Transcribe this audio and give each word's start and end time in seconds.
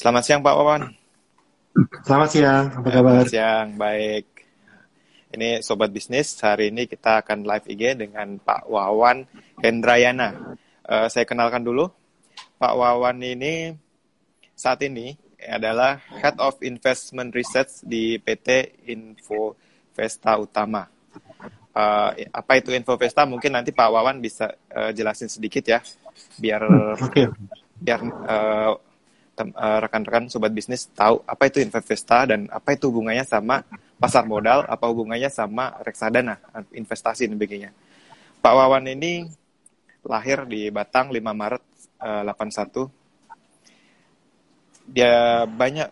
Selamat 0.00 0.24
siang 0.24 0.40
Pak 0.40 0.56
Wawan. 0.56 0.82
Selamat 2.08 2.28
siang, 2.32 2.64
apa 2.72 2.88
kabar? 2.88 3.20
Selamat 3.20 3.28
siang, 3.36 3.66
baik. 3.76 4.24
Ini 5.36 5.60
Sobat 5.60 5.92
Bisnis, 5.92 6.40
hari 6.40 6.72
ini 6.72 6.88
kita 6.88 7.20
akan 7.20 7.44
live 7.44 7.68
IG 7.68 8.00
dengan 8.00 8.40
Pak 8.40 8.64
Wawan 8.64 9.28
Hendrayana. 9.60 10.56
Uh, 10.88 11.04
saya 11.12 11.28
kenalkan 11.28 11.60
dulu, 11.60 11.92
Pak 12.56 12.80
Wawan 12.80 13.20
ini 13.20 13.76
saat 14.56 14.80
ini 14.88 15.20
adalah 15.36 16.00
Head 16.16 16.40
of 16.40 16.56
Investment 16.64 17.36
Research 17.36 17.84
di 17.84 18.16
PT 18.16 18.80
Info 18.88 19.52
Vesta 19.92 20.40
Utama. 20.40 20.88
Uh, 21.76 22.16
apa 22.32 22.56
itu 22.56 22.72
Info 22.72 22.96
Vesta? 22.96 23.28
Mungkin 23.28 23.52
nanti 23.52 23.68
Pak 23.76 23.92
Wawan 23.92 24.16
bisa 24.24 24.48
uh, 24.72 24.96
jelasin 24.96 25.28
sedikit 25.28 25.68
ya, 25.68 25.84
biar 26.40 26.64
hmm, 26.64 27.04
okay. 27.04 27.28
biar 27.76 28.00
uh, 28.00 28.80
rekan-rekan 29.48 30.28
sobat 30.28 30.52
bisnis 30.52 30.88
tahu 30.92 31.24
apa 31.24 31.48
itu 31.48 31.64
Investa 31.64 32.28
dan 32.28 32.46
apa 32.52 32.76
itu 32.76 32.92
hubungannya 32.92 33.24
sama 33.24 33.64
pasar 34.00 34.24
modal, 34.24 34.64
apa 34.64 34.88
hubungannya 34.88 35.28
sama 35.28 35.76
reksadana, 35.84 36.40
investasi 36.72 37.28
dan 37.28 37.36
sebagainya. 37.36 37.70
Pak 38.40 38.52
Wawan 38.56 38.88
ini 38.88 39.28
lahir 40.08 40.48
di 40.48 40.72
Batang 40.72 41.12
5 41.12 41.20
Maret 41.20 41.62
uh, 42.00 42.24
eh, 42.24 42.32
81. 42.32 42.88
Dia 44.90 45.44
banyak 45.44 45.88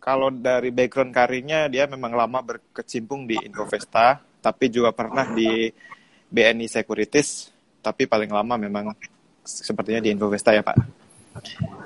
kalau 0.00 0.32
dari 0.32 0.72
background 0.72 1.12
karirnya 1.12 1.68
dia 1.68 1.84
memang 1.84 2.16
lama 2.16 2.40
berkecimpung 2.40 3.28
di 3.28 3.36
Investa, 3.44 4.22
tapi 4.40 4.72
juga 4.72 4.96
pernah 4.96 5.28
di 5.28 5.68
BNI 6.32 6.66
Securities, 6.66 7.52
tapi 7.84 8.08
paling 8.08 8.30
lama 8.32 8.56
memang 8.56 8.96
sepertinya 9.44 10.00
di 10.00 10.10
Investa 10.10 10.56
ya 10.56 10.64
Pak. 10.64 11.05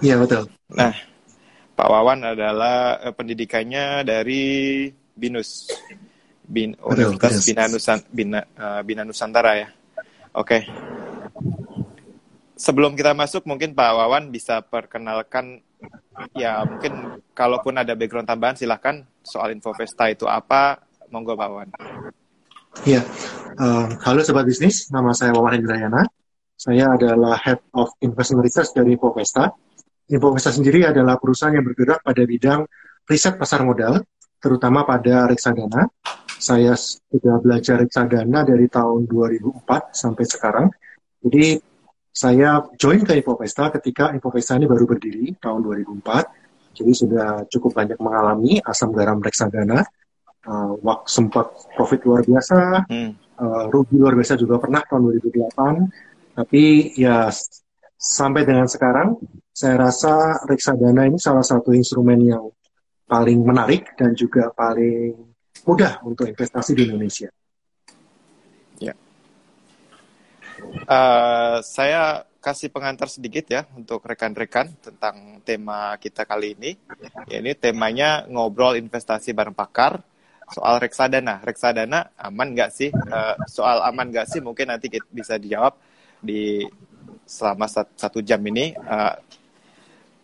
Iya 0.00 0.14
betul. 0.20 0.48
Nah, 0.72 0.94
Pak 1.76 1.88
Wawan 1.88 2.36
adalah 2.36 3.00
uh, 3.00 3.14
pendidikannya 3.16 4.04
dari 4.04 4.86
BINUS, 4.92 5.72
Bin, 6.44 6.74
Universitas 6.76 7.46
Bina, 7.46 7.64
Nusan, 7.70 7.98
Bina, 8.10 8.40
uh, 8.58 8.80
Bina 8.84 9.02
Nusantara 9.06 9.52
ya. 9.56 9.68
Oke. 10.36 10.60
Okay. 10.60 10.62
Sebelum 12.60 12.92
kita 12.92 13.16
masuk, 13.16 13.48
mungkin 13.48 13.72
Pak 13.72 13.96
Wawan 13.96 14.28
bisa 14.28 14.60
perkenalkan, 14.60 15.64
ya 16.36 16.60
mungkin 16.68 17.24
kalaupun 17.32 17.80
ada 17.80 17.96
background 17.96 18.28
tambahan, 18.28 18.52
silahkan 18.52 19.00
soal 19.24 19.56
info 19.56 19.72
Vesta 19.72 20.12
itu 20.12 20.28
apa, 20.28 20.84
monggo 21.08 21.32
Pak 21.32 21.48
Wawan. 21.48 21.70
Iya, 22.84 23.00
uh, 23.56 23.88
halo 24.04 24.20
Sobat 24.20 24.44
Bisnis, 24.44 24.92
nama 24.92 25.16
saya 25.16 25.32
Wawan 25.32 25.56
Indrayana. 25.56 26.04
Saya 26.60 26.92
adalah 26.92 27.40
Head 27.40 27.72
of 27.72 27.96
Investment 28.04 28.44
Research 28.44 28.76
dari 28.76 28.92
Infovesta. 28.92 29.48
Infovesta 30.12 30.52
sendiri 30.52 30.84
adalah 30.84 31.16
perusahaan 31.16 31.56
yang 31.56 31.64
bergerak 31.64 32.04
pada 32.04 32.20
bidang 32.20 32.68
riset 33.08 33.40
pasar 33.40 33.64
modal 33.64 34.04
terutama 34.36 34.84
pada 34.84 35.24
reksadana. 35.24 35.88
Saya 36.36 36.76
sudah 36.76 37.40
belajar 37.40 37.80
reksadana 37.80 38.44
dari 38.44 38.68
tahun 38.68 39.08
2004 39.08 39.96
sampai 39.96 40.24
sekarang. 40.28 40.66
Jadi 41.24 41.56
saya 42.12 42.60
join 42.76 43.08
ke 43.08 43.16
Infovesta 43.16 43.72
ketika 43.72 44.12
Infovesta 44.12 44.60
ini 44.60 44.68
baru 44.68 44.84
berdiri 44.84 45.32
tahun 45.40 45.64
2004. 45.64 46.76
Jadi 46.76 46.92
sudah 46.92 47.48
cukup 47.48 47.72
banyak 47.72 47.96
mengalami 48.04 48.60
asam 48.60 48.92
garam 48.92 49.16
reksadana. 49.24 49.80
Uh, 50.44 50.76
waktu 50.84 51.08
sempat 51.08 51.52
profit 51.72 52.04
luar 52.04 52.20
biasa, 52.24 52.84
hmm. 52.88 53.12
uh, 53.40 53.64
rugi 53.72 53.96
luar 53.96 54.12
biasa 54.12 54.36
juga 54.36 54.60
pernah 54.60 54.84
tahun 54.84 55.08
2008. 55.24 56.09
Tapi 56.34 56.94
ya 56.96 57.28
sampai 58.00 58.48
dengan 58.48 58.64
sekarang, 58.64 59.20
saya 59.52 59.76
rasa 59.76 60.40
reksadana 60.48 61.04
ini 61.04 61.20
salah 61.20 61.44
satu 61.44 61.76
instrumen 61.76 62.20
yang 62.24 62.48
paling 63.04 63.42
menarik 63.42 63.92
dan 63.98 64.14
juga 64.14 64.48
paling 64.54 65.18
mudah 65.66 66.00
untuk 66.06 66.30
investasi 66.30 66.72
di 66.72 66.82
Indonesia. 66.88 67.28
Ya. 68.80 68.94
Uh, 70.88 71.60
saya 71.60 72.24
kasih 72.40 72.72
pengantar 72.72 73.12
sedikit 73.12 73.44
ya 73.52 73.68
untuk 73.76 74.00
rekan-rekan 74.00 74.72
tentang 74.80 75.44
tema 75.44 75.92
kita 76.00 76.24
kali 76.24 76.56
ini. 76.56 76.72
Ya, 77.28 77.44
ini 77.44 77.52
temanya 77.52 78.24
ngobrol 78.30 78.80
investasi 78.80 79.36
bareng 79.36 79.52
pakar 79.52 80.00
soal 80.48 80.80
reksadana. 80.80 81.44
Reksadana 81.44 82.16
aman 82.16 82.56
nggak 82.56 82.70
sih? 82.72 82.88
Uh, 82.88 83.36
soal 83.44 83.84
aman 83.84 84.08
nggak 84.08 84.24
sih? 84.24 84.40
Mungkin 84.40 84.72
nanti 84.72 84.88
kita 84.88 85.04
bisa 85.12 85.36
dijawab 85.36 85.76
di 86.22 86.64
selama 87.24 87.66
satu 87.70 88.20
jam 88.20 88.40
ini. 88.46 88.72
Uh, 88.76 89.16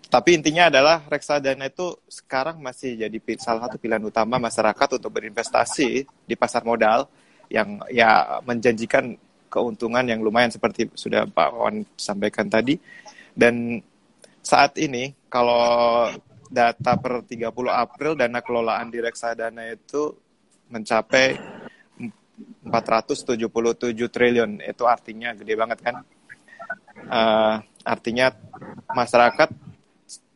tapi 0.06 0.38
intinya 0.38 0.70
adalah 0.70 1.02
reksadana 1.10 1.66
itu 1.66 1.98
sekarang 2.06 2.62
masih 2.62 2.94
jadi 2.94 3.18
salah 3.42 3.66
satu 3.66 3.76
pilihan 3.76 4.02
utama 4.06 4.38
masyarakat 4.38 5.02
untuk 5.02 5.10
berinvestasi 5.10 6.06
di 6.06 6.34
pasar 6.38 6.62
modal 6.62 7.10
yang 7.50 7.82
ya 7.90 8.38
menjanjikan 8.46 9.18
keuntungan 9.50 10.06
yang 10.06 10.22
lumayan 10.22 10.50
seperti 10.50 10.90
sudah 10.94 11.26
Pak 11.26 11.50
Wan 11.54 11.82
sampaikan 11.98 12.46
tadi. 12.46 12.78
Dan 13.34 13.82
saat 14.46 14.78
ini 14.78 15.10
kalau 15.26 16.06
data 16.46 16.94
per 16.96 17.26
30 17.26 17.50
April 17.66 18.14
dana 18.14 18.38
kelolaan 18.38 18.88
di 18.94 19.02
reksadana 19.02 19.66
itu 19.74 20.14
mencapai 20.70 21.34
477 22.68 24.10
triliun. 24.10 24.50
Itu 24.62 24.84
artinya 24.84 25.32
gede 25.32 25.54
banget 25.54 25.78
kan? 25.82 25.96
Uh, 27.06 27.56
artinya 27.86 28.34
masyarakat 28.90 29.50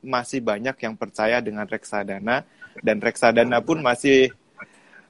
masih 0.01 0.41
banyak 0.41 0.77
yang 0.81 0.95
percaya 0.97 1.43
dengan 1.45 1.69
reksadana 1.69 2.47
dan 2.81 2.97
reksadana 3.03 3.61
pun 3.61 3.83
masih 3.85 4.33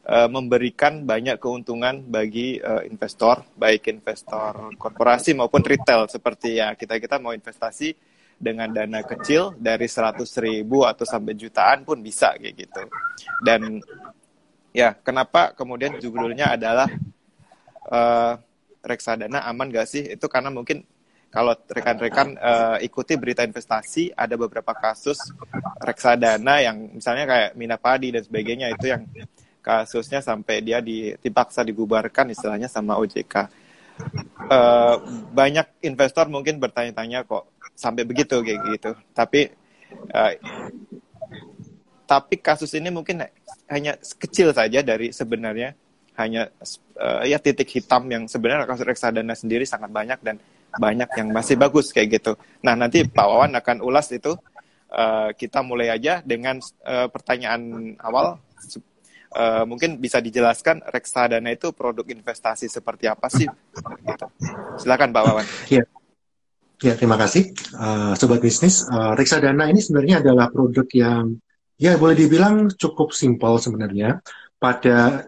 uh, 0.09 0.27
memberikan 0.27 1.05
banyak 1.07 1.39
keuntungan 1.39 2.03
bagi 2.09 2.59
uh, 2.59 2.83
investor, 2.89 3.45
baik 3.55 3.93
investor 3.93 4.75
korporasi 4.75 5.37
maupun 5.37 5.63
retail 5.63 6.11
seperti 6.11 6.59
ya 6.59 6.75
kita 6.75 6.99
kita 6.99 7.23
mau 7.23 7.37
investasi 7.37 7.95
dengan 8.41 8.73
dana 8.73 9.05
kecil 9.05 9.53
dari 9.61 9.85
100 9.85 10.25
ribu 10.41 10.89
atau 10.89 11.05
sampai 11.05 11.37
jutaan 11.37 11.85
pun 11.85 12.01
bisa 12.01 12.33
kayak 12.41 12.57
gitu. 12.57 12.83
Dan 13.45 13.85
ya 14.71 14.95
kenapa 14.99 15.53
kemudian 15.55 15.99
judulnya 15.99 16.55
adalah 16.55 16.89
uh, 17.91 18.35
reksadana 18.81 19.45
aman 19.47 19.69
gak 19.71 19.89
sih? 19.89 20.03
Itu 20.15 20.27
karena 20.27 20.49
mungkin 20.49 20.85
kalau 21.31 21.55
rekan-rekan 21.55 22.35
uh, 22.43 22.77
ikuti 22.83 23.15
berita 23.15 23.47
investasi, 23.47 24.11
ada 24.19 24.35
beberapa 24.35 24.75
kasus 24.75 25.31
reksadana 25.79 26.59
yang 26.59 26.99
misalnya 26.99 27.23
kayak 27.23 27.51
Minapadi 27.55 28.11
dan 28.11 28.23
sebagainya 28.27 28.67
itu 28.75 28.91
yang 28.91 29.07
kasusnya 29.63 30.19
sampai 30.19 30.59
dia 30.59 30.83
dipaksa 31.23 31.63
dibubarkan 31.63 32.35
istilahnya 32.35 32.67
sama 32.67 32.99
OJK. 32.99 33.35
Uh, 33.37 33.47
eh, 34.51 34.97
banyak 35.31 35.87
investor 35.87 36.27
mungkin 36.33 36.57
bertanya-tanya 36.57 37.23
kok 37.29 37.53
sampai 37.79 38.03
begitu 38.03 38.43
kayak 38.43 38.61
gitu. 38.75 38.91
Tapi 39.15 39.55
uh, 40.11 40.33
tapi 42.11 42.43
kasus 42.43 42.75
ini 42.75 42.91
mungkin 42.91 43.23
hanya 43.71 43.97
kecil 43.97 44.51
saja 44.51 44.83
dari 44.83 45.15
sebenarnya 45.15 45.79
hanya 46.19 46.51
uh, 46.99 47.23
ya 47.25 47.39
titik 47.41 47.71
hitam 47.71 48.05
yang 48.11 48.27
sebenarnya 48.27 48.67
kasus 48.69 48.85
reksadana 48.85 49.33
sendiri 49.33 49.65
sangat 49.65 49.89
banyak 49.89 50.19
dan 50.21 50.37
banyak 50.77 51.09
yang 51.17 51.29
masih 51.31 51.57
bagus 51.57 51.95
kayak 51.95 52.21
gitu. 52.21 52.33
Nah 52.61 52.77
nanti 52.77 53.07
Pak 53.07 53.27
Wawan 53.27 53.55
akan 53.57 53.81
ulas 53.81 54.11
itu. 54.13 54.37
Uh, 54.91 55.31
kita 55.39 55.63
mulai 55.63 55.87
aja 55.87 56.19
dengan 56.19 56.59
uh, 56.83 57.07
pertanyaan 57.07 57.95
awal. 58.03 58.43
Uh, 59.31 59.63
mungkin 59.63 60.03
bisa 60.03 60.19
dijelaskan 60.19 60.83
reksadana 60.91 61.55
itu 61.55 61.71
produk 61.71 62.03
investasi 62.03 62.67
seperti 62.67 63.07
apa 63.07 63.31
sih? 63.31 63.47
Gitu. 64.03 64.27
Silakan 64.83 65.15
Pak 65.15 65.23
Wawan. 65.23 65.47
Ya. 65.71 65.87
Ya, 66.81 66.97
terima 66.97 67.21
kasih, 67.21 67.55
uh, 67.77 68.17
sobat 68.17 68.41
bisnis. 68.41 68.89
Uh, 68.89 69.13
reksadana 69.13 69.69
ini 69.69 69.85
sebenarnya 69.85 70.25
adalah 70.25 70.49
produk 70.51 70.89
yang 70.91 71.39
ya 71.81 71.97
boleh 71.97 72.13
dibilang 72.13 72.69
cukup 72.77 73.17
simpel 73.17 73.57
sebenarnya. 73.57 74.21
Pada 74.61 75.25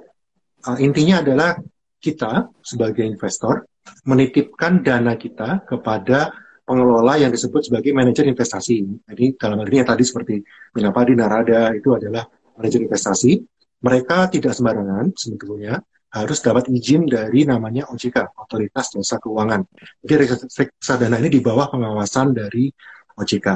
uh, 0.68 0.78
intinya 0.78 1.24
adalah 1.24 1.56
kita 1.96 2.52
sebagai 2.60 3.08
investor 3.08 3.64
menitipkan 4.04 4.84
dana 4.84 5.16
kita 5.16 5.64
kepada 5.64 6.30
pengelola 6.62 7.18
yang 7.18 7.32
disebut 7.32 7.72
sebagai 7.72 7.90
manajer 7.96 8.28
investasi. 8.28 8.84
Jadi 9.08 9.34
dalam 9.34 9.58
hal 9.64 9.66
ini 9.72 9.82
yang 9.82 9.88
tadi 9.88 10.04
seperti 10.04 10.34
Minapadi, 10.76 11.16
Narada 11.16 11.72
itu 11.72 11.90
adalah 11.96 12.22
manajer 12.60 12.84
investasi. 12.84 13.40
Mereka 13.82 14.30
tidak 14.30 14.54
sembarangan 14.54 15.10
sebetulnya 15.18 15.82
harus 16.12 16.38
dapat 16.44 16.68
izin 16.68 17.08
dari 17.08 17.48
namanya 17.48 17.88
OJK, 17.88 18.36
Otoritas 18.36 18.92
Jasa 18.94 19.16
Keuangan. 19.16 19.64
Jadi 20.04 20.28
reksadana 20.28 21.16
ini 21.18 21.32
di 21.32 21.40
bawah 21.40 21.72
pengawasan 21.72 22.36
dari 22.36 22.68
OJK. 23.16 23.48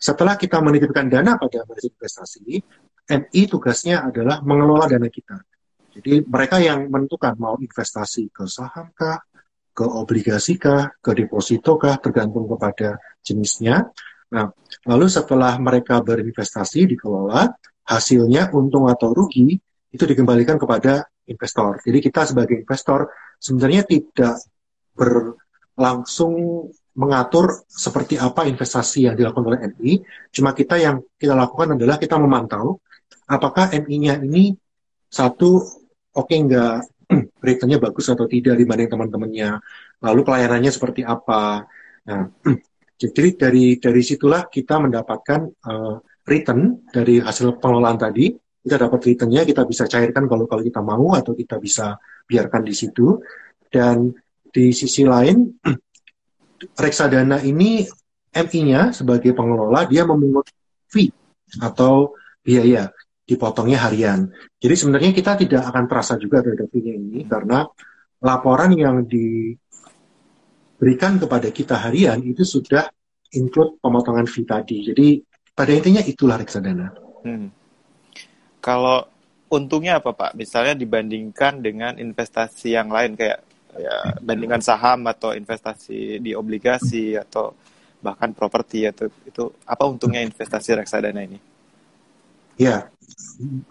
Setelah 0.00 0.34
kita 0.40 0.62
menitipkan 0.64 1.10
dana 1.10 1.36
pada 1.36 1.66
manajer 1.68 1.92
investasi, 1.92 2.62
MI 3.10 3.42
tugasnya 3.50 4.06
adalah 4.06 4.40
mengelola 4.40 4.86
dana 4.86 5.10
kita. 5.10 5.42
Jadi 5.90 6.22
mereka 6.22 6.62
yang 6.62 6.86
menentukan 6.86 7.34
mau 7.36 7.58
investasi 7.58 8.30
ke 8.30 8.46
saham 8.46 8.94
kah, 8.94 9.18
ke 9.74 9.82
obligasi 9.82 10.56
kah, 10.56 10.94
ke 11.02 11.10
deposito 11.12 11.74
kah, 11.74 11.98
tergantung 11.98 12.46
kepada 12.46 13.02
jenisnya. 13.20 13.90
Nah, 14.30 14.46
lalu 14.86 15.10
setelah 15.10 15.58
mereka 15.58 15.98
berinvestasi 15.98 16.94
dikelola, 16.94 17.50
hasilnya 17.90 18.54
untung 18.54 18.86
atau 18.86 19.10
rugi 19.10 19.58
itu 19.90 20.04
dikembalikan 20.06 20.54
kepada 20.54 21.10
investor. 21.26 21.82
Jadi 21.82 21.98
kita 21.98 22.22
sebagai 22.30 22.62
investor 22.62 23.10
sebenarnya 23.42 23.82
tidak 23.82 24.38
berlangsung 24.94 26.66
mengatur 27.00 27.64
seperti 27.64 28.20
apa 28.20 28.44
investasi 28.44 29.08
yang 29.08 29.16
dilakukan 29.16 29.48
oleh 29.48 29.60
MI. 29.72 30.04
Cuma 30.28 30.52
kita 30.52 30.76
yang 30.76 31.00
kita 31.16 31.32
lakukan 31.32 31.80
adalah 31.80 31.96
kita 31.96 32.20
memantau 32.20 32.76
apakah 33.24 33.72
MI-nya 33.72 34.20
ini 34.20 34.52
satu 35.08 35.64
oke 36.12 36.28
okay, 36.28 36.38
nggak 36.44 36.76
returnnya 37.46 37.80
bagus 37.80 38.12
atau 38.12 38.28
tidak 38.28 38.60
dibanding 38.60 38.92
teman-temannya. 38.92 39.50
Lalu 40.04 40.20
pelayanannya 40.20 40.70
seperti 40.70 41.00
apa. 41.02 41.64
Nah, 42.06 42.22
jadi 43.02 43.24
dari 43.34 43.80
dari 43.80 44.02
situlah 44.04 44.46
kita 44.52 44.76
mendapatkan 44.78 45.40
uh, 45.64 45.96
return 46.28 46.84
dari 46.92 47.18
hasil 47.18 47.56
pengelolaan 47.56 47.96
tadi. 47.96 48.28
Kita 48.60 48.76
dapat 48.76 49.00
returnnya, 49.08 49.48
kita 49.48 49.64
bisa 49.64 49.88
cairkan 49.88 50.28
kalau 50.28 50.44
kalau 50.44 50.60
kita 50.60 50.84
mau 50.84 51.16
atau 51.16 51.32
kita 51.32 51.56
bisa 51.56 51.96
biarkan 52.28 52.60
di 52.60 52.74
situ. 52.76 53.16
Dan 53.70 54.12
di 54.52 54.68
sisi 54.76 55.06
lain, 55.08 55.48
reksadana 56.76 57.40
ini 57.42 57.86
MI-nya 58.30 58.94
sebagai 58.94 59.34
pengelola 59.34 59.86
dia 59.90 60.06
memungut 60.06 60.46
fee 60.86 61.10
atau 61.58 62.14
biaya 62.44 62.92
dipotongnya 63.26 63.78
harian. 63.86 64.30
Jadi 64.58 64.74
sebenarnya 64.74 65.10
kita 65.14 65.38
tidak 65.38 65.62
akan 65.70 65.84
terasa 65.90 66.14
juga 66.18 66.42
terhadap 66.42 66.70
fee 66.70 66.94
ini 66.94 67.26
karena 67.26 67.66
laporan 68.22 68.70
yang 68.76 69.06
diberikan 69.06 69.58
kepada 71.18 71.50
kita 71.50 71.74
harian 71.78 72.22
itu 72.22 72.44
sudah 72.46 72.86
include 73.34 73.78
pemotongan 73.82 74.26
fee 74.26 74.46
tadi. 74.46 74.82
Jadi 74.86 75.22
pada 75.54 75.70
intinya 75.74 76.02
itulah 76.02 76.38
reksadana. 76.38 76.94
Hmm. 77.26 77.50
Kalau 78.60 79.08
untungnya 79.50 79.98
apa 79.98 80.14
Pak? 80.14 80.38
Misalnya 80.38 80.78
dibandingkan 80.78 81.60
dengan 81.60 81.98
investasi 81.98 82.78
yang 82.78 82.92
lain 82.92 83.18
kayak 83.18 83.42
ya 83.76 84.18
bandingkan 84.18 84.62
saham 84.64 85.06
atau 85.06 85.36
investasi 85.36 86.18
di 86.18 86.34
obligasi 86.34 87.14
atau 87.14 87.54
bahkan 88.00 88.32
properti 88.32 88.88
atau 88.88 89.12
itu 89.28 89.52
apa 89.68 89.84
untungnya 89.84 90.24
investasi 90.24 90.80
reksadana 90.80 91.20
ini? 91.22 91.38
Ya, 92.60 92.92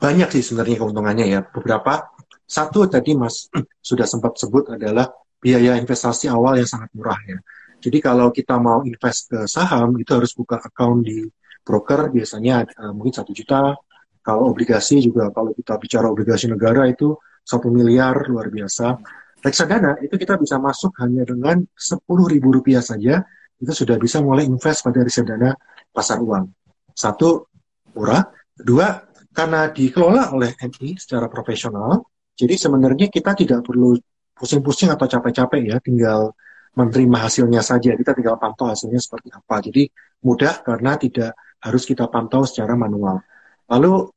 banyak 0.02 0.34
sih 0.34 0.44
sebenarnya 0.46 0.82
keuntungannya 0.82 1.26
ya. 1.30 1.40
Beberapa 1.46 2.10
satu 2.50 2.90
tadi 2.90 3.14
Mas 3.14 3.50
sudah 3.90 4.06
sempat 4.10 4.38
sebut 4.38 4.74
adalah 4.74 5.10
biaya 5.38 5.78
investasi 5.78 6.26
awal 6.30 6.58
yang 6.58 6.70
sangat 6.70 6.90
murah 6.98 7.20
ya. 7.26 7.38
Jadi 7.80 7.98
kalau 8.04 8.28
kita 8.34 8.60
mau 8.60 8.84
invest 8.84 9.32
ke 9.32 9.48
saham 9.48 9.96
itu 9.96 10.12
harus 10.12 10.36
buka 10.36 10.60
account 10.60 11.00
di 11.06 11.24
broker 11.64 12.12
biasanya 12.12 12.68
uh, 12.82 12.92
mungkin 12.92 13.16
satu 13.16 13.32
juta. 13.32 13.78
Kalau 14.20 14.52
obligasi 14.52 15.00
juga 15.00 15.32
kalau 15.32 15.56
kita 15.56 15.80
bicara 15.80 16.12
obligasi 16.12 16.52
negara 16.52 16.86
itu 16.92 17.16
satu 17.46 17.72
miliar 17.72 18.28
luar 18.28 18.52
biasa. 18.52 19.00
Reksadana 19.40 20.00
itu 20.04 20.16
kita 20.20 20.36
bisa 20.36 20.60
masuk 20.60 20.92
hanya 21.00 21.24
dengan 21.24 21.64
sepuluh 21.76 22.28
ribu 22.28 22.52
rupiah 22.52 22.84
saja 22.84 23.24
itu 23.60 23.72
sudah 23.72 24.00
bisa 24.00 24.20
mulai 24.24 24.48
invest 24.48 24.84
pada 24.84 25.04
reksadana 25.04 25.56
pasar 25.92 26.20
uang. 26.20 26.48
Satu 26.96 27.48
murah, 27.96 28.24
Kedua, 28.60 28.92
karena 29.32 29.72
dikelola 29.72 30.36
oleh 30.36 30.52
MI 30.60 31.00
secara 31.00 31.32
profesional, 31.32 32.04
jadi 32.36 32.60
sebenarnya 32.60 33.08
kita 33.08 33.32
tidak 33.40 33.64
perlu 33.64 33.96
pusing-pusing 34.36 34.92
atau 34.92 35.08
capek-capek 35.08 35.64
ya, 35.64 35.80
tinggal 35.80 36.36
menerima 36.76 37.18
hasilnya 37.24 37.64
saja. 37.64 37.96
Kita 37.96 38.12
tinggal 38.12 38.36
pantau 38.36 38.68
hasilnya 38.68 39.00
seperti 39.00 39.32
apa. 39.32 39.64
Jadi 39.64 39.88
mudah 40.28 40.60
karena 40.60 41.00
tidak 41.00 41.40
harus 41.64 41.88
kita 41.88 42.12
pantau 42.12 42.44
secara 42.44 42.76
manual. 42.76 43.24
Lalu 43.72 44.12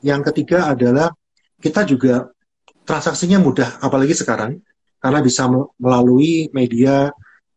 yang 0.00 0.24
ketiga 0.32 0.72
adalah 0.72 1.12
kita 1.60 1.84
juga 1.84 2.24
transaksinya 2.84 3.40
mudah, 3.40 3.80
apalagi 3.80 4.12
sekarang 4.12 4.60
karena 5.00 5.20
bisa 5.20 5.48
melalui 5.76 6.48
media 6.52 7.12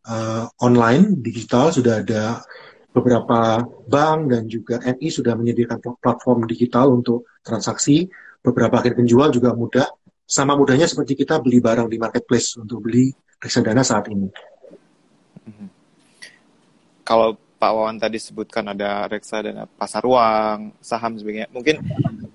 uh, 0.07 0.45
online 0.59 1.15
digital 1.23 1.71
sudah 1.71 2.03
ada 2.03 2.43
beberapa 2.91 3.61
bank 3.85 4.19
dan 4.33 4.43
juga 4.49 4.81
NI 4.81 5.07
sudah 5.13 5.37
menyediakan 5.37 5.79
platform 6.01 6.49
digital 6.49 6.91
untuk 6.91 7.29
transaksi. 7.45 8.09
Beberapa 8.41 8.79
agen 8.79 9.03
penjual 9.03 9.29
juga 9.29 9.51
mudah. 9.53 9.85
Sama 10.27 10.59
mudahnya 10.59 10.87
seperti 10.91 11.15
kita 11.15 11.39
beli 11.39 11.63
barang 11.63 11.87
di 11.87 11.95
marketplace 11.99 12.59
untuk 12.59 12.83
beli 12.83 13.11
reksadana 13.39 13.83
saat 13.83 14.11
ini. 14.11 14.27
Mhm. 15.47 15.67
Kalau 17.07 17.39
Pak 17.57 17.71
Wawan 17.73 17.97
tadi 17.97 18.21
sebutkan 18.21 18.69
ada 18.69 19.09
reksadana 19.09 19.65
pasar 19.65 20.05
uang, 20.05 20.77
saham 20.77 21.17
sebagainya. 21.17 21.49
Mungkin 21.49 21.81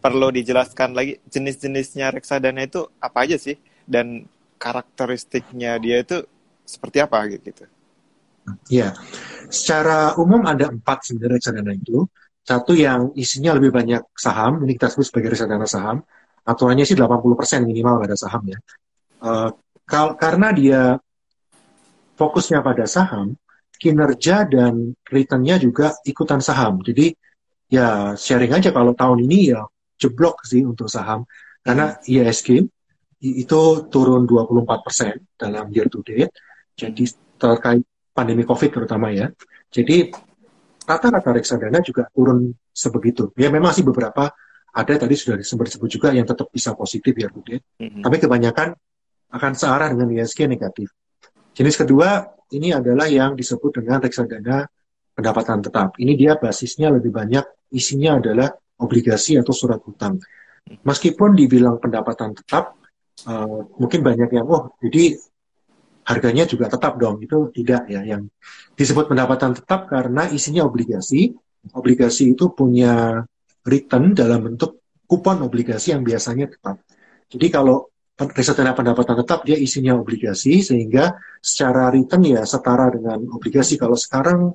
perlu 0.02 0.34
dijelaskan 0.34 0.98
lagi 0.98 1.22
jenis-jenisnya 1.30 2.10
reksadana 2.10 2.66
itu 2.66 2.90
apa 2.98 3.22
aja 3.22 3.38
sih 3.38 3.54
dan 3.86 4.26
karakteristiknya 4.58 5.78
dia 5.78 6.02
itu 6.02 6.26
seperti 6.66 6.98
apa 6.98 7.22
gitu. 7.30 7.66
Ya, 8.66 8.98
secara 9.46 10.18
umum 10.18 10.42
ada 10.42 10.74
empat 10.74 11.06
sebenarnya 11.06 11.38
reksadana 11.38 11.72
itu. 11.78 12.06
Satu 12.42 12.74
yang 12.74 13.14
isinya 13.14 13.54
lebih 13.54 13.70
banyak 13.70 14.02
saham, 14.18 14.66
ini 14.66 14.74
kita 14.74 14.90
sebut 14.90 15.06
sebagai 15.06 15.38
reksadana 15.38 15.70
saham. 15.70 16.02
Aturannya 16.42 16.82
sih 16.82 16.98
80% 16.98 17.62
minimal 17.62 18.02
ada 18.02 18.18
saham 18.18 18.42
ya. 18.50 18.58
Uh, 19.22 19.54
karena 20.18 20.50
dia 20.50 20.82
fokusnya 22.18 22.66
pada 22.66 22.82
saham, 22.90 23.38
kinerja 23.82 24.46
dan 24.46 24.94
returnnya 25.02 25.58
juga 25.58 25.90
ikutan 26.06 26.38
saham. 26.38 26.78
Jadi 26.86 27.10
ya 27.66 28.14
sharing 28.14 28.54
aja 28.54 28.70
kalau 28.70 28.94
tahun 28.94 29.26
ini 29.26 29.50
ya 29.50 29.66
jeblok 29.98 30.46
sih 30.46 30.62
untuk 30.62 30.86
saham. 30.86 31.26
Karena 31.66 31.98
ISG 32.06 32.62
itu 33.22 33.62
turun 33.90 34.22
24% 34.22 35.34
dalam 35.34 35.66
year 35.74 35.90
to 35.90 36.06
date. 36.06 36.30
Jadi 36.78 37.10
terkait 37.34 37.82
pandemi 38.14 38.46
COVID 38.46 38.70
terutama 38.70 39.10
ya. 39.10 39.26
Jadi 39.66 40.14
rata-rata 40.86 41.34
reksadana 41.34 41.82
juga 41.82 42.06
turun 42.14 42.54
sebegitu. 42.70 43.34
Ya 43.34 43.50
memang 43.50 43.74
sih 43.74 43.82
beberapa 43.82 44.30
ada 44.72 44.94
tadi 44.96 45.14
sudah 45.18 45.36
disebut 45.36 45.66
sebut 45.68 45.90
juga 45.90 46.08
yang 46.14 46.24
tetap 46.24 46.48
bisa 46.54 46.72
positif 46.78 47.12
ya 47.18 47.28
Budi. 47.28 47.58
Mm-hmm. 47.58 48.02
Tapi 48.02 48.16
kebanyakan 48.22 48.68
akan 49.32 49.52
searah 49.58 49.90
dengan 49.90 50.08
ISG 50.12 50.46
negatif. 50.46 50.88
Jenis 51.52 51.76
kedua 51.76 52.24
ini 52.52 52.76
adalah 52.76 53.08
yang 53.08 53.32
disebut 53.34 53.82
dengan 53.82 53.98
reksadana 53.98 54.68
pendapatan 55.12 55.64
tetap. 55.64 55.96
Ini 55.96 56.12
dia 56.16 56.32
basisnya 56.36 56.92
lebih 56.92 57.12
banyak 57.12 57.72
isinya 57.72 58.20
adalah 58.20 58.52
obligasi 58.80 59.40
atau 59.40 59.52
surat 59.52 59.80
hutang. 59.84 60.20
Meskipun 60.84 61.34
dibilang 61.34 61.80
pendapatan 61.82 62.36
tetap, 62.36 62.78
uh, 63.26 63.60
mungkin 63.76 64.00
banyak 64.04 64.30
yang 64.30 64.46
oh 64.46 64.72
jadi 64.78 65.16
harganya 66.06 66.44
juga 66.48 66.70
tetap 66.72 66.96
dong. 66.98 67.20
Itu 67.20 67.50
tidak 67.52 67.88
ya. 67.88 68.02
Yang 68.02 68.32
disebut 68.76 69.10
pendapatan 69.12 69.52
tetap 69.56 69.88
karena 69.90 70.28
isinya 70.32 70.66
obligasi. 70.66 71.34
Obligasi 71.76 72.34
itu 72.34 72.50
punya 72.50 73.22
return 73.62 74.18
dalam 74.18 74.42
bentuk 74.42 74.82
kupon 75.06 75.46
obligasi 75.46 75.94
yang 75.94 76.02
biasanya 76.02 76.50
tetap. 76.50 76.82
Jadi 77.30 77.46
kalau 77.52 77.91
reksadana 78.18 78.76
pendapatan 78.76 79.24
tetap 79.24 79.42
dia 79.42 79.56
isinya 79.56 79.96
obligasi 79.96 80.60
sehingga 80.60 81.16
secara 81.40 81.88
return 81.88 82.22
ya 82.38 82.42
setara 82.44 82.92
dengan 82.92 83.24
obligasi. 83.32 83.80
Kalau 83.80 83.96
sekarang 83.96 84.52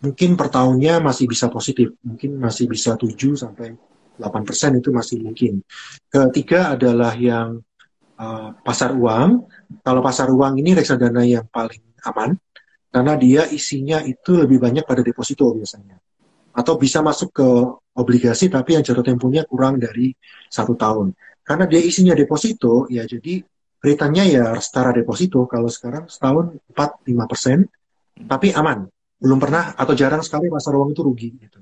mungkin 0.00 0.36
per 0.36 0.48
tahunnya 0.48 1.04
masih 1.04 1.28
bisa 1.28 1.52
positif, 1.52 1.94
mungkin 2.04 2.40
masih 2.40 2.68
bisa 2.68 2.96
7 2.96 3.12
sampai 3.36 3.76
8% 4.16 4.80
itu 4.80 4.88
masih 4.94 5.20
mungkin. 5.20 5.60
Ketiga 6.08 6.78
adalah 6.78 7.12
yang 7.18 7.60
uh, 8.18 8.50
pasar 8.62 8.94
uang. 8.94 9.46
Kalau 9.82 10.00
pasar 10.00 10.30
uang 10.30 10.58
ini 10.58 10.72
reksadana 10.72 11.22
yang 11.26 11.46
paling 11.50 11.82
aman 12.08 12.36
karena 12.94 13.18
dia 13.18 13.42
isinya 13.50 13.98
itu 14.06 14.38
lebih 14.38 14.62
banyak 14.62 14.86
pada 14.86 15.02
deposito 15.02 15.50
biasanya. 15.50 15.98
Atau 16.54 16.78
bisa 16.78 17.02
masuk 17.02 17.34
ke 17.34 17.48
obligasi 17.94 18.50
tapi 18.50 18.74
yang 18.74 18.82
jatuh 18.82 19.06
temponya 19.06 19.46
kurang 19.46 19.78
dari 19.78 20.10
satu 20.50 20.74
tahun. 20.74 21.14
Karena 21.44 21.68
dia 21.68 21.80
isinya 21.80 22.16
deposito, 22.16 22.88
ya 22.88 23.04
jadi 23.04 23.44
returnnya 23.84 24.24
ya 24.24 24.44
setara 24.58 24.96
deposito. 24.96 25.44
Kalau 25.44 25.68
sekarang 25.68 26.08
setahun 26.08 26.56
4-5 26.72 27.30
persen, 27.30 27.58
tapi 28.24 28.50
aman. 28.56 28.88
Belum 29.20 29.38
pernah 29.40 29.76
atau 29.76 29.92
jarang 29.92 30.24
sekali 30.24 30.48
pasar 30.48 30.72
uang 30.74 30.96
itu 30.96 31.02
rugi. 31.04 31.28
Gitu. 31.36 31.60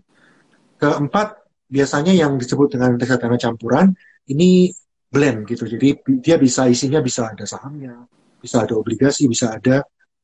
Keempat, 0.78 1.42
biasanya 1.66 2.14
yang 2.14 2.38
disebut 2.38 2.78
dengan 2.78 2.94
reksadana 2.94 3.38
campuran, 3.38 3.90
ini 4.30 4.70
blend 5.12 5.50
gitu. 5.50 5.66
Jadi 5.66 5.98
dia 6.22 6.38
bisa 6.38 6.70
isinya 6.70 7.02
bisa 7.02 7.34
ada 7.34 7.44
sahamnya, 7.44 8.06
bisa 8.38 8.64
ada 8.64 8.74
obligasi, 8.78 9.26
bisa 9.26 9.58
ada 9.58 9.82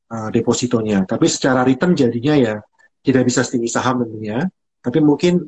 uh, 0.09 0.29
depositonya. 0.31 1.03
Tapi 1.03 1.27
secara 1.29 1.61
return 1.67 1.93
jadinya 1.93 2.33
ya 2.35 2.55
tidak 3.03 3.27
bisa 3.27 3.43
setinggi 3.45 3.69
saham 3.69 4.07
tentunya. 4.07 4.43
Tapi 4.79 4.99
mungkin 5.03 5.43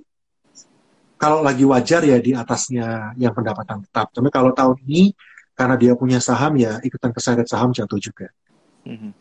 kalau 1.22 1.46
lagi 1.46 1.62
wajar 1.70 2.02
ya 2.02 2.18
di 2.18 2.34
atasnya 2.34 3.14
yang 3.14 3.30
pendapatan 3.38 3.86
tetap. 3.86 4.10
Tapi 4.10 4.30
kalau 4.34 4.50
tahun 4.58 4.82
ini 4.90 5.14
karena 5.54 5.78
dia 5.78 5.94
punya 5.94 6.18
saham 6.18 6.58
ya 6.58 6.82
ikutan 6.82 7.14
keseret 7.14 7.46
saham 7.46 7.70
jatuh 7.70 8.02
juga. 8.02 8.34
Mm 8.82 8.98
-hmm. 8.98 9.12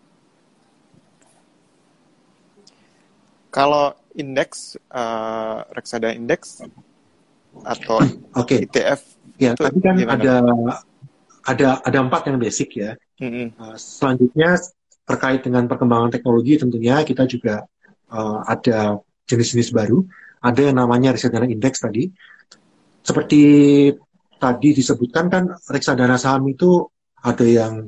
Kalau 3.52 3.92
indeks 4.16 4.80
uh, 4.88 5.66
reksadana 5.76 6.16
indeks 6.16 6.64
atau 7.66 7.98
okay. 8.32 8.64
ETF 8.66 9.00
ya 9.40 9.52
tapi 9.58 9.78
kan 9.82 9.98
gimana? 9.98 10.16
ada 10.16 10.34
ada 11.46 11.68
ada 11.82 11.98
empat 11.98 12.30
yang 12.30 12.38
basic 12.38 12.78
ya 12.78 12.94
mm-hmm. 13.18 13.58
uh, 13.58 13.76
selanjutnya 13.76 14.58
terkait 15.06 15.40
dengan 15.42 15.66
perkembangan 15.66 16.14
teknologi 16.14 16.60
tentunya 16.60 17.02
kita 17.02 17.26
juga 17.26 17.66
uh, 18.12 18.44
ada 18.46 19.02
jenis-jenis 19.26 19.74
baru 19.74 20.06
ada 20.40 20.60
yang 20.60 20.76
namanya 20.76 21.12
reksadana 21.12 21.46
indeks 21.48 21.84
tadi. 21.84 22.08
Seperti 23.00 23.42
tadi 24.40 24.68
disebutkan 24.72 25.28
kan 25.28 25.44
reksadana 25.68 26.16
saham 26.16 26.48
itu 26.48 26.84
ada 27.20 27.44
yang 27.44 27.84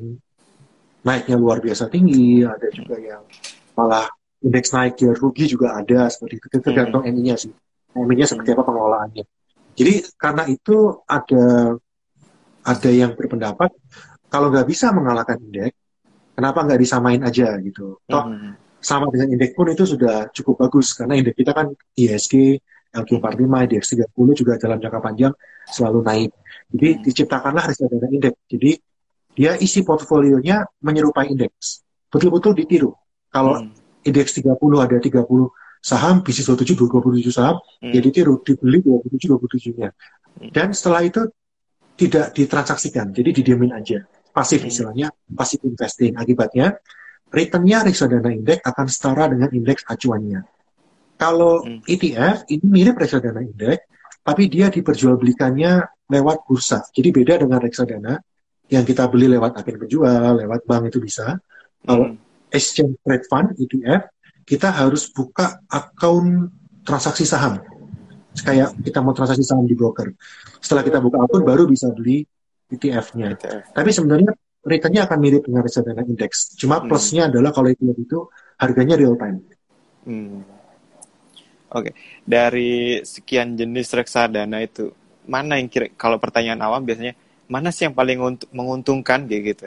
naiknya 1.02 1.36
luar 1.40 1.58
biasa 1.58 1.88
tinggi 1.88 2.44
ada 2.44 2.68
juga 2.70 3.00
yang 3.00 3.24
malah 3.74 4.06
indeks 4.44 4.70
naik 4.70 5.00
ya 5.00 5.16
rugi 5.16 5.48
juga 5.48 5.80
ada 5.80 6.12
seperti 6.12 6.38
itu. 6.38 6.46
Tergantung 6.60 7.02
hmm. 7.04 7.12
MI-nya 7.12 7.36
sih. 7.40 7.52
MI-nya 7.96 8.28
seperti 8.28 8.52
apa 8.52 8.62
pengelolaannya. 8.68 9.24
Jadi 9.72 9.94
karena 10.20 10.44
itu 10.48 11.00
ada 11.08 11.76
ada 12.62 12.90
yang 12.92 13.16
berpendapat 13.16 13.72
kalau 14.28 14.52
nggak 14.52 14.68
bisa 14.68 14.92
mengalahkan 14.92 15.40
indeks 15.40 15.76
kenapa 16.36 16.58
nggak 16.64 16.80
disamain 16.80 17.20
aja 17.24 17.56
gitu? 17.60 18.00
Toh 18.04 18.24
hmm. 18.28 18.52
Sama 18.82 19.08
dengan 19.14 19.38
indeks 19.38 19.54
pun 19.54 19.70
itu 19.70 19.84
sudah 19.86 20.28
cukup 20.34 20.66
bagus 20.66 20.92
karena 20.98 21.14
indeks 21.16 21.38
kita 21.38 21.52
kan 21.54 21.70
ISG 21.94 22.58
LQ45 22.92 23.44
DX 23.72 23.84
30 24.10 24.40
juga 24.42 24.52
dalam 24.60 24.76
jangka 24.82 25.00
panjang 25.00 25.32
selalu 25.70 26.00
naik 26.02 26.30
jadi 26.68 26.88
hmm. 26.98 27.00
diciptakanlah 27.06 27.64
reksadana 27.70 28.08
indeks 28.10 28.38
jadi 28.50 28.70
dia 29.32 29.52
isi 29.56 29.80
portfolionya 29.80 30.66
menyerupai 30.82 31.30
indeks 31.30 31.86
betul-betul 32.12 32.52
ditiru 32.52 32.92
kalau 33.32 33.62
hmm 33.62 33.82
indeks 34.02 34.34
30 34.38 34.58
ada 34.82 34.96
30 34.98 35.22
saham, 35.82 36.22
bisnis 36.22 36.46
27, 36.46 36.78
27 36.78 37.34
saham, 37.34 37.56
hmm. 37.82 37.90
jadi 37.90 38.08
tiru, 38.10 38.38
dibeli 38.42 38.82
27, 38.82 39.34
27-nya. 39.34 39.90
Hmm. 39.90 40.50
Dan 40.54 40.70
setelah 40.74 41.02
itu 41.02 41.22
tidak 41.98 42.34
ditransaksikan, 42.34 43.10
jadi 43.10 43.30
didiamin 43.34 43.74
aja. 43.74 44.02
Pasif 44.30 44.62
hmm. 44.62 44.70
istilahnya, 44.70 45.08
pasif 45.34 45.58
investing. 45.66 46.14
Akibatnya, 46.14 46.78
returnnya 47.32 47.82
reksadana 47.88 48.30
indeks 48.30 48.62
akan 48.62 48.86
setara 48.86 49.24
dengan 49.32 49.48
indeks 49.50 49.82
acuannya. 49.88 50.44
Kalau 51.16 51.64
hmm. 51.64 51.88
ETF, 51.88 52.46
ini 52.52 52.64
mirip 52.68 53.00
reksadana 53.00 53.40
indeks, 53.40 53.88
tapi 54.20 54.46
dia 54.52 54.68
diperjualbelikannya 54.68 56.06
lewat 56.12 56.44
bursa. 56.44 56.84
Jadi 56.92 57.08
beda 57.08 57.40
dengan 57.40 57.58
reksadana 57.58 58.14
yang 58.68 58.84
kita 58.84 59.08
beli 59.08 59.32
lewat 59.32 59.58
agen 59.58 59.76
penjual, 59.80 60.38
lewat 60.38 60.60
bank 60.68 60.92
itu 60.92 61.00
bisa. 61.00 61.40
Kalau 61.82 62.14
hmm 62.14 62.32
exchange 62.52 63.00
trade 63.02 63.26
fund 63.26 63.56
ETF, 63.56 64.12
kita 64.44 64.68
harus 64.68 65.08
buka 65.10 65.64
akun 65.66 66.52
transaksi 66.84 67.24
saham. 67.24 67.58
Kayak 68.36 68.76
kita 68.84 69.00
mau 69.00 69.16
transaksi 69.16 69.42
saham 69.42 69.64
di 69.64 69.74
broker. 69.74 70.12
Setelah 70.60 70.84
kita 70.84 71.00
buka 71.00 71.24
akun, 71.24 71.42
baru 71.42 71.64
bisa 71.64 71.90
beli 71.90 72.22
ETF-nya. 72.68 73.34
ETF. 73.34 73.62
Tapi 73.72 73.90
sebenarnya 73.90 74.32
returnnya 74.62 75.06
akan 75.10 75.18
mirip 75.18 75.42
dengan 75.46 75.62
reksadana 75.66 76.02
indeks. 76.06 76.54
Cuma 76.56 76.80
hmm. 76.80 76.86
plusnya 76.88 77.22
adalah 77.28 77.50
kalau 77.50 77.68
ETF 77.70 77.98
itu 77.98 78.18
harganya 78.58 78.94
real 78.98 79.14
time. 79.18 79.42
Hmm. 80.06 80.42
Oke, 81.72 81.88
okay. 81.88 81.92
dari 82.26 83.00
sekian 83.00 83.56
jenis 83.56 83.96
reksadana 83.96 84.60
itu, 84.60 84.92
mana 85.24 85.56
yang 85.56 85.72
kira 85.72 85.88
kalau 85.96 86.20
pertanyaan 86.20 86.60
awam 86.60 86.84
biasanya 86.84 87.16
mana 87.48 87.72
sih 87.72 87.88
yang 87.88 87.96
paling 87.96 88.20
menguntungkan 88.52 89.24
kayak 89.24 89.42
gitu? 89.56 89.66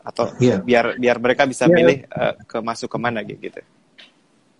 atau 0.00 0.32
yeah. 0.40 0.60
biar 0.60 0.96
biar 0.96 1.16
mereka 1.20 1.44
bisa 1.44 1.68
yeah. 1.68 1.76
milih 1.76 1.98
uh, 2.08 2.34
ke 2.48 2.58
masuk 2.64 2.88
ke 2.88 2.98
mana 2.98 3.20
gitu. 3.24 3.60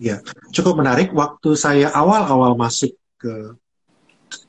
Ya, 0.00 0.24
cukup 0.52 0.80
menarik. 0.80 1.12
Waktu 1.12 1.60
saya 1.60 1.92
awal-awal 1.92 2.56
masuk 2.56 2.96
ke 3.20 3.52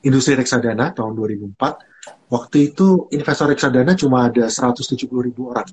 industri 0.00 0.32
reksadana 0.32 0.96
tahun 0.96 1.12
2004, 1.12 1.91
waktu 2.30 2.72
itu 2.72 3.06
investor 3.14 3.50
reksadana 3.52 3.94
cuma 3.94 4.26
ada 4.26 4.48
170 4.48 5.06
ribu 5.22 5.52
orang. 5.52 5.68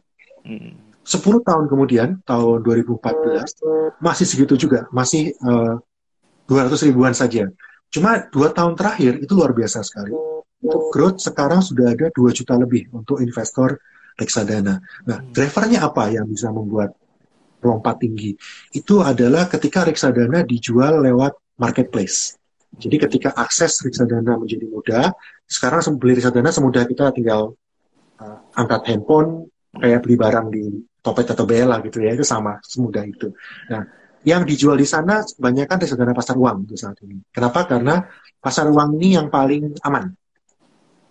Hmm. 0.45 0.89
10 1.09 1.41
tahun 1.41 1.65
kemudian, 1.65 2.21
tahun 2.21 2.61
2014, 2.61 3.97
masih 3.97 4.25
segitu 4.29 4.53
juga, 4.69 4.85
masih 4.93 5.33
uh, 5.41 5.81
eh, 5.81 6.69
200 6.69 6.85
ribuan 6.85 7.17
saja. 7.17 7.49
Cuma 7.89 8.21
dua 8.29 8.53
tahun 8.53 8.77
terakhir 8.77 9.17
itu 9.25 9.33
luar 9.33 9.49
biasa 9.57 9.81
sekali. 9.81 10.13
Untuk 10.61 10.93
growth 10.93 11.17
sekarang 11.17 11.65
sudah 11.65 11.97
ada 11.97 12.13
2 12.13 12.29
juta 12.29 12.53
lebih 12.53 12.93
untuk 12.93 13.17
investor 13.25 13.81
reksadana. 14.13 14.77
Nah, 15.09 15.17
hmm. 15.17 15.33
drivernya 15.33 15.79
apa 15.81 16.13
yang 16.13 16.29
bisa 16.29 16.53
membuat 16.53 16.93
lompat 17.65 18.05
tinggi? 18.05 18.37
Itu 18.69 19.01
adalah 19.01 19.49
ketika 19.49 19.87
reksadana 19.87 20.45
dijual 20.45 21.01
lewat 21.01 21.57
marketplace. 21.57 22.38
Jadi 22.77 22.95
ketika 23.01 23.33
akses 23.33 23.81
reksadana 23.81 24.37
menjadi 24.37 24.65
mudah, 24.69 25.05
sekarang 25.49 25.81
beli 25.97 26.21
reksadana 26.21 26.53
semudah 26.53 26.85
kita 26.85 27.09
tinggal 27.15 27.57
uh, 28.21 28.37
angkat 28.53 28.93
handphone, 28.93 29.49
kayak 29.73 30.05
beli 30.05 30.15
barang 30.19 30.47
di 30.53 30.63
Topet 30.99 31.31
atau 31.31 31.47
Bella 31.47 31.79
gitu 31.81 32.03
ya, 32.03 32.11
itu 32.13 32.27
sama, 32.27 32.59
semudah 32.61 33.07
itu. 33.07 33.31
Nah, 33.71 33.87
yang 34.27 34.43
dijual 34.43 34.75
di 34.75 34.83
sana 34.83 35.23
kebanyakan 35.23 35.77
reksadana 35.79 36.13
pasar 36.13 36.35
uang 36.35 36.67
untuk 36.67 36.75
saat 36.75 36.99
ini. 37.07 37.23
Kenapa? 37.31 37.63
Karena 37.65 38.03
pasar 38.37 38.67
uang 38.67 38.99
ini 38.99 39.15
yang 39.15 39.31
paling 39.31 39.79
aman. 39.81 40.11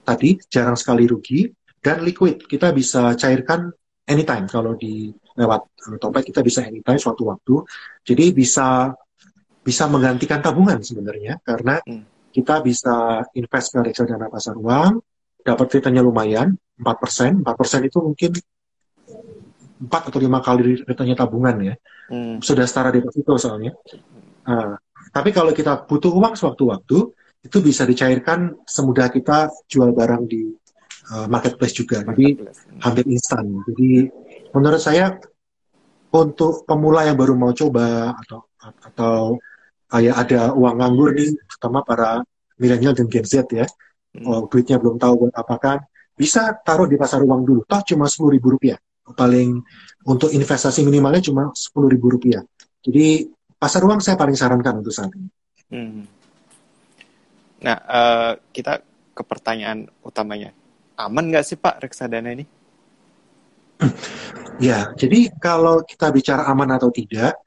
Tadi 0.05 0.37
jarang 0.47 0.77
sekali 0.77 1.09
rugi, 1.09 1.49
dan 1.83 2.03
liquid 2.03 2.45
kita 2.45 2.75
bisa 2.75 3.15
cairkan 3.15 3.71
anytime 4.09 4.51
kalau 4.51 4.75
di 4.75 5.09
lewat 5.39 5.63
topet 6.03 6.27
kita 6.27 6.43
bisa 6.43 6.67
anytime 6.67 6.99
suatu 6.99 7.31
waktu 7.31 7.63
jadi 8.03 8.35
bisa 8.35 8.91
bisa 9.69 9.85
menggantikan 9.85 10.41
tabungan 10.41 10.81
sebenarnya 10.81 11.45
karena 11.45 11.77
hmm. 11.85 12.33
kita 12.33 12.65
bisa 12.65 13.21
invest 13.37 13.77
ke 13.77 13.85
reksadana 13.85 14.33
pasar 14.33 14.57
uang 14.57 15.05
dapat 15.45 15.67
returnnya 15.77 16.01
lumayan 16.01 16.57
4%, 16.81 17.45
4% 17.45 17.89
itu 17.89 17.99
mungkin 18.01 18.33
4 19.85 20.09
atau 20.09 20.19
5 20.19 20.25
kali 20.41 20.63
returnnya 20.89 21.17
tabungan 21.21 21.57
ya. 21.61 21.75
Hmm. 22.09 22.41
Sudah 22.41 22.65
setara 22.65 22.89
deposito 22.89 23.37
soalnya. 23.37 23.77
Uh, 24.49 24.81
tapi 25.13 25.37
kalau 25.37 25.53
kita 25.53 25.85
butuh 25.85 26.17
uang 26.17 26.33
sewaktu-waktu, 26.33 26.99
itu 27.45 27.59
bisa 27.61 27.85
dicairkan 27.85 28.65
semudah 28.65 29.13
kita 29.13 29.53
jual 29.69 29.93
barang 29.93 30.23
di 30.27 30.49
uh, 31.13 31.27
marketplace 31.29 31.77
juga. 31.77 32.03
Jadi 32.03 32.41
hampir 32.81 33.05
instan. 33.07 33.45
Jadi 33.69 34.09
menurut 34.51 34.81
saya 34.81 35.13
untuk 36.09 36.65
pemula 36.65 37.05
yang 37.05 37.21
baru 37.21 37.37
mau 37.37 37.53
coba 37.53 38.17
atau 38.17 38.49
atau 38.59 39.39
kayak 39.89 40.17
ada 40.29 40.53
uang 40.53 40.79
nganggur 40.79 41.17
nih, 41.17 41.33
terutama 41.49 41.81
para 41.83 42.21
milenial 42.61 42.93
dan 42.93 43.09
Gen 43.09 43.25
Z 43.25 43.49
ya, 43.49 43.65
hmm. 43.65 44.25
oh, 44.29 44.41
duitnya 44.47 44.77
belum 44.77 45.01
tahu 45.01 45.27
buat 45.27 45.35
apa 45.35 45.55
kan, 45.57 45.79
bisa 46.13 46.55
taruh 46.61 46.87
di 46.87 47.01
pasar 47.01 47.25
uang 47.25 47.43
dulu. 47.43 47.61
Toh 47.65 47.83
cuma 47.83 48.05
sepuluh 48.07 48.37
ribu 48.37 48.55
rupiah. 48.55 48.77
Paling 49.09 49.57
untuk 50.05 50.29
investasi 50.29 50.85
minimalnya 50.85 51.25
cuma 51.25 51.49
sepuluh 51.57 51.89
ribu 51.89 52.13
rupiah. 52.13 52.45
Jadi 52.85 53.25
pasar 53.57 53.81
uang 53.81 54.05
saya 54.05 54.21
paling 54.21 54.37
sarankan 54.37 54.85
untuk 54.85 54.93
saat 54.93 55.09
ini. 55.17 55.29
Hmm. 55.73 56.05
Nah, 57.65 57.79
uh, 57.89 58.33
kita 58.53 58.85
ke 59.17 59.23
pertanyaan 59.27 59.89
utamanya 60.05 60.55
aman 60.99 61.31
nggak 61.31 61.47
sih 61.47 61.57
Pak 61.57 61.79
reksadana 61.87 62.35
ini? 62.35 62.45
Ya, 64.59 64.91
jadi 64.99 65.31
kalau 65.39 65.87
kita 65.87 66.11
bicara 66.11 66.43
aman 66.51 66.75
atau 66.75 66.91
tidak, 66.91 67.39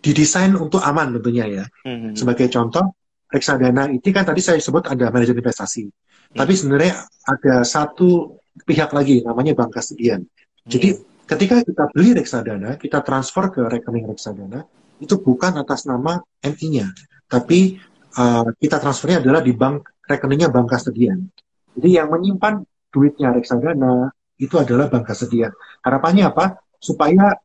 didesain 0.00 0.52
untuk 0.56 0.80
aman 0.80 1.16
tentunya 1.16 1.44
ya. 1.46 1.64
Mm-hmm. 1.84 2.12
Sebagai 2.16 2.48
contoh, 2.48 2.96
reksadana 3.30 3.92
ini 3.92 4.10
kan 4.10 4.24
tadi 4.24 4.40
saya 4.40 4.58
sebut 4.58 4.88
ada 4.88 5.12
manajer 5.12 5.36
investasi. 5.36 5.84
Mm-hmm. 5.86 6.36
Tapi 6.36 6.52
sebenarnya 6.56 6.92
ada 7.28 7.54
satu 7.62 8.40
pihak 8.64 8.90
lagi 8.92 9.22
namanya 9.22 9.52
bank 9.54 9.76
kastodian. 9.76 10.24
Mm-hmm. 10.24 10.70
Jadi 10.72 10.88
ketika 11.28 11.54
kita 11.62 11.84
beli 11.92 12.16
reksadana, 12.16 12.80
kita 12.80 13.04
transfer 13.04 13.52
ke 13.52 13.60
rekening 13.62 14.08
reksadana, 14.08 14.66
itu 15.00 15.16
bukan 15.20 15.56
atas 15.56 15.88
nama 15.88 16.20
MI-nya, 16.44 16.92
tapi 17.24 17.80
uh, 18.20 18.52
kita 18.60 18.76
transfernya 18.76 19.24
adalah 19.24 19.40
di 19.40 19.56
bank 19.56 20.04
rekeningnya 20.04 20.52
bank 20.52 20.68
kastodian. 20.68 21.24
Jadi 21.72 21.88
yang 21.96 22.12
menyimpan 22.12 22.60
duitnya 22.90 23.30
reksadana 23.30 24.10
itu 24.40 24.56
adalah 24.56 24.88
bank 24.88 25.06
kasedia. 25.06 25.52
Harapannya 25.84 26.32
apa? 26.32 26.58
Supaya 26.80 27.36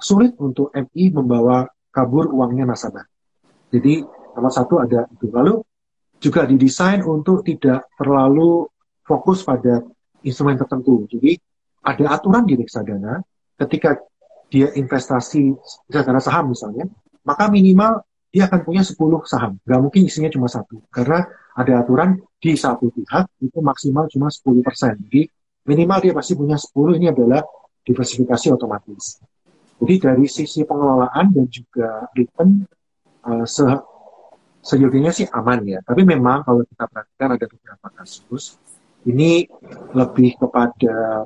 sulit 0.00 0.38
untuk 0.40 0.72
MI 0.72 1.12
membawa 1.12 1.68
kabur 1.90 2.30
uangnya 2.30 2.70
nasabah. 2.70 3.04
Jadi 3.70 4.02
nomor 4.34 4.52
satu 4.54 4.82
ada 4.82 5.06
itu. 5.10 5.26
Lalu 5.30 5.62
juga 6.22 6.46
didesain 6.46 7.02
untuk 7.02 7.42
tidak 7.46 7.90
terlalu 7.98 8.66
fokus 9.02 9.42
pada 9.42 9.82
instrumen 10.22 10.58
tertentu. 10.58 11.06
Jadi 11.10 11.38
ada 11.80 12.04
aturan 12.14 12.44
di 12.44 12.54
reksadana 12.58 13.18
ketika 13.56 13.96
dia 14.50 14.68
investasi 14.74 15.54
reksadana 15.88 16.20
saham 16.20 16.52
misalnya, 16.52 16.86
maka 17.24 17.48
minimal 17.48 18.02
dia 18.30 18.46
akan 18.46 18.60
punya 18.62 18.82
10 18.86 18.96
saham. 19.26 19.58
Gak 19.66 19.80
mungkin 19.80 20.06
isinya 20.06 20.30
cuma 20.30 20.46
satu. 20.46 20.82
Karena 20.90 21.26
ada 21.56 21.82
aturan 21.82 22.18
di 22.38 22.54
satu 22.54 22.90
pihak 22.94 23.42
itu 23.42 23.58
maksimal 23.58 24.06
cuma 24.06 24.30
10%. 24.30 25.06
Jadi 25.10 25.26
minimal 25.66 25.98
dia 25.98 26.12
pasti 26.14 26.32
punya 26.38 26.54
10 26.54 26.98
ini 26.98 27.06
adalah 27.10 27.42
diversifikasi 27.82 28.54
otomatis. 28.54 29.18
Jadi 29.80 29.94
dari 29.96 30.26
sisi 30.28 30.60
pengelolaan 30.68 31.32
dan 31.32 31.46
juga 31.48 32.04
return 32.12 32.68
uh, 33.24 33.46
se 33.48 33.64
sejauhnya 34.60 35.08
sih 35.08 35.24
aman 35.32 35.64
ya. 35.64 35.80
Tapi 35.80 36.04
memang 36.04 36.44
kalau 36.44 36.60
kita 36.68 36.84
perhatikan 36.84 37.28
ada 37.36 37.46
beberapa 37.48 37.88
kasus 37.96 38.60
ini 39.08 39.48
lebih 39.96 40.36
kepada 40.36 41.24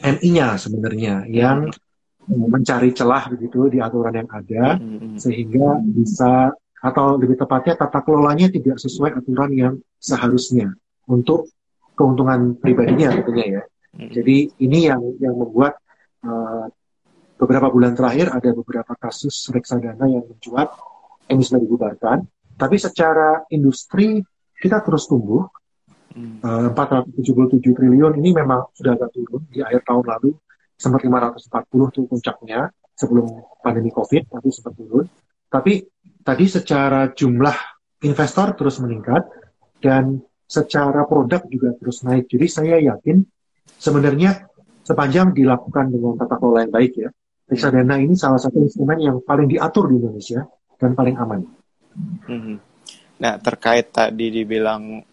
MI-nya 0.00 0.56
sebenarnya 0.56 1.28
yang 1.28 1.68
mencari 2.24 2.96
celah 2.96 3.28
begitu 3.28 3.68
di 3.68 3.78
aturan 3.84 4.24
yang 4.24 4.30
ada 4.32 4.80
hmm. 4.80 5.20
sehingga 5.20 5.84
bisa 5.84 6.56
atau 6.80 7.20
lebih 7.20 7.36
tepatnya 7.36 7.76
tata 7.76 8.00
kelolanya 8.00 8.48
tidak 8.48 8.80
sesuai 8.80 9.20
aturan 9.20 9.50
yang 9.52 9.74
seharusnya 10.00 10.72
untuk 11.04 11.48
keuntungan 11.96 12.56
pribadinya 12.56 13.12
tentunya 13.12 13.60
ya. 13.60 13.62
Hmm. 13.92 14.10
Jadi 14.10 14.36
ini 14.64 14.78
yang 14.88 15.00
yang 15.20 15.36
membuat 15.36 15.76
uh, 16.24 16.68
beberapa 17.34 17.66
bulan 17.70 17.92
terakhir 17.98 18.30
ada 18.30 18.50
beberapa 18.54 18.92
kasus 18.94 19.50
reksadana 19.50 20.06
yang 20.06 20.24
mencuat 20.24 20.70
yang 21.28 21.38
bisa 21.40 21.58
dibubarkan. 21.58 22.24
Tapi 22.54 22.76
secara 22.78 23.42
industri 23.50 24.22
kita 24.58 24.80
terus 24.84 25.10
tumbuh. 25.10 25.46
Hmm. 26.14 26.38
Uh, 26.46 26.70
477 26.70 27.74
triliun 27.74 28.22
ini 28.22 28.30
memang 28.30 28.70
sudah 28.70 28.94
agak 28.94 29.10
turun 29.10 29.42
di 29.50 29.58
akhir 29.58 29.82
tahun 29.82 30.06
lalu 30.06 30.30
sempat 30.78 31.02
540 31.02 31.50
tuh 31.90 32.06
puncaknya 32.06 32.70
sebelum 32.94 33.26
pandemi 33.58 33.90
COVID 33.90 34.30
tapi 34.30 34.48
sempat 34.54 34.74
turun. 34.78 35.06
Tapi 35.50 35.82
tadi 36.22 36.46
secara 36.46 37.10
jumlah 37.10 37.56
investor 38.06 38.54
terus 38.54 38.78
meningkat 38.78 39.26
dan 39.82 40.22
secara 40.46 41.02
produk 41.02 41.42
juga 41.50 41.74
terus 41.74 42.06
naik. 42.06 42.30
Jadi 42.30 42.46
saya 42.46 42.76
yakin 42.78 43.26
sebenarnya 43.74 44.46
sepanjang 44.84 45.34
dilakukan 45.34 45.90
dengan 45.90 46.14
tata 46.20 46.36
kelola 46.38 46.62
yang 46.62 46.74
baik 46.74 46.92
ya, 46.94 47.10
reksadana 47.44 48.00
ini 48.00 48.16
salah 48.16 48.40
satu 48.40 48.56
instrumen 48.60 48.98
yang 49.00 49.16
paling 49.20 49.48
diatur 49.48 49.92
di 49.92 50.00
Indonesia 50.00 50.40
dan 50.80 50.96
paling 50.96 51.16
aman. 51.20 51.40
Hmm. 52.26 52.56
Nah 53.20 53.34
terkait 53.38 53.92
tadi 53.92 54.32
dibilang 54.32 55.04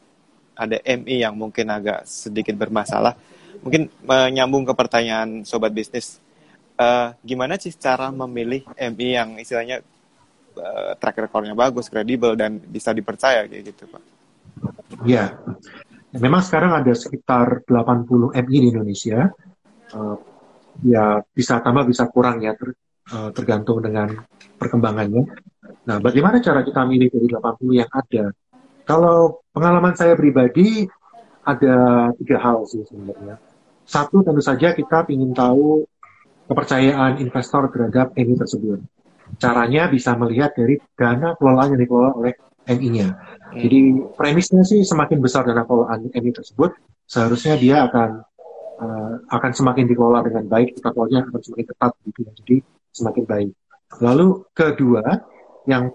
ada 0.55 0.77
MI 0.83 1.25
yang 1.25 1.33
mungkin 1.35 1.67
agak 1.73 2.05
sedikit 2.05 2.53
bermasalah, 2.53 3.17
mungkin 3.65 3.89
menyambung 4.05 4.63
ke 4.67 4.73
pertanyaan 4.77 5.41
sobat 5.41 5.73
bisnis, 5.73 6.21
uh, 6.77 7.17
gimana 7.25 7.57
sih 7.57 7.73
cara 7.73 8.13
memilih 8.13 8.65
MI 8.77 9.07
yang 9.17 9.29
istilahnya 9.41 9.81
uh, 10.57 10.93
track 11.01 11.29
recordnya 11.29 11.57
bagus, 11.57 11.89
kredibel 11.89 12.37
dan 12.37 12.61
bisa 12.61 12.93
dipercaya 12.93 13.49
kayak 13.49 13.73
gitu, 13.73 13.89
Pak? 13.89 14.03
Ya, 15.07 15.33
memang 16.13 16.45
sekarang 16.45 16.77
ada 16.77 16.93
sekitar 16.93 17.65
80 17.65 18.37
MI 18.37 18.57
di 18.61 18.67
Indonesia. 18.69 19.33
Uh, 19.91 20.19
ya 20.79 21.19
bisa 21.35 21.59
tambah 21.59 21.83
bisa 21.83 22.07
kurang 22.07 22.39
ya 22.39 22.55
ter, 22.55 22.71
uh, 23.11 23.29
tergantung 23.35 23.83
dengan 23.83 24.11
perkembangannya. 24.55 25.27
Nah, 25.87 25.97
bagaimana 25.99 26.39
cara 26.39 26.61
kita 26.61 26.85
milih 26.85 27.09
dari 27.11 27.27
80 27.27 27.81
yang 27.81 27.89
ada? 27.91 28.31
Kalau 28.85 29.41
pengalaman 29.53 29.93
saya 29.93 30.13
pribadi 30.17 30.85
ada 31.41 32.09
tiga 32.17 32.37
hal 32.37 32.65
sih 32.69 32.85
sebenarnya. 32.85 33.41
Satu 33.85 34.21
tentu 34.21 34.41
saja 34.45 34.77
kita 34.77 35.09
ingin 35.09 35.33
tahu 35.33 35.83
kepercayaan 36.45 37.17
investor 37.23 37.71
terhadap 37.71 38.13
MI 38.13 38.35
tersebut. 38.37 38.79
Caranya 39.39 39.87
bisa 39.87 40.13
melihat 40.19 40.51
dari 40.53 40.77
dana 40.93 41.33
kelolaan 41.39 41.73
yang 41.73 41.81
dikelola 41.81 42.11
oleh 42.19 42.33
MI-nya. 42.67 43.07
Hmm. 43.15 43.57
Jadi 43.57 43.79
premisnya 44.13 44.61
sih 44.67 44.83
semakin 44.83 45.23
besar 45.23 45.47
dana 45.47 45.63
kelolaan 45.65 46.11
MI 46.11 46.31
tersebut, 46.35 46.75
seharusnya 47.07 47.55
dia 47.57 47.87
akan 47.87 48.21
uh, 48.81 49.13
akan 49.29 49.51
semakin 49.53 49.85
dikelola 49.85 50.25
dengan 50.25 50.49
baik, 50.49 50.81
kelolanya 50.81 51.29
akan 51.29 51.39
semakin 51.39 51.65
ketat 51.69 51.91
gitu 52.09 52.19
ya. 52.25 52.31
Jadi 52.41 52.55
semakin 52.91 53.23
baik. 53.29 53.49
Lalu 54.01 54.27
kedua, 54.51 55.03
yang 55.69 55.93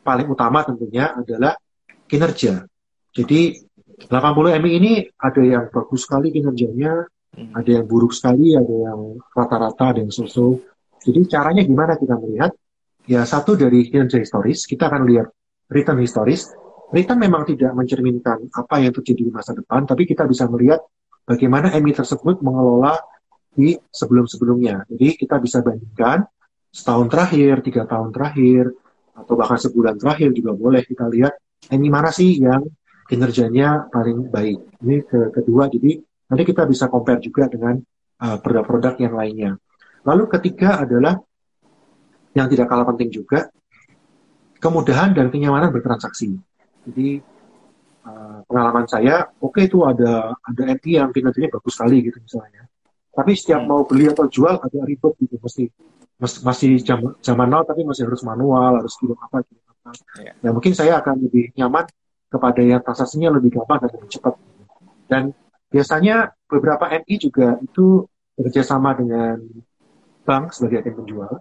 paling 0.00 0.28
utama 0.30 0.64
tentunya 0.64 1.12
adalah 1.12 1.58
kinerja. 2.06 2.64
Jadi 3.10 3.40
80 4.06 4.60
MI 4.62 4.70
ini 4.76 4.92
ada 5.18 5.42
yang 5.42 5.64
bagus 5.72 6.04
sekali 6.06 6.30
kinerjanya, 6.30 7.04
hmm. 7.34 7.52
ada 7.56 7.70
yang 7.80 7.84
buruk 7.88 8.12
sekali, 8.14 8.54
ada 8.54 8.70
yang 8.70 9.18
rata-rata, 9.32 9.96
ada 9.96 10.00
yang 10.04 10.12
so-so. 10.12 10.62
Jadi 11.02 11.26
caranya 11.26 11.62
gimana 11.66 11.98
kita 11.98 12.14
melihat? 12.20 12.52
Ya 13.06 13.22
satu 13.22 13.54
dari 13.54 13.86
kinerja 13.86 14.18
historis, 14.18 14.66
kita 14.66 14.90
akan 14.90 15.06
lihat 15.06 15.30
return 15.70 16.02
historis, 16.02 16.50
return 16.90 17.22
memang 17.22 17.46
tidak 17.46 17.70
mencerminkan 17.74 18.50
apa 18.50 18.82
yang 18.82 18.90
terjadi 18.90 19.30
di 19.30 19.32
masa 19.32 19.54
depan, 19.54 19.86
tapi 19.86 20.06
kita 20.06 20.26
bisa 20.26 20.50
melihat 20.50 20.82
bagaimana 21.26 21.74
MI 21.74 21.92
tersebut 21.92 22.40
mengelola 22.40 22.96
di 23.52 23.74
sebelum-sebelumnya. 23.90 24.86
Jadi 24.86 25.18
kita 25.18 25.42
bisa 25.42 25.60
bandingkan 25.60 26.24
setahun 26.70 27.08
terakhir, 27.10 27.64
tiga 27.66 27.82
tahun 27.84 28.14
terakhir, 28.14 28.70
atau 29.16 29.34
bahkan 29.34 29.58
sebulan 29.58 29.96
terakhir 29.96 30.30
juga 30.36 30.52
boleh 30.54 30.84
kita 30.84 31.08
lihat 31.08 31.34
MI 31.72 31.88
mana 31.88 32.12
sih 32.14 32.36
yang 32.38 32.62
kinerjanya 33.08 33.90
paling 33.90 34.28
baik. 34.28 34.60
Ini 34.84 34.96
ke 35.08 35.34
kedua, 35.34 35.66
jadi 35.72 35.98
nanti 36.30 36.42
kita 36.46 36.68
bisa 36.68 36.86
compare 36.86 37.18
juga 37.18 37.48
dengan 37.50 37.80
uh, 38.22 38.36
produk-produk 38.38 38.94
uh, 38.94 39.00
yang 39.02 39.14
lainnya. 39.16 39.50
Lalu 40.06 40.24
ketiga 40.30 40.84
adalah 40.84 41.18
yang 42.36 42.46
tidak 42.52 42.68
kalah 42.68 42.84
penting 42.92 43.08
juga 43.08 43.48
kemudahan 44.60 45.16
dan 45.16 45.32
kenyamanan 45.32 45.72
bertransaksi. 45.72 46.36
Jadi 46.86 47.24
uh, 48.06 48.38
pengalaman 48.46 48.86
saya, 48.86 49.26
oke 49.42 49.58
okay, 49.58 49.66
itu 49.66 49.82
ada 49.82 50.30
ada 50.38 50.62
MT 50.70 50.86
yang 50.94 51.10
kinerjanya 51.10 51.50
bagus 51.58 51.74
sekali 51.74 52.06
gitu 52.06 52.22
misalnya. 52.22 52.70
Tapi 53.10 53.32
setiap 53.34 53.64
hmm. 53.64 53.68
mau 53.68 53.82
beli 53.82 54.06
atau 54.06 54.30
jual 54.30 54.62
agak 54.62 54.84
ribet 54.86 55.12
gitu, 55.18 55.36
mesti 55.42 55.64
masih 56.20 56.80
zaman, 56.80 57.12
zaman 57.20 57.48
now 57.50 57.60
tapi 57.66 57.84
masih 57.84 58.08
harus 58.08 58.24
manual, 58.24 58.80
harus 58.80 58.94
kirim 58.96 59.18
apa 59.20 59.44
kirim 59.44 59.64
apa. 59.68 59.90
Yeah. 60.22 60.34
Ya 60.40 60.50
mungkin 60.54 60.72
saya 60.72 61.02
akan 61.02 61.28
lebih 61.28 61.52
nyaman 61.58 61.84
kepada 62.30 62.60
yang 62.62 62.80
transaksinya 62.80 63.34
lebih 63.36 63.56
gampang 63.60 63.84
dan 63.84 63.90
lebih 63.96 64.10
cepat. 64.16 64.34
Dan 65.06 65.22
biasanya 65.68 66.32
beberapa 66.48 66.88
MI 66.88 67.14
juga 67.20 67.58
itu 67.60 68.06
bekerjasama 68.36 68.96
dengan 68.96 69.36
bank 70.26 70.52
sebagai 70.52 70.82
agen 70.82 70.94
penjual 70.98 71.32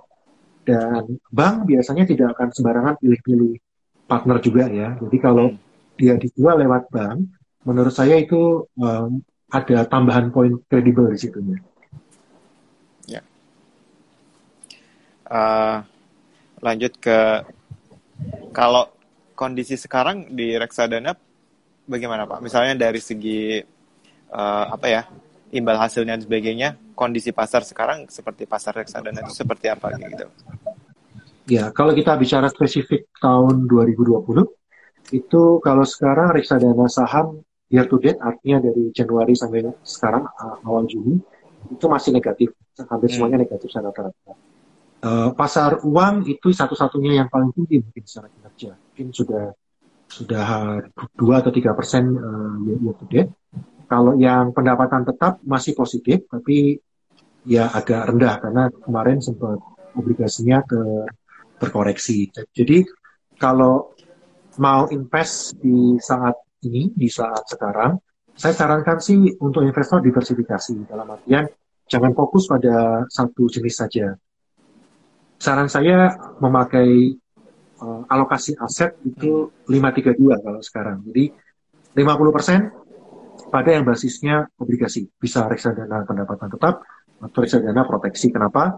dan 0.66 1.22
bank 1.30 1.70
biasanya 1.70 2.06
tidak 2.10 2.38
akan 2.38 2.50
sembarangan 2.54 2.96
pilih-pilih 3.02 3.58
partner 4.06 4.38
juga 4.42 4.70
ya. 4.70 4.98
Jadi 4.98 5.18
kalau 5.18 5.54
dia 5.96 6.20
dijual 6.20 6.60
lewat 6.60 6.92
bank, 6.92 7.28
menurut 7.64 7.92
saya 7.92 8.20
itu 8.20 8.68
um, 8.80 9.20
ada 9.52 9.88
tambahan 9.88 10.30
poin 10.30 10.60
kredibel 10.68 11.08
di 11.12 11.20
situ 11.20 11.40
Ya. 13.06 13.22
Uh, 15.26 15.82
lanjut 16.62 16.98
ke 16.98 17.46
kalau 18.54 18.90
kondisi 19.38 19.76
sekarang 19.76 20.32
di 20.34 20.56
reksadana 20.56 21.14
bagaimana 21.86 22.26
Pak? 22.26 22.40
Misalnya 22.42 22.74
dari 22.90 23.02
segi 23.04 23.62
uh, 24.32 24.66
apa 24.74 24.88
ya 24.90 25.02
imbal 25.54 25.78
hasilnya 25.78 26.18
dan 26.18 26.24
sebagainya, 26.26 26.70
kondisi 26.98 27.30
pasar 27.32 27.62
sekarang 27.64 28.10
seperti 28.10 28.50
pasar 28.50 28.76
reksadana 28.76 29.24
itu 29.24 29.32
seperti 29.32 29.70
apa 29.72 29.94
gitu? 29.96 30.28
Ya, 31.46 31.70
kalau 31.70 31.94
kita 31.94 32.18
bicara 32.18 32.50
spesifik 32.50 33.06
tahun 33.22 33.70
2020, 33.70 34.50
itu 35.14 35.62
kalau 35.62 35.86
sekarang 35.86 36.34
reksadana 36.34 36.90
saham 36.90 37.46
year 37.70 37.86
to 37.90 37.98
date, 37.98 38.18
artinya 38.22 38.62
dari 38.70 38.90
Januari 38.94 39.34
sampai 39.34 39.66
sekarang 39.82 40.26
awal 40.66 40.86
Juni, 40.86 41.18
itu 41.70 41.86
masih 41.90 42.14
negatif, 42.14 42.54
hampir 42.78 43.10
hmm. 43.10 43.16
semuanya 43.18 43.38
negatif 43.42 43.68
secara 43.70 43.90
rata-rata. 43.90 44.34
Uh, 45.06 45.30
pasar 45.38 45.86
uang 45.86 46.26
itu 46.26 46.50
satu-satunya 46.50 47.22
yang 47.22 47.28
paling 47.30 47.54
tinggi 47.54 47.78
mungkin 47.78 48.04
secara 48.10 48.32
kinerja, 48.32 48.74
mungkin 48.74 49.08
sudah 49.14 49.46
sudah 50.06 50.48
dua 51.18 51.42
atau 51.42 51.52
tiga 51.54 51.78
persen 51.78 52.14
uh, 52.16 52.58
year 52.66 52.96
to 52.98 53.06
date. 53.10 53.32
Kalau 53.86 54.18
yang 54.18 54.50
pendapatan 54.50 55.06
tetap 55.06 55.38
masih 55.46 55.78
positif, 55.78 56.26
tapi 56.26 56.82
ya 57.46 57.70
agak 57.70 58.10
rendah 58.10 58.42
karena 58.42 58.64
kemarin 58.82 59.22
sempat 59.22 59.62
obligasinya 59.94 60.66
ke 60.66 61.06
terkoreksi. 61.62 62.34
Jadi 62.50 62.82
kalau 63.38 63.95
mau 64.62 64.88
invest 64.92 65.58
di 65.60 66.00
saat 66.00 66.36
ini, 66.66 66.92
di 66.94 67.08
saat 67.08 67.46
sekarang, 67.48 67.98
saya 68.36 68.52
sarankan 68.52 69.00
sih 69.00 69.32
untuk 69.40 69.64
investor 69.64 70.04
diversifikasi 70.04 70.92
dalam 70.92 71.08
artian 71.08 71.48
jangan 71.88 72.12
fokus 72.12 72.50
pada 72.50 73.08
satu 73.08 73.48
jenis 73.48 73.76
saja. 73.80 74.12
Saran 75.40 75.72
saya 75.72 76.16
memakai 76.44 77.16
uh, 77.80 78.04
alokasi 78.12 78.58
aset 78.60 78.98
itu 79.08 79.52
532 79.68 80.44
kalau 80.44 80.62
sekarang. 80.64 81.06
Jadi 81.08 81.32
50% 81.96 83.52
pada 83.52 83.70
yang 83.72 83.88
basisnya 83.88 84.48
obligasi. 84.60 85.08
Bisa 85.16 85.48
reksadana 85.48 86.04
pendapatan 86.04 86.50
tetap 86.52 86.84
atau 87.24 87.40
reksadana 87.40 87.88
proteksi. 87.88 88.32
Kenapa? 88.32 88.76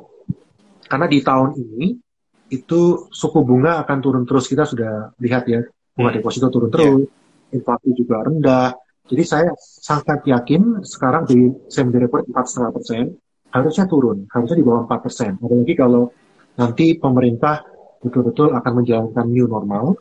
Karena 0.86 1.08
di 1.10 1.20
tahun 1.26 1.58
ini 1.58 1.98
itu 2.48 3.12
suku 3.12 3.40
bunga 3.44 3.84
akan 3.84 3.98
turun 4.00 4.24
terus. 4.24 4.48
Kita 4.48 4.64
sudah 4.64 5.12
lihat 5.20 5.44
ya, 5.48 5.64
bunga 5.94 6.10
hmm. 6.12 6.18
deposito 6.20 6.48
turun 6.48 6.70
terus, 6.72 7.08
yeah. 7.08 7.56
inflasi 7.56 7.90
juga 7.96 8.24
rendah. 8.24 8.72
Jadi 9.08 9.24
saya 9.24 9.52
sangat 9.60 10.28
yakin 10.28 10.84
sekarang 10.84 11.24
di 11.24 11.48
semi 11.72 11.96
report 11.96 12.28
4,5 12.28 12.76
persen 12.76 13.04
harusnya 13.48 13.88
turun, 13.88 14.28
harusnya 14.28 14.58
di 14.60 14.66
bawah 14.68 14.84
4 14.84 15.06
persen. 15.06 15.32
Apalagi 15.40 15.74
kalau 15.80 16.12
nanti 16.60 17.00
pemerintah 17.00 17.64
betul-betul 18.04 18.52
akan 18.52 18.74
menjalankan 18.84 19.26
new 19.32 19.48
normal, 19.48 19.96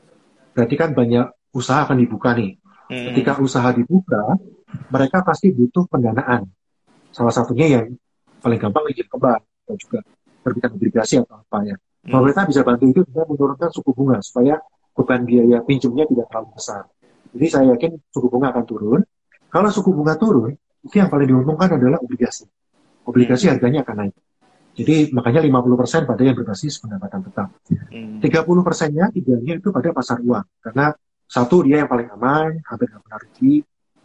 berarti 0.52 0.74
kan 0.74 0.90
banyak 0.90 1.26
usaha 1.54 1.86
akan 1.86 2.02
dibuka 2.02 2.34
nih. 2.34 2.58
Hmm. 2.90 3.14
Ketika 3.14 3.38
usaha 3.38 3.70
dibuka, 3.70 4.38
mereka 4.90 5.22
pasti 5.22 5.54
butuh 5.54 5.86
pendanaan. 5.86 6.50
Salah 7.14 7.32
satunya 7.32 7.80
yang 7.80 7.86
paling 8.42 8.58
gampang 8.60 8.84
izin 8.92 9.06
ke 9.08 9.16
bank 9.16 9.42
dan 9.66 9.76
juga 9.78 9.98
terbitkan 10.44 10.70
obligasi 10.78 11.14
atau 11.22 11.42
apa 11.42 11.58
ya. 11.66 11.76
Hmm. 12.06 12.12
Pemerintah 12.14 12.46
bisa 12.46 12.62
bantu 12.62 12.84
itu 12.86 13.00
dengan 13.02 13.26
menurunkan 13.26 13.68
suku 13.74 13.90
bunga 13.90 14.22
supaya 14.22 14.62
beban 14.94 15.26
biaya 15.26 15.58
pinjamnya 15.66 16.06
tidak 16.06 16.26
terlalu 16.30 16.48
besar. 16.54 16.82
Jadi 17.34 17.46
saya 17.50 17.64
yakin 17.74 17.98
suku 18.14 18.26
bunga 18.30 18.54
akan 18.54 18.64
turun. 18.64 19.00
Kalau 19.50 19.68
suku 19.74 19.90
bunga 19.90 20.14
turun, 20.14 20.54
itu 20.86 20.94
yang 20.94 21.10
paling 21.10 21.26
diuntungkan 21.26 21.74
adalah 21.74 21.98
obligasi. 21.98 22.46
Obligasi 23.02 23.50
hmm. 23.50 23.52
harganya 23.58 23.80
akan 23.82 23.96
naik. 24.06 24.14
Jadi 24.76 24.96
makanya 25.10 25.40
50% 25.40 26.04
pada 26.04 26.22
yang 26.22 26.36
berbasis 26.36 26.78
pendapatan 26.78 27.20
tetap. 27.26 27.48
Hmm. 27.90 28.20
30 28.22 28.66
persennya 28.66 29.08
tiganya 29.10 29.52
itu 29.58 29.68
pada 29.74 29.90
pasar 29.90 30.22
uang. 30.22 30.46
Karena 30.62 30.92
satu 31.26 31.66
dia 31.66 31.82
yang 31.82 31.90
paling 31.90 32.06
aman, 32.14 32.62
hampir 32.62 32.86
nggak 32.86 33.02
pernah 33.02 33.18
rugi. 33.18 33.54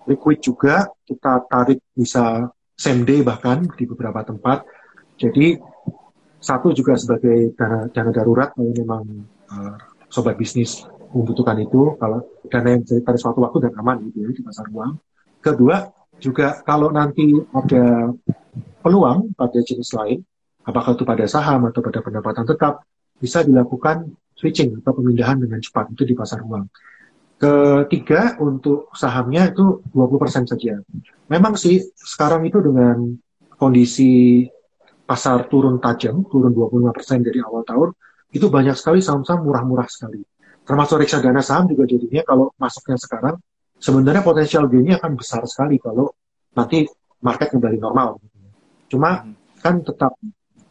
Liquid 0.10 0.40
juga 0.42 0.90
kita 1.06 1.46
tarik 1.46 1.80
bisa 1.94 2.50
same 2.74 3.06
day 3.06 3.22
bahkan 3.22 3.62
di 3.78 3.84
beberapa 3.86 4.26
tempat. 4.26 4.66
Jadi 5.22 5.62
satu 6.42 6.74
juga 6.74 6.98
sebagai 6.98 7.54
dana, 7.54 7.86
dana 7.94 8.12
darurat 8.12 8.50
kalau 8.58 8.74
memang 8.74 9.04
uh, 9.54 9.78
sobat 10.10 10.36
bisnis 10.36 10.84
membutuhkan 11.14 11.62
itu 11.62 11.96
kalau 12.02 12.26
dana 12.50 12.68
yang 12.74 12.84
pada 13.06 13.18
suatu 13.22 13.46
waktu 13.46 13.70
dan 13.70 13.78
aman 13.78 14.02
gitu 14.10 14.26
ya 14.26 14.30
di 14.34 14.42
pasar 14.42 14.66
uang. 14.74 14.98
Kedua 15.38 15.86
juga 16.18 16.60
kalau 16.66 16.90
nanti 16.90 17.30
ada 17.54 18.10
peluang 18.82 19.38
pada 19.38 19.60
jenis 19.62 19.94
lain 19.94 20.26
apakah 20.66 20.94
itu 20.94 21.04
pada 21.06 21.26
saham 21.26 21.70
atau 21.70 21.82
pada 21.82 22.00
pendapatan 22.02 22.46
tetap, 22.46 22.86
bisa 23.18 23.46
dilakukan 23.46 24.10
switching 24.38 24.82
atau 24.82 24.98
pemindahan 24.98 25.38
dengan 25.38 25.62
cepat 25.62 25.94
itu 25.94 26.04
di 26.06 26.14
pasar 26.18 26.42
uang. 26.42 26.66
Ketiga, 27.42 28.38
untuk 28.38 28.94
sahamnya 28.94 29.50
itu 29.50 29.82
20% 29.94 30.46
saja. 30.46 30.78
Memang 31.26 31.58
sih 31.58 31.82
sekarang 31.98 32.46
itu 32.46 32.62
dengan 32.62 33.18
kondisi 33.58 34.46
pasar 35.12 35.52
turun 35.52 35.84
tajam, 35.84 36.24
turun 36.24 36.56
25% 36.56 37.20
dari 37.20 37.44
awal 37.44 37.68
tahun, 37.68 37.92
itu 38.32 38.48
banyak 38.48 38.80
sekali 38.80 39.04
saham-saham 39.04 39.44
murah-murah 39.44 39.92
sekali. 39.92 40.24
Termasuk 40.64 41.04
reksadana 41.04 41.44
saham 41.44 41.68
juga 41.68 41.84
jadinya 41.84 42.24
kalau 42.24 42.56
masuknya 42.56 42.96
sekarang, 42.96 43.36
sebenarnya 43.76 44.24
potensial 44.24 44.72
gainnya 44.72 45.04
akan 45.04 45.20
besar 45.20 45.44
sekali 45.44 45.84
kalau 45.84 46.16
nanti 46.56 46.88
market 47.20 47.52
kembali 47.52 47.76
normal. 47.76 48.24
Cuma 48.88 49.28
kan 49.60 49.84
tetap 49.84 50.16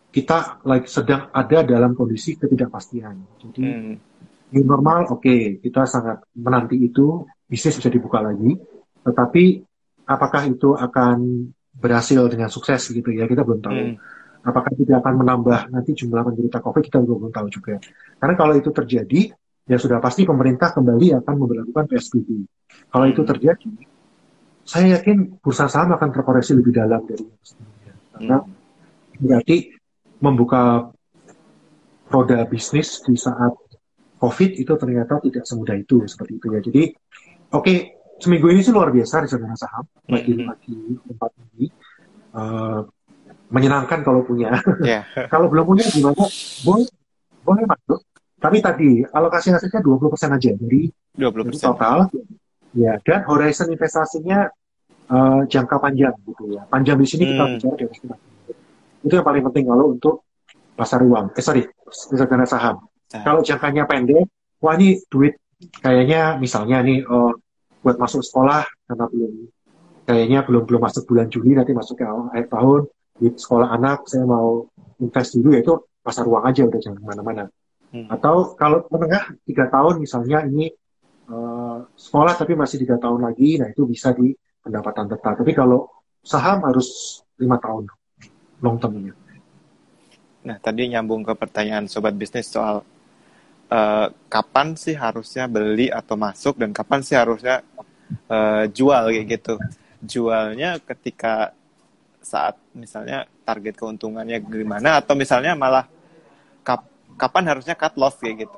kita 0.08 0.64
like 0.64 0.88
sedang 0.88 1.28
ada 1.36 1.60
dalam 1.60 1.92
kondisi 1.92 2.40
ketidakpastian. 2.40 3.44
Jadi 3.44 3.60
hmm. 3.60 3.94
new 4.56 4.64
normal 4.64 5.12
oke, 5.12 5.20
okay, 5.20 5.60
kita 5.60 5.84
sangat 5.84 6.24
menanti 6.32 6.80
itu 6.80 7.28
bisnis 7.44 7.76
bisa 7.76 7.92
dibuka 7.92 8.24
lagi. 8.24 8.56
Tetapi 9.04 9.44
apakah 10.08 10.48
itu 10.48 10.72
akan 10.72 11.44
berhasil 11.76 12.20
dengan 12.28 12.48
sukses 12.50 12.88
gitu 12.88 13.12
ya 13.12 13.28
kita 13.28 13.44
belum 13.44 13.60
tahu. 13.60 13.76
Hmm. 13.76 13.96
Apakah 14.40 14.72
tidak 14.72 15.04
akan 15.04 15.14
menambah 15.20 15.68
nanti 15.68 15.92
jumlah 15.92 16.24
penderita 16.24 16.64
COVID 16.64 16.82
kita 16.88 16.98
juga 17.04 17.28
belum 17.28 17.32
tahu 17.32 17.48
juga. 17.52 17.76
Karena 18.16 18.34
kalau 18.36 18.54
itu 18.56 18.70
terjadi 18.72 19.20
ya 19.68 19.76
sudah 19.76 20.00
pasti 20.00 20.24
pemerintah 20.24 20.72
kembali 20.72 21.20
akan 21.20 21.34
memperlakukan 21.36 21.84
PSBB. 21.86 22.28
Kalau 22.88 23.06
itu 23.06 23.22
hmm. 23.22 23.30
terjadi, 23.30 23.70
saya 24.64 24.98
yakin 24.98 25.38
bursa 25.38 25.68
saham 25.68 25.92
akan 25.92 26.08
terkoreksi 26.08 26.56
lebih 26.56 26.72
dalam 26.72 27.04
dari 27.04 27.26
sebelumnya. 27.44 27.94
Karena 28.16 28.36
hmm. 28.40 29.20
berarti 29.20 29.56
membuka 30.24 30.88
roda 32.10 32.38
bisnis 32.48 33.04
di 33.04 33.14
saat 33.14 33.54
COVID 34.20 34.50
itu 34.60 34.72
ternyata 34.76 35.22
tidak 35.24 35.44
semudah 35.48 35.76
itu 35.76 36.04
seperti 36.04 36.32
itu 36.36 36.46
ya. 36.52 36.60
Jadi 36.60 36.82
oke 37.56 37.62
okay, 37.64 37.76
seminggu 38.20 38.52
ini 38.52 38.60
sih 38.60 38.74
luar 38.74 38.92
biasa 38.92 39.24
di 39.24 39.28
saham 39.32 39.84
mm 39.88 40.12
-hmm. 40.12 40.44
lagi 40.44 40.74
tempat 41.08 41.30
ini 41.40 41.66
uh, 42.36 42.84
menyenangkan 43.50 44.00
kalau 44.06 44.22
punya. 44.22 44.54
Yeah. 44.80 45.04
kalau 45.32 45.50
belum 45.50 45.66
punya 45.66 45.84
gimana? 45.90 46.24
Boleh 46.64 46.88
boleh 47.42 47.64
masuk. 47.66 48.00
Tapi 48.40 48.58
tadi 48.64 49.04
alokasi 49.04 49.52
asetnya 49.52 49.84
20% 49.84 50.08
aja. 50.32 50.50
Jadi 50.56 50.80
20% 51.18 51.60
total 51.60 52.08
ya 52.70 52.94
dan 53.02 53.26
horizon 53.26 53.74
investasinya 53.74 54.46
uh, 55.10 55.42
jangka 55.44 55.76
panjang 55.76 56.14
gitu 56.24 56.56
ya. 56.56 56.62
Panjang 56.70 56.96
di 56.96 57.06
sini 57.06 57.24
hmm. 57.26 57.30
kita 57.34 57.44
bicara 57.52 57.74
dari 57.76 57.96
itu 59.00 59.12
yang 59.16 59.24
paling 59.24 59.44
penting 59.48 59.64
kalau 59.68 59.86
untuk 59.92 60.24
pasar 60.76 61.00
uang. 61.04 61.32
Eh 61.36 61.44
sorry, 61.44 61.64
reksadana 61.88 62.44
saham. 62.44 62.84
Kalau 63.10 63.42
jangkanya 63.42 63.88
pendek, 63.90 64.28
wah 64.62 64.76
ini 64.76 65.00
duit 65.08 65.40
kayaknya 65.80 66.36
misalnya 66.40 66.80
nih 66.84 67.04
oh, 67.04 67.36
buat 67.80 67.96
masuk 67.96 68.24
sekolah 68.24 68.64
karena 68.88 69.04
belum 69.08 69.32
kayaknya 70.08 70.38
belum 70.44 70.62
belum 70.64 70.80
masuk 70.84 71.04
bulan 71.08 71.28
Juli 71.28 71.56
nanti 71.56 71.72
masuk 71.76 72.00
ke 72.00 72.04
akhir 72.04 72.48
tahun 72.48 72.80
di 73.20 73.28
sekolah 73.36 73.68
anak 73.68 74.08
saya 74.08 74.24
mau 74.24 74.64
invest 74.96 75.36
dulu 75.36 75.52
ya 75.52 75.60
itu 75.60 75.76
pasar 76.00 76.24
uang 76.24 76.44
aja 76.48 76.64
udah 76.64 76.80
jangan 76.80 76.98
ke 76.98 77.04
mana-mana. 77.04 77.44
Hmm. 77.92 78.08
Atau 78.08 78.56
kalau 78.56 78.88
menengah 78.88 79.36
tiga 79.44 79.68
tahun 79.68 80.00
misalnya 80.00 80.48
ini 80.48 80.72
uh, 81.28 81.84
sekolah 81.92 82.34
tapi 82.40 82.56
masih 82.56 82.80
tiga 82.80 82.96
tahun 82.96 83.20
lagi, 83.28 83.60
nah 83.60 83.68
itu 83.68 83.84
bisa 83.84 84.16
di 84.16 84.32
pendapatan 84.64 85.12
tetap. 85.12 85.36
Tapi 85.36 85.52
kalau 85.52 85.84
saham 86.24 86.64
harus 86.64 87.20
lima 87.36 87.60
tahun 87.60 87.88
long 88.64 88.76
termnya. 88.80 89.12
Nah, 90.40 90.56
tadi 90.56 90.88
nyambung 90.88 91.20
ke 91.20 91.36
pertanyaan 91.36 91.84
sobat 91.84 92.16
bisnis 92.16 92.48
soal 92.48 92.80
uh, 93.68 94.06
kapan 94.32 94.72
sih 94.72 94.96
harusnya 94.96 95.44
beli 95.44 95.92
atau 95.92 96.16
masuk 96.16 96.56
dan 96.56 96.72
kapan 96.72 97.00
sih 97.04 97.16
harusnya 97.16 97.60
uh, 98.28 98.64
jual 98.68 99.12
kayak 99.12 99.26
gitu. 99.36 99.54
Jualnya 100.00 100.80
ketika 100.80 101.52
saat 102.20 102.56
misalnya 102.76 103.24
target 103.42 103.80
keuntungannya 103.80 104.38
gimana 104.44 105.00
atau 105.00 105.16
misalnya 105.16 105.56
malah 105.56 105.88
kap, 106.62 106.84
kapan 107.16 107.56
harusnya 107.56 107.74
cut 107.74 107.96
loss 107.96 108.20
kayak 108.20 108.46
gitu. 108.46 108.56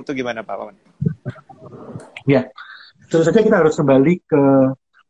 Itu 0.00 0.10
gimana 0.12 0.44
Pak 0.44 0.56
Wawan? 0.56 0.76
Ya, 2.28 2.48
tentu 3.08 3.24
saja 3.24 3.40
kita 3.40 3.60
harus 3.60 3.76
kembali 3.76 4.24
ke 4.24 4.42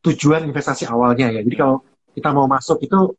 tujuan 0.03 0.43
investasi 0.47 0.87
awalnya 0.87 1.31
ya. 1.31 1.41
Jadi 1.41 1.55
kalau 1.55 1.83
kita 2.13 2.29
mau 2.35 2.45
masuk 2.45 2.83
itu 2.83 3.15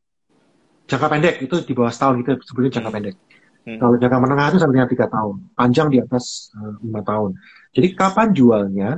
jangka 0.85 1.09
pendek 1.09 1.35
itu 1.41 1.57
di 1.65 1.73
bawah 1.73 1.93
setahun 1.93 2.21
itu 2.21 2.33
sebetulnya 2.45 2.73
jangka 2.81 2.91
hmm. 2.93 2.97
pendek. 3.01 3.17
Hmm. 3.65 3.79
Kalau 3.81 3.97
jangka 3.97 4.19
menengah 4.21 4.47
itu 4.53 4.59
sampai 4.61 4.75
dengan 4.77 4.91
tiga 4.93 5.07
tahun, 5.09 5.37
panjang 5.57 5.89
di 5.89 5.99
atas 6.05 6.53
eh, 6.53 6.73
lima 6.85 7.01
uh, 7.01 7.05
tahun. 7.05 7.31
Jadi 7.73 7.89
kapan 7.97 8.29
jualnya? 8.37 8.91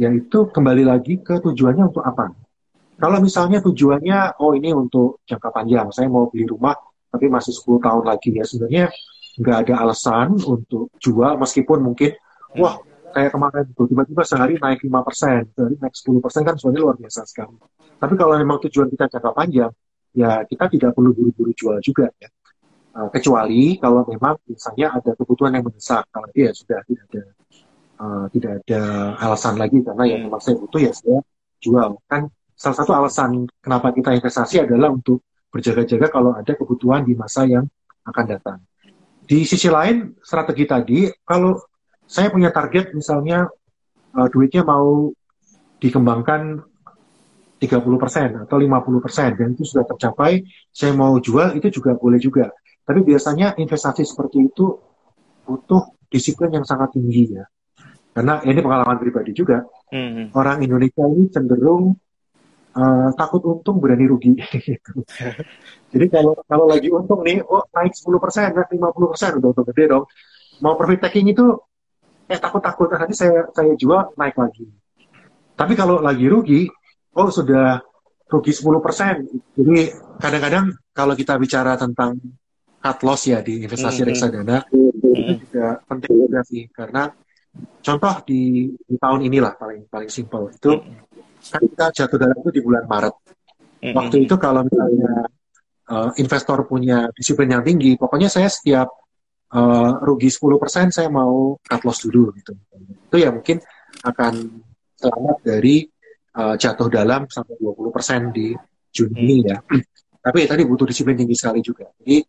Yaitu 0.00 0.48
kembali 0.48 0.86
lagi 0.86 1.20
ke 1.20 1.44
tujuannya 1.44 1.92
untuk 1.92 2.00
apa? 2.00 2.32
Kalau 3.00 3.18
misalnya 3.18 3.64
tujuannya, 3.64 4.36
oh 4.44 4.52
ini 4.52 4.76
untuk 4.76 5.24
jangka 5.24 5.48
panjang, 5.48 5.88
saya 5.88 6.12
mau 6.12 6.28
beli 6.28 6.44
rumah 6.44 6.76
tapi 7.10 7.26
masih 7.26 7.52
10 7.52 7.82
tahun 7.82 8.04
lagi 8.06 8.30
ya 8.38 8.44
sebenarnya 8.46 8.86
nggak 9.40 9.56
ada 9.66 9.74
alasan 9.82 10.38
untuk 10.38 10.94
jual 11.02 11.34
meskipun 11.38 11.82
mungkin 11.82 12.14
hmm. 12.14 12.62
wah 12.62 12.78
kayak 13.10 13.34
kemarin 13.34 13.66
tuh 13.74 13.90
tiba-tiba 13.90 14.22
sehari 14.22 14.54
naik 14.54 14.86
5%, 14.86 15.58
sehari 15.58 15.74
naik 15.82 15.94
10% 15.98 16.46
kan 16.46 16.54
sebenarnya 16.54 16.82
luar 16.86 16.96
biasa 16.96 17.26
sekali. 17.26 17.58
Tapi 17.98 18.14
kalau 18.14 18.38
memang 18.38 18.62
tujuan 18.62 18.86
kita 18.86 19.10
jangka 19.10 19.30
panjang, 19.34 19.72
ya 20.14 20.46
kita 20.46 20.70
tidak 20.70 20.90
perlu 20.94 21.10
buru-buru 21.10 21.50
jual 21.50 21.82
juga 21.82 22.06
ya. 22.22 22.30
Uh, 22.90 23.10
kecuali 23.10 23.78
kalau 23.78 24.02
memang 24.06 24.38
misalnya 24.46 24.98
ada 24.98 25.10
kebutuhan 25.18 25.58
yang 25.58 25.66
mendesak, 25.66 26.06
kalau 26.10 26.26
itu 26.30 26.46
ya 26.46 26.52
sudah 26.54 26.78
tidak 26.86 27.04
ada 27.10 27.22
uh, 27.98 28.24
tidak 28.30 28.52
ada 28.62 28.82
alasan 29.18 29.54
lagi 29.58 29.78
karena 29.82 30.04
yang 30.06 30.20
memang 30.26 30.42
saya 30.42 30.54
butuh 30.58 30.80
ya 30.82 30.92
saya 30.94 31.18
jual. 31.58 31.98
Kan 32.06 32.30
salah 32.60 32.76
satu 32.76 32.92
alasan 32.92 33.48
kenapa 33.64 33.88
kita 33.96 34.12
investasi 34.12 34.68
adalah 34.68 34.92
untuk 34.92 35.24
berjaga-jaga 35.48 36.12
kalau 36.12 36.36
ada 36.36 36.52
kebutuhan 36.52 37.08
di 37.08 37.16
masa 37.16 37.48
yang 37.48 37.64
akan 38.04 38.24
datang. 38.28 38.60
Di 39.24 39.48
sisi 39.48 39.72
lain, 39.72 40.12
strategi 40.20 40.68
tadi, 40.68 41.08
kalau 41.24 41.56
saya 42.04 42.28
punya 42.28 42.52
target 42.52 42.92
misalnya 42.92 43.48
uh, 44.12 44.28
duitnya 44.28 44.60
mau 44.60 45.08
dikembangkan 45.80 46.60
30% 47.56 48.44
atau 48.44 48.56
50% 48.56 49.40
dan 49.40 49.48
itu 49.56 49.64
sudah 49.64 49.88
tercapai, 49.88 50.44
saya 50.68 50.92
mau 50.92 51.16
jual 51.16 51.56
itu 51.56 51.80
juga 51.80 51.96
boleh 51.96 52.20
juga. 52.20 52.52
Tapi 52.84 53.00
biasanya 53.00 53.56
investasi 53.56 54.04
seperti 54.04 54.52
itu 54.52 54.76
butuh 55.48 55.96
disiplin 56.12 56.60
yang 56.60 56.66
sangat 56.68 56.92
tinggi 56.92 57.40
ya. 57.40 57.44
Karena 58.10 58.42
ini 58.44 58.58
pengalaman 58.60 58.98
pribadi 59.00 59.32
juga. 59.32 59.64
Hmm. 59.88 60.34
Orang 60.34 60.60
Indonesia 60.60 61.06
ini 61.06 61.30
cenderung 61.30 61.94
uh, 62.76 63.08
takut 63.14 63.42
untung 63.46 63.82
berani 63.82 64.06
rugi. 64.06 64.36
Jadi 65.92 66.06
kalau 66.10 66.38
kalau 66.46 66.66
lagi 66.70 66.88
untung 66.90 67.26
nih, 67.26 67.42
oh 67.42 67.66
naik 67.74 67.94
10%, 67.94 68.54
naik 68.54 68.68
50% 68.70 69.38
udah 69.42 69.48
untung 69.50 69.66
gede 69.74 69.84
dong. 69.90 70.04
Mau 70.62 70.76
profit 70.76 71.08
taking 71.08 71.32
itu 71.32 71.56
eh 72.30 72.38
takut-takut 72.38 72.86
nanti 72.94 73.14
saya 73.16 73.50
saya 73.50 73.74
jual 73.74 74.14
naik 74.14 74.38
lagi. 74.38 74.70
Tapi 75.58 75.72
kalau 75.74 75.98
lagi 75.98 76.30
rugi, 76.30 76.70
oh 77.18 77.28
sudah 77.28 77.82
rugi 78.30 78.52
10%. 78.54 79.58
Jadi 79.58 79.76
kadang-kadang 80.22 80.70
kalau 80.94 81.14
kita 81.18 81.34
bicara 81.40 81.74
tentang 81.74 82.14
cut 82.80 82.98
loss 83.04 83.28
ya 83.28 83.42
di 83.42 83.66
investasi 83.66 84.00
mm 84.00 84.02
-hmm. 84.02 84.08
reksadana, 84.08 84.58
itu 84.72 85.32
juga 85.44 85.66
penting 85.84 86.12
juga 86.16 86.40
sih 86.46 86.64
karena 86.72 87.12
contoh 87.82 88.14
di, 88.24 88.70
di 88.72 88.96
tahun 88.96 89.20
inilah 89.26 89.52
paling 89.58 89.90
paling 89.90 90.08
simpel 90.08 90.48
itu 90.48 90.80
kan 91.48 91.62
kita 91.64 91.86
jatuh 92.04 92.18
dalam 92.20 92.36
itu 92.36 92.50
di 92.52 92.60
bulan 92.60 92.84
Maret. 92.84 93.14
Waktu 93.80 94.28
itu 94.28 94.36
kalau 94.36 94.60
misalnya 94.68 95.24
uh, 95.88 96.10
investor 96.20 96.68
punya 96.68 97.08
disiplin 97.16 97.48
yang 97.48 97.64
tinggi, 97.64 97.96
pokoknya 97.96 98.28
saya 98.28 98.52
setiap 98.52 98.92
uh, 99.56 99.90
rugi 100.04 100.28
10% 100.28 100.92
saya 100.92 101.08
mau 101.08 101.56
cut 101.58 101.82
loss 101.88 102.04
dulu 102.04 102.30
gitu. 102.36 102.52
Itu 103.08 103.16
ya 103.16 103.32
mungkin 103.32 103.58
akan 104.04 104.32
selamat 105.00 105.36
dari 105.40 105.88
uh, 106.36 106.54
jatuh 106.60 106.88
dalam 106.92 107.24
sampai 107.26 107.56
20% 107.56 108.36
di 108.36 108.52
Juni 108.92 109.48
ya. 109.48 109.58
Tapi 110.24 110.44
ya, 110.44 110.46
tadi 110.52 110.62
butuh 110.68 110.84
disiplin 110.84 111.16
tinggi 111.16 111.32
sekali 111.32 111.64
juga. 111.64 111.88
Jadi 111.96 112.20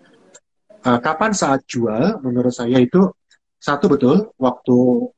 uh, 0.87 0.99
kapan 1.03 1.35
saat 1.35 1.67
jual 1.67 2.23
menurut 2.23 2.55
saya 2.55 2.79
itu 2.79 3.11
satu 3.61 3.91
betul 3.91 4.31
waktu 4.39 4.77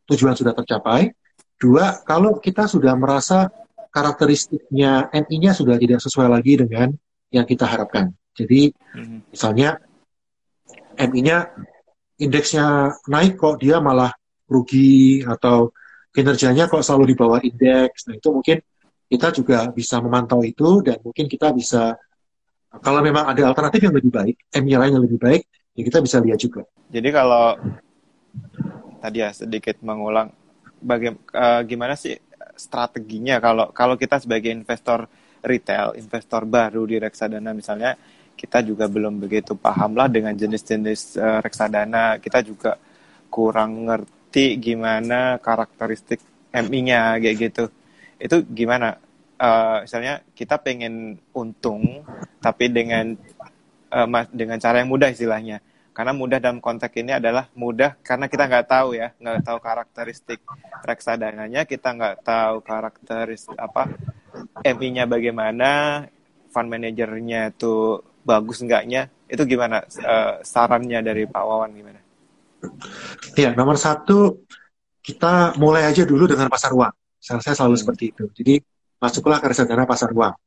tujuan 0.09 0.35
sudah 0.35 0.51
tercapai. 0.51 1.13
Dua 1.55 2.03
kalau 2.03 2.41
kita 2.43 2.67
sudah 2.67 2.91
merasa 2.97 3.47
karakteristiknya 3.93 5.13
MI-nya 5.13 5.53
sudah 5.53 5.77
tidak 5.77 6.01
sesuai 6.01 6.25
lagi 6.25 6.57
dengan 6.57 6.89
yang 7.29 7.45
kita 7.45 7.69
harapkan. 7.69 8.09
Jadi 8.33 8.73
hmm. 8.73 9.29
misalnya 9.29 9.77
MI-nya 10.97 11.53
indeksnya 12.17 12.97
naik 13.05 13.37
kok 13.37 13.61
dia 13.61 13.77
malah 13.77 14.09
rugi 14.49 15.21
atau 15.21 15.69
kinerjanya 16.09 16.65
kok 16.65 16.81
selalu 16.81 17.13
di 17.13 17.15
bawah 17.17 17.39
indeks. 17.41 18.09
Nah, 18.09 18.17
itu 18.17 18.29
mungkin 18.33 18.57
kita 19.09 19.29
juga 19.29 19.69
bisa 19.69 20.01
memantau 20.01 20.41
itu 20.41 20.81
dan 20.81 20.97
mungkin 21.05 21.29
kita 21.29 21.53
bisa 21.53 21.93
kalau 22.81 23.05
memang 23.05 23.29
ada 23.29 23.53
alternatif 23.53 23.85
yang 23.85 23.93
lebih 23.93 24.09
baik, 24.09 24.35
MI 24.57 24.73
lain 24.73 24.97
yang 24.97 25.05
lebih 25.05 25.21
baik, 25.21 25.45
ya 25.77 25.81
kita 25.85 26.01
bisa 26.01 26.17
lihat 26.17 26.41
juga. 26.41 26.65
Jadi 26.89 27.09
kalau 27.13 27.53
tadi 28.97 29.21
ya 29.21 29.29
sedikit 29.29 29.77
mengulang 29.85 30.33
bagaimana 30.81 31.21
uh, 31.37 31.61
gimana 31.61 31.93
sih 31.93 32.17
strateginya 32.63 33.43
kalau 33.43 33.75
kalau 33.75 33.99
kita 33.99 34.23
sebagai 34.23 34.49
investor 34.49 35.11
retail, 35.43 35.99
investor 35.99 36.47
baru 36.47 36.87
di 36.87 36.95
reksadana 37.03 37.51
misalnya 37.51 37.99
kita 38.33 38.63
juga 38.65 38.89
belum 38.89 39.21
begitu 39.21 39.53
paham 39.53 39.93
lah 39.93 40.09
dengan 40.09 40.33
jenis-jenis 40.33 41.19
uh, 41.19 41.39
reksadana, 41.43 42.17
kita 42.17 42.41
juga 42.41 42.79
kurang 43.29 43.85
ngerti 43.89 44.57
gimana 44.57 45.37
karakteristik 45.37 46.23
MI-nya 46.53 47.19
kayak 47.21 47.37
gitu. 47.37 47.65
Itu 48.17 48.41
gimana? 48.47 48.97
Uh, 49.33 49.83
misalnya 49.83 50.23
kita 50.37 50.61
pengen 50.61 51.19
untung 51.35 52.05
tapi 52.39 52.71
dengan 52.71 53.17
uh, 53.91 54.07
dengan 54.31 54.57
cara 54.61 54.79
yang 54.79 54.87
mudah 54.87 55.11
istilahnya 55.11 55.59
karena 55.93 56.11
mudah 56.11 56.41
dalam 56.41 56.57
konteks 56.57 56.93
ini 56.97 57.15
adalah 57.15 57.47
mudah 57.53 57.95
karena 58.01 58.25
kita 58.25 58.49
nggak 58.49 58.67
tahu 58.67 58.97
ya 58.97 59.13
nggak 59.21 59.45
tahu 59.45 59.57
karakteristik 59.61 60.41
reksadananya 60.81 61.69
kita 61.69 61.93
nggak 61.93 62.25
tahu 62.25 62.65
karakteristik 62.65 63.55
apa 63.55 63.93
MI-nya 64.65 65.05
bagaimana 65.05 66.03
fund 66.49 66.69
manajernya 66.69 67.53
itu 67.53 68.01
bagus 68.25 68.65
enggaknya 68.65 69.13
itu 69.33 69.43
gimana 69.49 69.81
uh, 69.81 70.45
sarannya 70.45 71.01
dari 71.01 71.25
Pak 71.25 71.41
Wawan 71.41 71.73
gimana? 71.73 71.99
Ya 73.33 73.49
nomor 73.57 73.81
satu 73.81 74.45
kita 75.01 75.57
mulai 75.57 75.89
aja 75.89 76.05
dulu 76.05 76.29
dengan 76.29 76.47
pasar 76.53 76.69
uang. 76.69 76.93
Saya 77.17 77.41
selalu 77.41 77.75
hmm. 77.75 77.81
seperti 77.81 78.03
itu. 78.13 78.23
Jadi 78.29 78.61
masuklah 79.01 79.41
ke 79.41 79.49
reksadana 79.49 79.89
pasar 79.89 80.13
uang. 80.13 80.37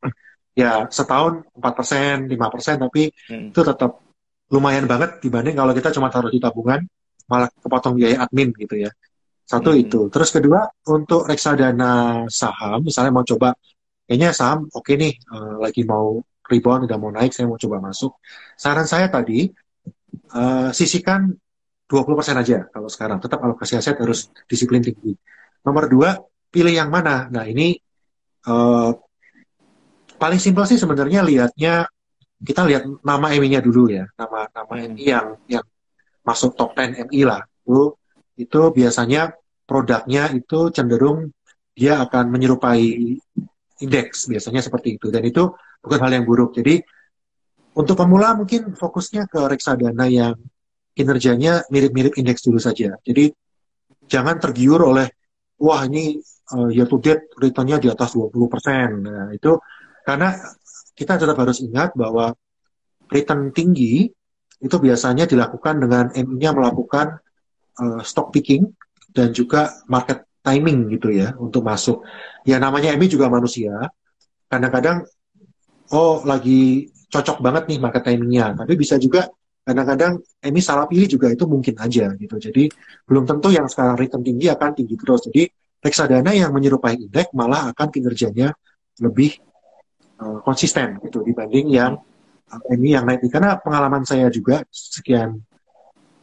Ya 0.57 0.89
setahun 0.89 1.45
4%, 1.53 2.31
5%, 2.31 2.85
tapi 2.89 3.13
hmm. 3.29 3.53
itu 3.53 3.61
tetap 3.61 4.06
lumayan 4.53 4.87
banget 4.87 5.19
dibanding 5.19 5.59
kalau 5.59 5.73
kita 5.75 5.91
cuma 5.91 6.07
taruh 6.13 6.31
di 6.31 6.39
tabungan 6.39 6.83
malah 7.27 7.51
kepotong 7.51 7.99
biaya 7.99 8.23
admin 8.23 8.55
gitu 8.55 8.79
ya. 8.87 8.91
Satu 9.47 9.75
hmm. 9.75 9.83
itu. 9.83 10.01
Terus 10.11 10.31
kedua 10.31 10.67
untuk 10.91 11.27
reksadana 11.27 12.25
saham 12.31 12.87
misalnya 12.87 13.13
mau 13.15 13.27
coba 13.27 13.55
kayaknya 14.07 14.31
saham 14.31 14.71
oke 14.71 14.87
okay 14.87 14.95
nih 14.95 15.15
uh, 15.35 15.59
lagi 15.63 15.83
mau 15.83 16.23
rebound 16.47 16.87
udah 16.87 16.99
mau 16.99 17.11
naik 17.11 17.35
saya 17.35 17.51
mau 17.51 17.59
coba 17.59 17.83
masuk. 17.83 18.15
Saran 18.55 18.87
saya 18.87 19.11
tadi 19.11 19.51
uh, 20.35 20.71
sisihkan 20.71 21.27
20% 21.87 22.43
aja 22.43 22.67
kalau 22.71 22.91
sekarang 22.91 23.19
tetap 23.23 23.39
alokasi 23.43 23.79
aset 23.79 23.99
harus 23.99 24.31
disiplin 24.47 24.83
tinggi. 24.83 25.15
Nomor 25.67 25.91
dua 25.91 26.15
pilih 26.51 26.75
yang 26.75 26.91
mana. 26.91 27.27
Nah 27.31 27.47
ini 27.47 27.75
uh, 28.47 28.91
paling 30.19 30.41
simpel 30.43 30.67
sih 30.67 30.79
sebenarnya 30.79 31.23
lihatnya 31.23 31.87
kita 32.43 32.69
lihat 32.69 32.85
nama 33.01 33.33
MI-nya 33.33 33.65
dulu 33.65 33.89
ya, 33.89 34.05
nama 34.19 34.45
nama 34.53 34.75
MI 34.77 35.01
hmm. 35.01 35.09
yang 35.09 35.27
yang 35.49 35.67
masuk 36.27 36.53
top 36.59 36.77
10 36.77 37.09
MI 37.09 37.21
lah. 37.25 37.41
Itu 37.65 37.97
itu 38.37 38.61
biasanya 38.77 39.33
produknya 39.65 40.29
itu 40.37 40.69
cenderung 40.71 41.33
dia 41.73 42.01
akan 42.05 42.33
menyerupai 42.33 43.17
indeks 43.81 44.29
biasanya 44.29 44.65
seperti 44.65 44.97
itu 44.97 45.13
dan 45.13 45.25
itu 45.25 45.53
bukan 45.81 45.99
hal 46.01 46.13
yang 46.13 46.25
buruk. 46.29 46.57
Jadi 46.57 46.81
untuk 47.77 47.97
pemula 48.01 48.33
mungkin 48.33 48.73
fokusnya 48.73 49.29
ke 49.29 49.41
reksadana 49.53 50.09
yang 50.09 50.37
kinerjanya 50.97 51.69
mirip-mirip 51.69 52.17
indeks 52.17 52.49
dulu 52.49 52.57
saja. 52.57 52.97
Jadi 53.05 53.29
jangan 54.09 54.41
tergiur 54.41 54.81
oleh 54.81 55.13
wah 55.61 55.85
ini 55.85 56.17
uh, 56.57 56.73
year 56.73 56.89
to 56.89 56.97
date 57.01 57.29
returnnya 57.37 57.77
di 57.77 57.93
atas 57.93 58.17
20%. 58.17 59.05
Nah, 59.05 59.29
itu 59.37 59.61
karena 60.09 60.33
kita 60.97 61.21
tetap 61.21 61.37
harus 61.37 61.61
ingat 61.61 61.93
bahwa 61.93 62.33
return 63.13 63.53
tinggi 63.53 64.09
itu 64.57 64.77
biasanya 64.81 65.29
dilakukan 65.29 65.77
dengan 65.85 66.09
MI-nya 66.17 66.57
melakukan 66.57 67.21
uh, 67.77 68.01
stock 68.01 68.33
picking 68.33 68.73
dan 69.13 69.37
juga 69.37 69.77
market 69.87 70.25
timing 70.41 70.89
gitu 70.97 71.13
ya 71.13 71.37
untuk 71.37 71.61
masuk. 71.61 72.01
Ya 72.49 72.57
namanya 72.57 72.97
MI 72.97 73.07
juga 73.13 73.29
manusia. 73.29 73.93
Kadang-kadang 74.49 75.05
oh 75.93 76.25
lagi 76.25 76.89
cocok 77.13 77.39
banget 77.45 77.69
nih 77.69 77.79
market 77.83 78.03
timingnya, 78.07 78.57
tapi 78.57 78.73
bisa 78.79 78.97
juga 78.97 79.29
kadang-kadang 79.67 80.23
MI 80.47 80.63
salah 80.63 80.87
pilih 80.87 81.11
juga 81.11 81.29
itu 81.29 81.45
mungkin 81.45 81.75
aja 81.77 82.15
gitu. 82.17 82.37
Jadi 82.39 82.71
belum 83.05 83.27
tentu 83.29 83.53
yang 83.53 83.67
sekarang 83.67 83.99
return 83.99 84.23
tinggi 84.25 84.47
akan 84.49 84.71
tinggi 84.73 84.95
terus. 84.97 85.27
Jadi 85.29 85.45
reksadana 85.83 86.33
yang 86.33 86.55
menyerupai 86.55 86.97
indeks 86.97 87.35
malah 87.37 87.75
akan 87.75 87.89
kinerjanya 87.93 88.55
lebih 89.03 89.37
uh, 90.21 90.39
konsisten 90.43 91.01
gitu 91.05 91.23
dibanding 91.23 91.67
yang 91.73 91.97
uh, 92.51 92.63
ini 92.73 92.97
yang 92.97 93.05
naik. 93.05 93.25
Karena 93.29 93.59
pengalaman 93.61 94.05
saya 94.05 94.29
juga 94.33 94.63
sekian 94.69 95.41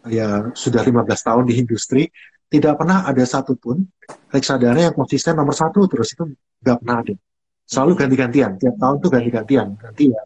ya 0.10 0.51
sudah 0.51 0.84
15 0.84 0.99
tahun 1.08 1.43
di 1.47 1.53
industri 1.63 2.03
tidak 2.51 2.77
pernah 2.77 3.08
ada 3.08 3.23
satupun 3.23 3.82
reksadana 4.29 4.91
yang 4.91 4.95
konsisten 4.95 5.34
nomor 5.34 5.56
satu 5.58 5.89
terus 5.89 6.13
itu 6.13 6.29
nggak 6.62 6.77
pernah 6.84 6.97
ada. 7.01 7.15
Selalu 7.63 7.91
ganti-gantian 7.95 8.51
tiap 8.60 8.75
tahun 8.77 8.95
tuh 8.99 9.10
ganti-gantian. 9.10 9.67
Ganti 9.79 10.12
ya 10.12 10.21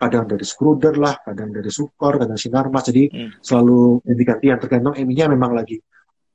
kadang 0.00 0.24
dari 0.24 0.44
Skruder 0.48 0.96
lah 0.96 1.20
kadang 1.20 1.52
dari 1.52 1.68
Sukor 1.68 2.16
kadang 2.16 2.40
Sinarmas 2.40 2.88
jadi 2.88 3.04
hmm. 3.12 3.44
selalu 3.44 4.00
ganti-gantian 4.00 4.56
tergantung 4.56 4.96
eminya 4.96 5.28
memang 5.28 5.52
lagi 5.52 5.76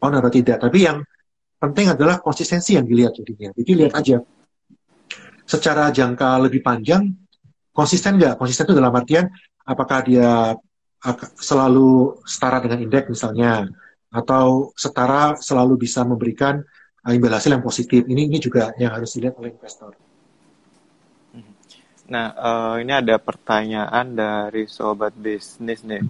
on 0.01 0.13
atau 0.13 0.29
tidak. 0.29 0.61
Tapi 0.61 0.79
yang 0.85 1.01
penting 1.57 1.93
adalah 1.93 2.21
konsistensi 2.21 2.77
yang 2.77 2.85
dilihat 2.85 3.17
jadinya. 3.17 3.49
Jadi 3.57 3.71
lihat 3.73 3.93
aja 3.97 4.21
secara 5.45 5.93
jangka 5.93 6.41
lebih 6.41 6.65
panjang 6.65 7.13
konsisten 7.71 8.17
nggak? 8.17 8.41
Konsisten 8.41 8.65
itu 8.69 8.75
dalam 8.75 8.93
artian 8.93 9.29
apakah 9.65 10.01
dia 10.05 10.53
selalu 11.37 12.17
setara 12.25 12.57
dengan 12.61 12.81
indeks 12.81 13.13
misalnya 13.13 13.69
atau 14.09 14.73
setara 14.73 15.37
selalu 15.37 15.85
bisa 15.85 16.01
memberikan 16.01 16.63
uh, 17.05 17.13
imbal 17.13 17.35
hasil 17.35 17.53
yang 17.53 17.65
positif. 17.65 18.07
Ini 18.07 18.31
ini 18.31 18.37
juga 18.41 18.73
yang 18.79 18.95
harus 18.95 19.13
dilihat 19.13 19.37
oleh 19.37 19.53
investor. 19.53 19.93
Nah, 22.05 22.37
uh, 22.37 22.75
ini 22.85 22.93
ada 22.93 23.17
pertanyaan 23.17 24.13
dari 24.13 24.69
sobat 24.69 25.13
bisnis 25.17 25.81
nih 25.81 26.05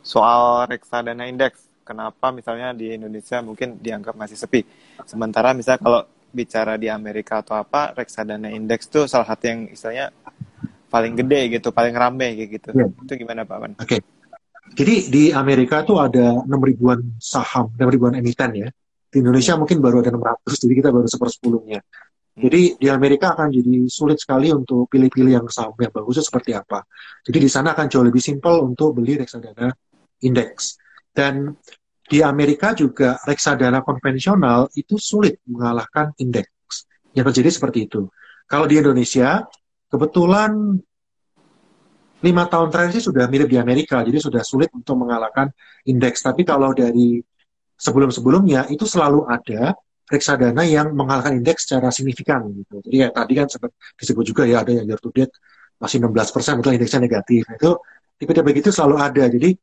soal 0.00 0.64
reksadana 0.68 1.28
indeks. 1.28 1.60
Kenapa 1.84 2.32
misalnya 2.32 2.72
di 2.72 2.96
Indonesia 2.96 3.44
mungkin 3.44 3.76
dianggap 3.76 4.16
masih 4.16 4.40
sepi? 4.40 4.64
Sementara 5.04 5.52
misalnya 5.52 5.84
kalau 5.84 6.00
bicara 6.34 6.74
di 6.74 6.90
Amerika 6.90 7.40
atau 7.40 7.54
apa 7.54 7.94
reksadana 7.94 8.50
indeks 8.50 8.90
tuh 8.90 9.06
salah 9.06 9.24
satu 9.24 9.44
yang 9.46 9.60
istilahnya 9.70 10.10
paling 10.90 11.14
gede 11.14 11.58
gitu, 11.58 11.70
paling 11.70 11.94
rame 11.94 12.34
gitu. 12.50 12.74
Ya. 12.74 12.86
Itu 12.90 13.12
gimana 13.14 13.46
Pak 13.46 13.58
Man? 13.62 13.72
Oke. 13.78 13.86
Okay. 13.86 14.00
Jadi 14.74 14.94
di 15.12 15.24
Amerika 15.30 15.86
tuh 15.86 16.02
ada 16.02 16.42
6 16.42 16.50
ribuan 16.50 16.98
saham, 17.22 17.70
6 17.78 17.94
ribuan 17.94 18.18
emiten 18.18 18.50
ya. 18.58 18.68
Di 19.06 19.22
Indonesia 19.22 19.54
mungkin 19.54 19.78
baru 19.78 20.02
ada 20.02 20.10
600, 20.10 20.62
jadi 20.66 20.72
kita 20.82 20.90
baru 20.90 21.06
sepersepuluhnya. 21.06 21.80
Hmm. 21.84 22.42
Jadi 22.48 22.82
di 22.82 22.88
Amerika 22.90 23.38
akan 23.38 23.54
jadi 23.54 23.86
sulit 23.86 24.18
sekali 24.18 24.50
untuk 24.50 24.90
pilih-pilih 24.90 25.38
yang 25.38 25.46
saham 25.46 25.78
yang 25.78 25.94
bagusnya 25.94 26.26
seperti 26.26 26.50
apa. 26.56 26.82
Jadi 27.22 27.38
di 27.38 27.50
sana 27.50 27.76
akan 27.78 27.86
jauh 27.86 28.02
lebih 28.02 28.18
simpel 28.18 28.66
untuk 28.66 28.98
beli 28.98 29.22
reksadana 29.22 29.70
indeks. 30.26 30.80
Dan 31.14 31.54
di 32.04 32.20
Amerika 32.20 32.76
juga 32.76 33.16
reksadana 33.24 33.80
konvensional 33.80 34.68
itu 34.76 35.00
sulit 35.00 35.40
mengalahkan 35.48 36.12
indeks. 36.20 36.84
Yang 37.16 37.32
terjadi 37.32 37.50
seperti 37.56 37.78
itu. 37.88 38.08
Kalau 38.44 38.68
di 38.68 38.76
Indonesia, 38.76 39.40
kebetulan 39.88 40.76
lima 42.24 42.44
tahun 42.48 42.68
terakhir 42.72 42.92
sih 43.00 43.04
sudah 43.08 43.28
mirip 43.28 43.48
di 43.48 43.56
Amerika, 43.60 44.00
jadi 44.04 44.16
sudah 44.20 44.44
sulit 44.44 44.68
untuk 44.72 44.96
mengalahkan 45.00 45.48
indeks. 45.88 46.24
Tapi 46.24 46.44
kalau 46.44 46.72
dari 46.76 47.20
sebelum-sebelumnya 47.76 48.68
itu 48.72 48.84
selalu 48.84 49.28
ada 49.28 49.76
reksadana 50.08 50.64
yang 50.68 50.92
mengalahkan 50.92 51.40
indeks 51.40 51.68
secara 51.68 51.88
signifikan 51.88 52.44
gitu. 52.52 52.84
Jadi 52.84 52.96
ya 53.00 53.08
tadi 53.08 53.32
kan 53.32 53.48
sempat 53.48 53.72
disebut 53.96 54.24
juga 54.24 54.42
ya 54.44 54.60
ada 54.60 54.72
yang 54.72 54.84
year 54.84 55.00
to 55.00 55.08
date 55.08 55.32
masih 55.80 56.00
16 56.00 56.12
persen 56.32 56.60
indeksnya 56.60 57.00
negatif. 57.00 57.48
Itu 57.48 57.80
tipe-tipe 58.20 58.44
begitu 58.44 58.68
selalu 58.68 59.00
ada. 59.00 59.24
Jadi 59.28 59.56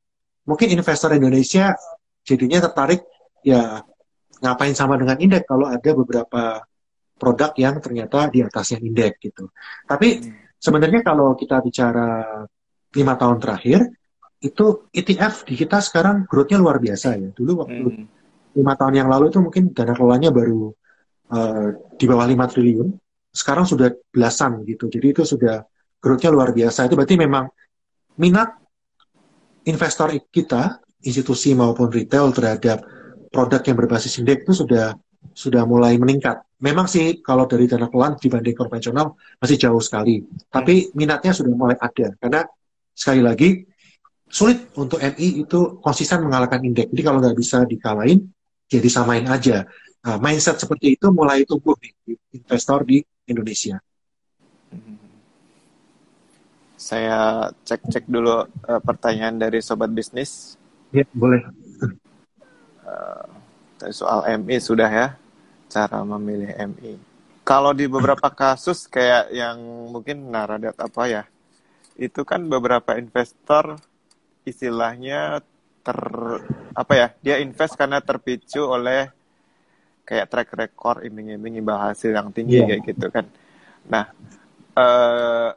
mungkin 0.49 0.67
investor 0.73 1.13
Indonesia 1.13 1.77
jadinya 2.25 2.59
tertarik 2.63 3.01
ya 3.41 3.81
ngapain 4.41 4.73
sama 4.73 4.97
dengan 4.97 5.17
indeks 5.21 5.45
kalau 5.45 5.69
ada 5.69 5.91
beberapa 5.93 6.61
produk 7.17 7.53
yang 7.57 7.77
ternyata 7.77 8.29
di 8.33 8.41
atasnya 8.41 8.81
indeks 8.81 9.21
gitu. 9.21 9.53
Tapi 9.85 10.07
hmm 10.17 10.51
Sebenarnya 10.61 11.01
kalau 11.01 11.33
kita 11.33 11.57
bicara 11.57 12.21
lima 12.93 13.13
tahun 13.17 13.41
terakhir, 13.41 13.81
itu 14.45 14.85
ETF 14.93 15.49
di 15.49 15.57
kita 15.57 15.81
sekarang 15.81 16.29
growth-nya 16.29 16.61
luar 16.61 16.77
biasa 16.77 17.17
ya. 17.17 17.33
Dulu 17.33 17.65
waktu 17.65 17.81
hmm. 17.89 18.05
lima 18.61 18.73
tahun 18.77 18.93
yang 19.01 19.09
lalu 19.09 19.33
itu 19.33 19.41
mungkin 19.41 19.73
dana 19.73 19.97
kelolanya 19.97 20.29
baru 20.29 20.69
uh, 21.33 21.67
di 21.97 22.05
bawah 22.05 22.29
5 22.29 22.53
triliun. 22.53 22.93
Sekarang 23.33 23.65
sudah 23.65 23.89
belasan 24.13 24.61
gitu. 24.69 24.85
Jadi 24.85 25.07
itu 25.17 25.25
sudah 25.25 25.65
growth-nya 25.97 26.29
luar 26.29 26.53
biasa. 26.53 26.85
Itu 26.85 26.93
berarti 26.93 27.17
memang 27.17 27.49
minat 28.21 28.53
investor 29.65 30.13
kita, 30.29 30.77
institusi 31.01 31.53
maupun 31.57 31.89
retail 31.89 32.29
terhadap 32.33 32.85
produk 33.31 33.61
yang 33.63 33.77
berbasis 33.79 34.19
indeks 34.19 34.43
itu 34.45 34.65
sudah 34.65 34.93
sudah 35.31 35.63
mulai 35.63 35.95
meningkat. 35.95 36.43
Memang 36.61 36.85
sih 36.85 37.23
kalau 37.25 37.49
dari 37.49 37.65
dana 37.65 37.89
kelolaan 37.89 38.19
dibanding 38.19 38.53
konvensional 38.53 39.17
masih 39.41 39.57
jauh 39.57 39.81
sekali. 39.81 40.21
Tapi 40.51 40.89
hmm. 40.89 40.93
minatnya 40.93 41.33
sudah 41.33 41.53
mulai 41.55 41.77
ada. 41.79 42.13
Karena 42.19 42.41
sekali 42.93 43.21
lagi 43.23 43.49
sulit 44.31 44.69
untuk 44.77 45.01
MI 45.01 45.47
itu 45.47 45.81
konsisten 45.81 46.21
mengalahkan 46.21 46.61
indeks. 46.61 46.91
Jadi 46.93 47.01
kalau 47.01 47.17
nggak 47.19 47.37
bisa 47.37 47.65
dikalahin, 47.65 48.29
jadi 48.69 48.87
ya 48.87 48.93
samain 48.93 49.25
aja. 49.25 49.65
Nah, 50.01 50.17
mindset 50.17 50.57
seperti 50.57 50.97
itu 50.97 51.07
mulai 51.13 51.45
tumbuh 51.45 51.77
di 51.77 51.93
investor 52.33 52.81
di 52.85 53.01
Indonesia. 53.29 53.77
Hmm. 54.73 54.97
Saya 56.81 57.53
cek-cek 57.61 58.09
dulu 58.09 58.45
uh, 58.45 58.81
pertanyaan 58.81 59.37
dari 59.37 59.61
sobat 59.61 59.93
bisnis. 59.93 60.60
Ya, 60.91 61.07
boleh. 61.15 61.39
Uh, 62.83 63.91
soal 63.95 64.27
MI 64.43 64.59
sudah 64.59 64.91
ya 64.91 65.07
cara 65.71 66.03
memilih 66.03 66.51
MI. 66.75 66.99
Kalau 67.47 67.71
di 67.71 67.87
beberapa 67.87 68.27
kasus 68.43 68.85
kayak 68.91 69.31
yang 69.31 69.57
mungkin 69.89 70.27
Naradat 70.27 70.75
apa 70.75 71.03
ya, 71.07 71.23
itu 71.95 72.27
kan 72.27 72.43
beberapa 72.51 72.99
investor 72.99 73.79
istilahnya 74.43 75.39
ter 75.81 75.99
apa 76.75 76.93
ya, 76.93 77.07
dia 77.23 77.35
invest 77.39 77.79
karena 77.79 78.03
terpicu 78.03 78.67
oleh 78.67 79.09
kayak 80.03 80.27
track 80.27 80.49
record 80.59 81.07
iming-iming 81.07 81.63
imbal 81.63 81.79
hasil 81.79 82.11
yang 82.11 82.35
tinggi 82.35 82.59
yeah. 82.59 82.67
kayak 82.67 82.83
gitu 82.83 83.07
kan. 83.07 83.25
Nah, 83.87 84.11
eh, 84.75 85.49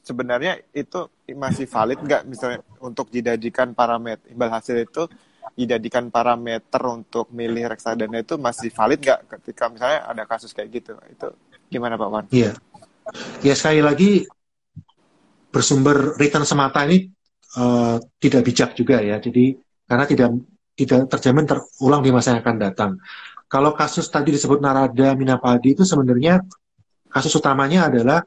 sebenarnya 0.00 0.62
itu 0.72 1.10
masih 1.34 1.66
valid 1.66 1.98
nggak 1.98 2.22
misalnya 2.28 2.62
untuk 2.78 3.10
dijadikan 3.10 3.74
parameter 3.74 4.22
imbal 4.30 4.52
hasil 4.52 4.78
itu 4.78 5.10
dijadikan 5.56 6.12
parameter 6.12 6.82
untuk 6.86 7.32
milih 7.32 7.70
reksadana 7.72 8.20
itu 8.20 8.36
masih 8.36 8.68
valid 8.70 9.00
nggak 9.00 9.20
ketika 9.38 9.72
misalnya 9.72 10.06
ada 10.06 10.22
kasus 10.28 10.52
kayak 10.52 10.68
gitu? 10.70 10.92
Itu 11.08 11.34
gimana 11.72 11.96
Pak 11.96 12.08
Wan? 12.10 12.24
Iya, 12.30 12.54
ya 13.42 13.54
sekali 13.56 13.80
lagi 13.82 14.26
bersumber 15.50 16.18
return 16.20 16.44
semata 16.44 16.84
ini 16.84 17.08
uh, 17.56 17.96
tidak 18.20 18.42
bijak 18.44 18.70
juga 18.76 19.00
ya. 19.00 19.16
Jadi 19.16 19.56
karena 19.86 20.04
tidak 20.04 20.30
tidak 20.76 21.00
terjamin 21.08 21.48
terulang 21.48 22.02
di 22.04 22.10
masa 22.12 22.36
yang 22.36 22.44
akan 22.44 22.56
datang. 22.60 22.90
Kalau 23.46 23.72
kasus 23.72 24.10
tadi 24.10 24.34
disebut 24.34 24.58
Narada 24.58 25.14
Minapadi 25.16 25.72
itu 25.72 25.86
sebenarnya 25.86 26.42
kasus 27.08 27.32
utamanya 27.38 27.88
adalah 27.88 28.20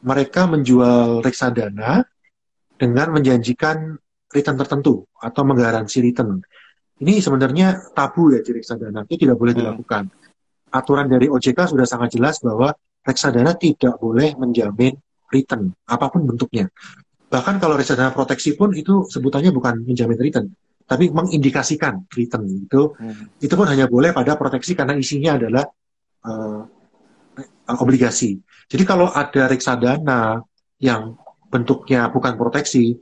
mereka 0.00 0.46
menjual 0.48 1.20
reksadana 1.20 2.06
dengan 2.76 3.16
menjanjikan 3.16 3.96
return 4.30 4.56
tertentu 4.60 5.08
atau 5.16 5.42
menggaransi 5.44 5.98
return. 6.04 6.40
Ini 6.96 7.20
sebenarnya 7.20 7.92
tabu 7.92 8.32
ya 8.32 8.40
di 8.40 8.56
reksadana, 8.56 9.04
itu 9.04 9.28
tidak 9.28 9.36
boleh 9.36 9.52
hmm. 9.52 9.60
dilakukan. 9.60 10.04
Aturan 10.72 11.08
dari 11.08 11.28
OJK 11.28 11.76
sudah 11.76 11.84
sangat 11.84 12.16
jelas 12.16 12.40
bahwa 12.40 12.72
reksadana 13.04 13.52
tidak 13.56 14.00
boleh 14.00 14.32
menjamin 14.36 14.96
return, 15.28 15.72
apa 15.88 16.08
pun 16.08 16.24
bentuknya. 16.24 16.68
Bahkan 17.28 17.60
kalau 17.60 17.76
reksadana 17.76 18.16
proteksi 18.16 18.56
pun 18.56 18.72
itu 18.72 19.04
sebutannya 19.08 19.52
bukan 19.52 19.84
menjamin 19.84 20.16
return, 20.16 20.46
tapi 20.88 21.12
mengindikasikan 21.12 22.08
return. 22.12 22.44
Itu 22.64 22.96
hmm. 22.96 23.44
itu 23.44 23.54
pun 23.56 23.68
hanya 23.68 23.88
boleh 23.88 24.16
pada 24.16 24.36
proteksi 24.40 24.72
karena 24.72 24.96
isinya 24.96 25.36
adalah 25.36 25.64
uh, 26.24 26.64
obligasi. 27.76 28.40
Jadi 28.66 28.84
kalau 28.88 29.12
ada 29.12 29.52
reksadana 29.52 30.40
yang 30.80 31.14
bentuknya 31.48 32.10
bukan 32.10 32.34
proteksi, 32.34 32.98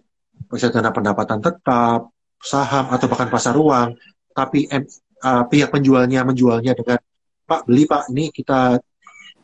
reksadana 0.49 0.93
pendapatan 0.93 1.41
tetap, 1.41 2.13
saham 2.39 2.93
atau 2.93 3.07
bahkan 3.09 3.33
pasar 3.33 3.57
uang, 3.57 3.97
tapi 4.37 4.69
uh, 4.69 5.45
pihak 5.49 5.73
penjualnya 5.73 6.23
menjualnya 6.27 6.77
dengan 6.77 7.01
Pak 7.45 7.69
beli 7.69 7.85
Pak 7.85 8.09
ini 8.13 8.33
kita 8.33 8.81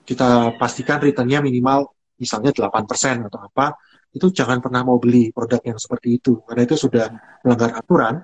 kita 0.05 0.57
pastikan 0.57 0.99
returnnya 1.01 1.45
minimal 1.45 1.93
misalnya 2.17 2.53
8% 2.53 3.29
atau 3.29 3.41
apa, 3.41 3.77
itu 4.13 4.29
jangan 4.33 4.61
pernah 4.61 4.85
mau 4.85 5.01
beli 5.01 5.33
produk 5.33 5.61
yang 5.65 5.79
seperti 5.81 6.21
itu. 6.21 6.41
Karena 6.45 6.65
itu 6.65 6.77
sudah 6.77 7.09
melanggar 7.45 7.77
aturan 7.77 8.21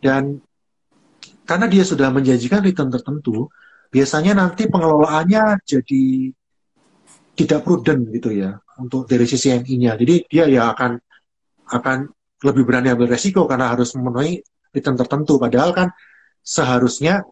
dan 0.00 0.40
karena 1.48 1.66
dia 1.68 1.84
sudah 1.84 2.08
menjanjikan 2.12 2.60
return 2.64 2.92
tertentu, 2.92 3.48
biasanya 3.88 4.36
nanti 4.36 4.68
pengelolaannya 4.68 5.64
jadi 5.64 6.04
tidak 7.36 7.60
prudent 7.64 8.08
gitu 8.12 8.32
ya 8.32 8.56
untuk 8.80 9.08
dari 9.08 9.24
sisi 9.24 9.52
MI-nya. 9.52 9.96
Jadi 9.96 10.28
dia 10.28 10.44
ya 10.46 10.72
akan 10.72 10.96
akan 11.66 11.98
lebih 12.44 12.62
berani 12.68 12.92
ambil 12.92 13.08
resiko 13.10 13.48
karena 13.48 13.72
harus 13.72 13.96
memenuhi 13.96 14.44
return 14.72 14.96
tertentu. 14.96 15.40
Padahal 15.40 15.72
kan 15.72 15.88
seharusnya 16.44 17.24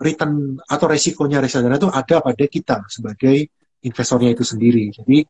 return 0.00 0.56
atau 0.64 0.86
resikonya 0.88 1.40
reksadana 1.40 1.76
itu 1.76 1.88
ada 1.88 2.16
pada 2.24 2.44
kita 2.48 2.76
sebagai 2.88 3.48
investornya 3.84 4.32
itu 4.32 4.44
sendiri. 4.44 4.92
Jadi 4.92 5.24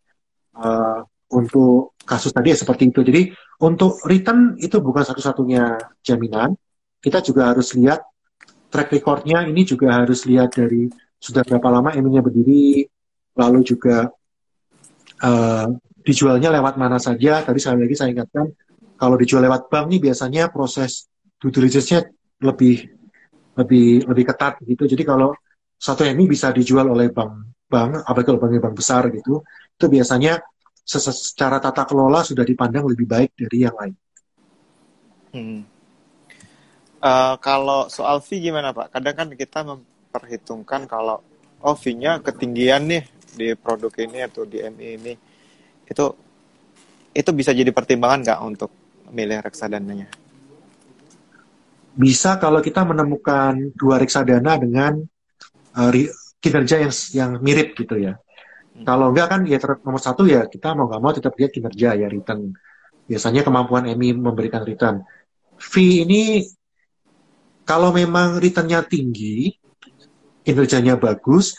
uh, 0.58 1.00
untuk 1.30 1.94
kasus 2.02 2.34
tadi 2.34 2.50
ya 2.54 2.58
seperti 2.58 2.90
itu. 2.90 3.00
Jadi 3.06 3.22
untuk 3.62 4.02
return 4.02 4.58
itu 4.58 4.82
bukan 4.82 5.06
satu-satunya 5.06 5.78
jaminan. 6.02 6.54
Kita 7.00 7.22
juga 7.24 7.54
harus 7.54 7.72
lihat 7.78 8.02
track 8.68 8.90
recordnya. 8.92 9.46
Ini 9.46 9.62
juga 9.62 10.02
harus 10.02 10.26
lihat 10.26 10.58
dari 10.58 10.90
sudah 11.20 11.44
berapa 11.44 11.68
lama 11.68 11.92
eminya 11.92 12.24
berdiri, 12.24 12.84
lalu 13.36 13.60
juga 13.62 14.08
uh, 15.20 15.66
dijualnya 16.04 16.50
lewat 16.52 16.74
mana 16.80 16.96
saja. 16.96 17.44
Tadi 17.44 17.58
sekali 17.60 17.86
lagi 17.86 17.96
saya 17.96 18.10
ingatkan, 18.12 18.46
kalau 18.96 19.16
dijual 19.16 19.44
lewat 19.44 19.68
bank 19.68 19.86
nih 19.92 20.00
biasanya 20.10 20.52
proses 20.52 21.08
due 21.40 21.52
diligence-nya 21.52 22.04
lebih 22.44 22.84
lebih 23.56 24.08
lebih 24.08 24.24
ketat 24.28 24.60
gitu. 24.64 24.84
Jadi 24.88 25.02
kalau 25.04 25.32
satu 25.80 26.04
MI 26.04 26.28
bisa 26.28 26.52
dijual 26.52 26.88
oleh 26.88 27.08
bank 27.08 27.64
bank, 27.70 28.04
apalagi 28.04 28.26
kalau 28.28 28.40
banknya 28.40 28.60
bank 28.60 28.76
besar 28.76 29.08
gitu, 29.08 29.40
itu 29.46 29.86
biasanya 29.86 30.42
secara 30.84 31.62
tata 31.62 31.86
kelola 31.86 32.26
sudah 32.26 32.42
dipandang 32.42 32.84
lebih 32.88 33.06
baik 33.06 33.30
dari 33.38 33.58
yang 33.62 33.76
lain. 33.78 33.94
Hmm. 35.30 35.62
Uh, 37.00 37.34
kalau 37.40 37.86
soal 37.88 38.20
fee 38.20 38.42
gimana 38.42 38.74
Pak? 38.74 38.92
Kadang 38.92 39.14
kan 39.16 39.28
kita 39.32 39.64
memperhitungkan 39.64 40.84
kalau 40.90 41.22
oh 41.64 41.76
fee-nya 41.76 42.20
ketinggian 42.20 42.90
nih 42.90 43.02
di 43.40 43.48
produk 43.56 43.92
ini 43.96 44.18
atau 44.20 44.44
di 44.44 44.60
MI 44.60 44.88
ini 45.00 45.12
itu 45.88 46.04
itu 47.16 47.30
bisa 47.32 47.50
jadi 47.56 47.72
pertimbangan 47.72 48.20
nggak 48.20 48.40
untuk 48.44 48.70
milih 49.10 49.40
reksadananya? 49.42 50.06
Bisa 51.96 52.38
kalau 52.38 52.62
kita 52.62 52.86
menemukan 52.86 53.74
dua 53.74 53.98
reksadana 53.98 54.60
dengan 54.60 55.02
uh, 55.74 55.90
kinerja 56.38 56.86
yang 56.86 56.92
yang 57.16 57.30
mirip 57.42 57.74
gitu 57.74 57.98
ya. 57.98 58.14
Hmm. 58.14 58.86
Kalau 58.86 59.10
enggak 59.10 59.26
kan 59.26 59.40
ya 59.48 59.58
nomor 59.82 59.98
satu 59.98 60.28
ya 60.28 60.46
kita 60.46 60.76
mau 60.78 60.86
nggak 60.86 61.02
mau 61.02 61.12
tetap 61.12 61.34
lihat 61.34 61.50
kinerja 61.50 61.98
ya 61.98 62.06
return. 62.06 62.54
Biasanya 63.10 63.42
kemampuan 63.42 63.90
EMI 63.90 64.14
memberikan 64.14 64.62
return. 64.62 65.02
Fee 65.58 66.06
ini 66.06 66.46
kalau 67.66 67.90
memang 67.90 68.38
returnnya 68.38 68.86
tinggi, 68.86 69.50
kinerjanya 70.46 70.94
bagus, 70.94 71.58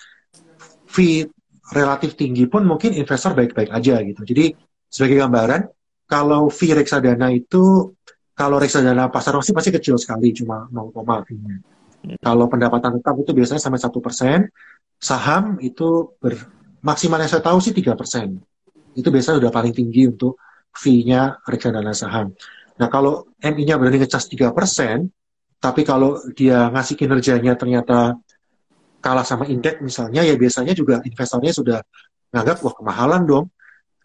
fee 0.88 1.28
relatif 1.72 2.20
tinggi 2.20 2.46
pun 2.52 2.68
mungkin 2.68 2.92
investor 2.94 3.32
baik-baik 3.32 3.72
aja 3.72 4.04
gitu. 4.04 4.22
Jadi 4.28 4.52
sebagai 4.92 5.24
gambaran, 5.24 5.62
kalau 6.06 6.52
fee 6.52 6.76
reksadana 6.76 7.32
itu 7.32 7.96
kalau 8.36 8.60
reksadana 8.60 9.08
pasar 9.08 9.40
masih 9.40 9.56
pasti 9.56 9.72
kecil 9.72 9.96
sekali, 9.96 10.36
cuma 10.36 10.68
0, 10.68 10.92
fee-nya. 11.24 11.64
Kalau 12.20 12.50
pendapatan 12.50 12.98
tetap 13.00 13.16
itu 13.22 13.32
biasanya 13.32 13.62
sampai 13.62 13.80
satu 13.80 14.02
persen, 14.02 14.50
saham 14.98 15.62
itu 15.62 16.18
ber, 16.18 16.36
maksimal 16.82 17.22
yang 17.22 17.32
saya 17.32 17.46
tahu 17.46 17.62
sih 17.62 17.72
tiga 17.72 17.94
persen. 17.94 18.42
Itu 18.98 19.14
biasanya 19.14 19.40
sudah 19.40 19.54
paling 19.54 19.72
tinggi 19.72 20.10
untuk 20.10 20.42
fee-nya 20.74 21.40
reksadana 21.46 21.94
saham. 21.94 22.34
Nah, 22.82 22.88
kalau 22.90 23.30
MI-nya 23.38 23.78
berani 23.78 24.02
ngecas 24.02 24.26
3%, 24.26 25.06
tapi 25.62 25.86
kalau 25.86 26.18
dia 26.34 26.66
ngasih 26.74 26.98
kinerjanya 26.98 27.54
ternyata 27.54 28.18
kalah 29.02 29.26
sama 29.26 29.50
indeks 29.50 29.82
misalnya, 29.82 30.22
ya 30.22 30.38
biasanya 30.38 30.78
juga 30.78 31.02
investornya 31.02 31.52
sudah 31.52 31.80
nganggap, 32.32 32.62
wah 32.64 32.74
kemahalan 32.78 33.22
dong. 33.28 33.46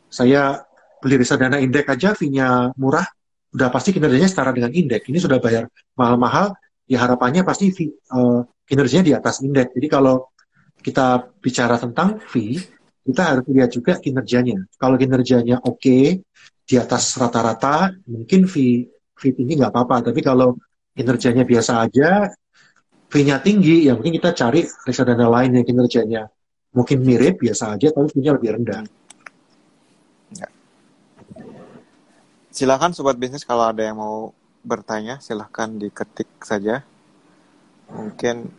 Saya 0.09 0.64
beli 0.99 1.20
reksadana 1.20 1.61
indeks 1.61 1.86
aja 1.86 2.16
fee-nya 2.16 2.72
murah, 2.80 3.07
udah 3.55 3.68
pasti 3.70 3.94
kinerjanya 3.94 4.26
setara 4.26 4.51
dengan 4.57 4.72
indeks. 4.72 5.07
Ini 5.07 5.18
sudah 5.20 5.38
bayar 5.38 5.68
mahal-mahal, 5.94 6.57
ya 6.88 7.05
harapannya 7.05 7.47
pasti 7.47 7.70
fee, 7.70 7.92
uh, 8.11 8.42
kinerjanya 8.66 9.05
di 9.05 9.14
atas 9.14 9.44
indeks. 9.44 9.70
Jadi 9.76 9.86
kalau 9.86 10.32
kita 10.80 11.30
bicara 11.38 11.76
tentang 11.78 12.18
fee, 12.18 12.59
kita 13.07 13.22
harus 13.22 13.44
lihat 13.47 13.70
juga 13.70 13.92
kinerjanya. 14.03 14.66
Kalau 14.74 14.99
kinerjanya 14.99 15.62
oke, 15.62 15.78
okay, 15.78 16.05
di 16.66 16.74
atas 16.74 17.14
rata-rata, 17.14 17.94
mungkin 18.11 18.51
fee 18.51 18.90
fee 19.14 19.32
tinggi 19.32 19.55
nggak 19.57 19.70
apa-apa. 19.70 20.11
Tapi 20.11 20.20
kalau 20.20 20.59
kinerjanya 20.97 21.47
biasa 21.47 21.86
aja, 21.86 22.30
fee-nya 23.11 23.38
tinggi, 23.38 23.86
ya 23.86 23.94
mungkin 23.94 24.14
kita 24.14 24.34
cari 24.34 24.66
reksadana 24.84 25.26
lain 25.30 25.61
yang 25.61 25.66
kinerjanya 25.66 26.26
mungkin 26.76 27.00
mirip, 27.00 27.40
biasa 27.40 27.72
aja, 27.80 27.88
tapi 27.88 28.12
fee-nya 28.12 28.36
lebih 28.36 28.61
rendah. 28.61 28.84
Ya. 30.36 30.48
Silakan 32.52 32.92
sobat 32.92 33.16
bisnis 33.16 33.48
kalau 33.48 33.72
ada 33.72 33.80
yang 33.80 33.96
mau 33.96 34.36
bertanya, 34.61 35.16
silahkan 35.24 35.72
diketik 35.72 36.28
saja. 36.44 36.84
Mungkin, 37.88 38.52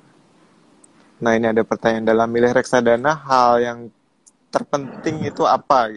nah 1.22 1.38
ini 1.38 1.54
ada 1.54 1.62
pertanyaan 1.62 2.10
dalam 2.10 2.28
milih 2.34 2.58
reksadana, 2.58 3.14
hal 3.14 3.62
yang 3.62 3.80
terpenting 4.50 5.22
itu 5.22 5.46
apa? 5.46 5.94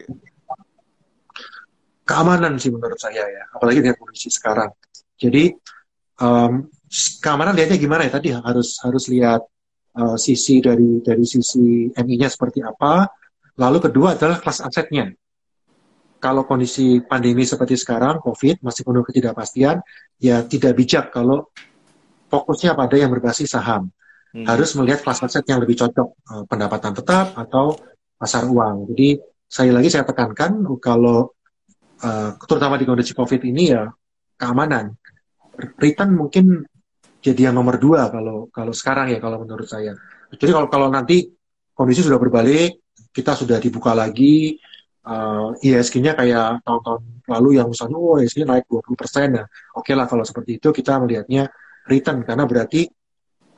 Keamanan 2.05 2.61
sih 2.61 2.68
menurut 2.68 3.01
saya 3.01 3.24
ya, 3.24 3.48
apalagi 3.55 3.80
dengan 3.80 3.96
kondisi 3.96 4.28
sekarang. 4.28 4.68
Jadi 5.16 5.57
um, 6.20 6.68
keamanan 7.24 7.56
lihatnya 7.56 7.78
gimana 7.80 8.06
ya 8.06 8.12
tadi 8.14 8.30
harus 8.36 8.78
harus 8.84 9.04
lihat 9.08 9.42
uh, 9.96 10.16
sisi 10.20 10.60
dari 10.62 11.00
dari 11.02 11.24
sisi 11.24 11.90
MI-nya 11.90 12.28
seperti 12.30 12.62
apa. 12.62 13.08
Lalu 13.58 13.78
kedua 13.90 14.16
adalah 14.16 14.40
kelas 14.40 14.62
asetnya. 14.64 15.10
Kalau 16.20 16.44
kondisi 16.44 17.00
pandemi 17.00 17.48
seperti 17.48 17.80
sekarang, 17.80 18.20
COVID 18.20 18.60
masih 18.60 18.84
penuh 18.84 19.04
ketidakpastian, 19.08 19.80
ya 20.20 20.44
tidak 20.44 20.76
bijak 20.76 21.08
kalau 21.08 21.48
fokusnya 22.28 22.76
pada 22.76 22.96
yang 23.00 23.08
berbasis 23.08 23.56
saham. 23.56 23.88
Hmm. 24.30 24.44
Harus 24.44 24.76
melihat 24.76 25.00
kelas 25.00 25.24
aset 25.24 25.42
yang 25.48 25.64
lebih 25.64 25.80
cocok, 25.80 26.08
uh, 26.28 26.44
pendapatan 26.44 26.92
tetap 26.92 27.34
atau 27.34 27.72
pasar 28.20 28.44
uang. 28.44 28.92
Jadi 28.92 29.16
saya 29.48 29.72
lagi 29.72 29.88
saya 29.88 30.04
tekankan 30.04 30.60
kalau 30.78 31.32
uh, 32.04 32.30
terutama 32.44 32.76
di 32.76 32.84
kondisi 32.84 33.16
COVID 33.16 33.40
ini 33.48 33.72
ya 33.72 33.88
keamanan. 34.36 34.92
Return 35.78 36.16
mungkin 36.16 36.64
jadi 37.20 37.52
yang 37.52 37.56
nomor 37.61 37.76
dua 37.76 38.08
kalau 38.08 38.48
kalau 38.48 38.72
sekarang 38.72 39.12
ya 39.12 39.18
kalau 39.20 39.44
menurut 39.44 39.68
saya. 39.68 39.92
Jadi 40.32 40.50
kalau 40.50 40.68
kalau 40.72 40.88
nanti 40.88 41.28
kondisi 41.76 42.04
sudah 42.04 42.16
berbalik, 42.16 42.80
kita 43.12 43.36
sudah 43.36 43.61
dibuka 43.61 43.92
lagi, 43.92 44.56
uh, 45.04 45.52
eh, 45.61 45.76
ISG-nya 45.76 46.16
kayak 46.16 46.64
tahun-tahun 46.64 47.24
lalu 47.28 47.61
yang 47.61 47.68
misalnya, 47.68 47.96
oh 47.96 48.16
ISG 48.16 48.44
naik 48.44 48.64
20 48.68 48.96
persen, 48.96 49.26
nah 49.36 49.46
oke 49.76 49.84
okay 49.84 49.94
lah 49.96 50.06
kalau 50.08 50.24
seperti 50.24 50.61
itu 50.61 50.68
kita 50.72 50.96
melihatnya 51.00 51.48
return 51.88 52.24
karena 52.24 52.44
berarti 52.46 52.88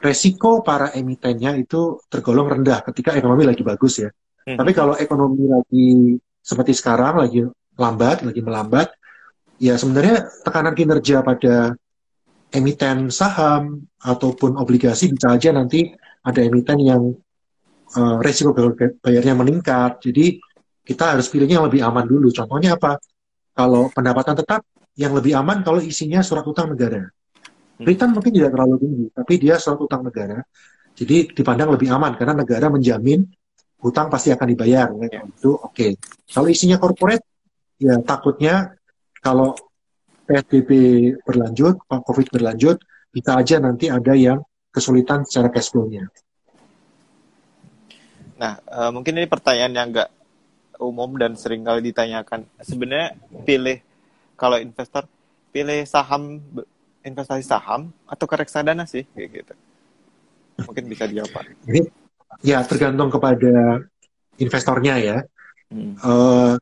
resiko 0.02 0.66
para 0.66 0.90
emitennya 0.98 1.54
itu 1.54 2.02
tergolong 2.10 2.50
rendah 2.50 2.82
ketika 2.90 3.14
ekonomi 3.14 3.46
lagi 3.46 3.62
bagus 3.62 4.02
ya. 4.02 4.10
Hmm. 4.42 4.58
Tapi 4.58 4.70
kalau 4.74 4.98
ekonomi 4.98 5.46
lagi 5.46 6.18
seperti 6.42 6.74
sekarang 6.74 7.22
lagi 7.22 7.46
lambat, 7.78 8.26
lagi 8.26 8.42
melambat, 8.42 8.90
ya 9.62 9.78
sebenarnya 9.78 10.26
tekanan 10.42 10.74
kinerja 10.74 11.22
pada 11.22 11.78
emiten 12.52 13.08
saham 13.08 13.88
ataupun 13.98 14.60
obligasi 14.60 15.08
bisa 15.10 15.32
aja 15.32 15.50
nanti 15.50 15.88
ada 16.22 16.40
emiten 16.44 16.78
yang 16.84 17.02
uh, 17.96 18.16
resiko 18.20 18.52
bayarnya 19.00 19.34
meningkat. 19.34 20.04
Jadi 20.04 20.38
kita 20.84 21.16
harus 21.16 21.26
pilihnya 21.32 21.58
yang 21.58 21.66
lebih 21.66 21.82
aman 21.82 22.04
dulu. 22.04 22.28
Contohnya 22.30 22.76
apa? 22.76 23.00
Kalau 23.52 23.88
pendapatan 23.92 24.36
tetap 24.36 24.62
yang 24.96 25.16
lebih 25.16 25.32
aman 25.36 25.64
kalau 25.64 25.80
isinya 25.80 26.20
surat 26.20 26.44
utang 26.44 26.72
negara. 26.72 27.02
Hmm. 27.02 27.84
Return 27.88 28.12
mungkin 28.12 28.32
tidak 28.36 28.52
terlalu 28.52 28.76
tinggi, 28.80 29.06
tapi 29.16 29.34
dia 29.40 29.56
surat 29.56 29.80
utang 29.80 30.04
negara. 30.04 30.44
Jadi 30.92 31.32
dipandang 31.32 31.72
lebih 31.72 31.88
aman 31.88 32.12
karena 32.20 32.36
negara 32.36 32.68
menjamin 32.68 33.24
hutang 33.82 34.06
pasti 34.06 34.30
akan 34.30 34.46
dibayar 34.46 34.88
ya. 34.94 35.26
itu 35.26 35.50
oke 35.58 35.74
okay. 35.74 35.90
kalau 36.30 36.46
isinya 36.46 36.78
corporate 36.78 37.26
ya 37.82 37.98
takutnya 37.98 38.78
kalau 39.18 39.58
PSBB 40.32 40.70
berlanjut 41.28 41.84
COVID 41.84 42.32
berlanjut 42.32 42.80
bisa 43.12 43.36
aja 43.36 43.60
nanti 43.60 43.92
ada 43.92 44.16
yang 44.16 44.40
kesulitan 44.72 45.28
secara 45.28 45.52
cash 45.52 45.68
flow-nya 45.68 46.08
nah 48.40 48.56
uh, 48.64 48.88
mungkin 48.88 49.20
ini 49.20 49.28
pertanyaan 49.28 49.76
yang 49.76 49.88
enggak 49.92 50.08
umum 50.80 51.14
dan 51.20 51.36
sering 51.36 51.62
kali 51.62 51.92
ditanyakan 51.92 52.48
sebenarnya 52.64 53.14
pilih 53.44 53.78
kalau 54.40 54.56
investor 54.56 55.04
pilih 55.52 55.84
saham 55.84 56.40
investasi 57.04 57.44
saham 57.44 57.92
atau 58.08 58.24
ke 58.24 58.34
reksadana 58.40 58.88
sih 58.88 59.04
kayak 59.12 59.28
gitu 59.44 59.54
mungkin 60.64 60.84
bisa 60.88 61.04
dijawab 61.06 61.44
Ini 61.68 61.82
ya 62.44 62.62
tergantung 62.64 63.08
kepada 63.08 63.82
investornya 64.40 64.94
ya. 65.00 65.18
Hmm. 65.72 65.96
Uh, 66.00 66.54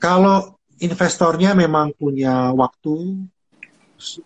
kalau 0.00 0.57
investornya 0.84 1.54
memang 1.54 1.94
punya 1.96 2.54
waktu, 2.54 3.26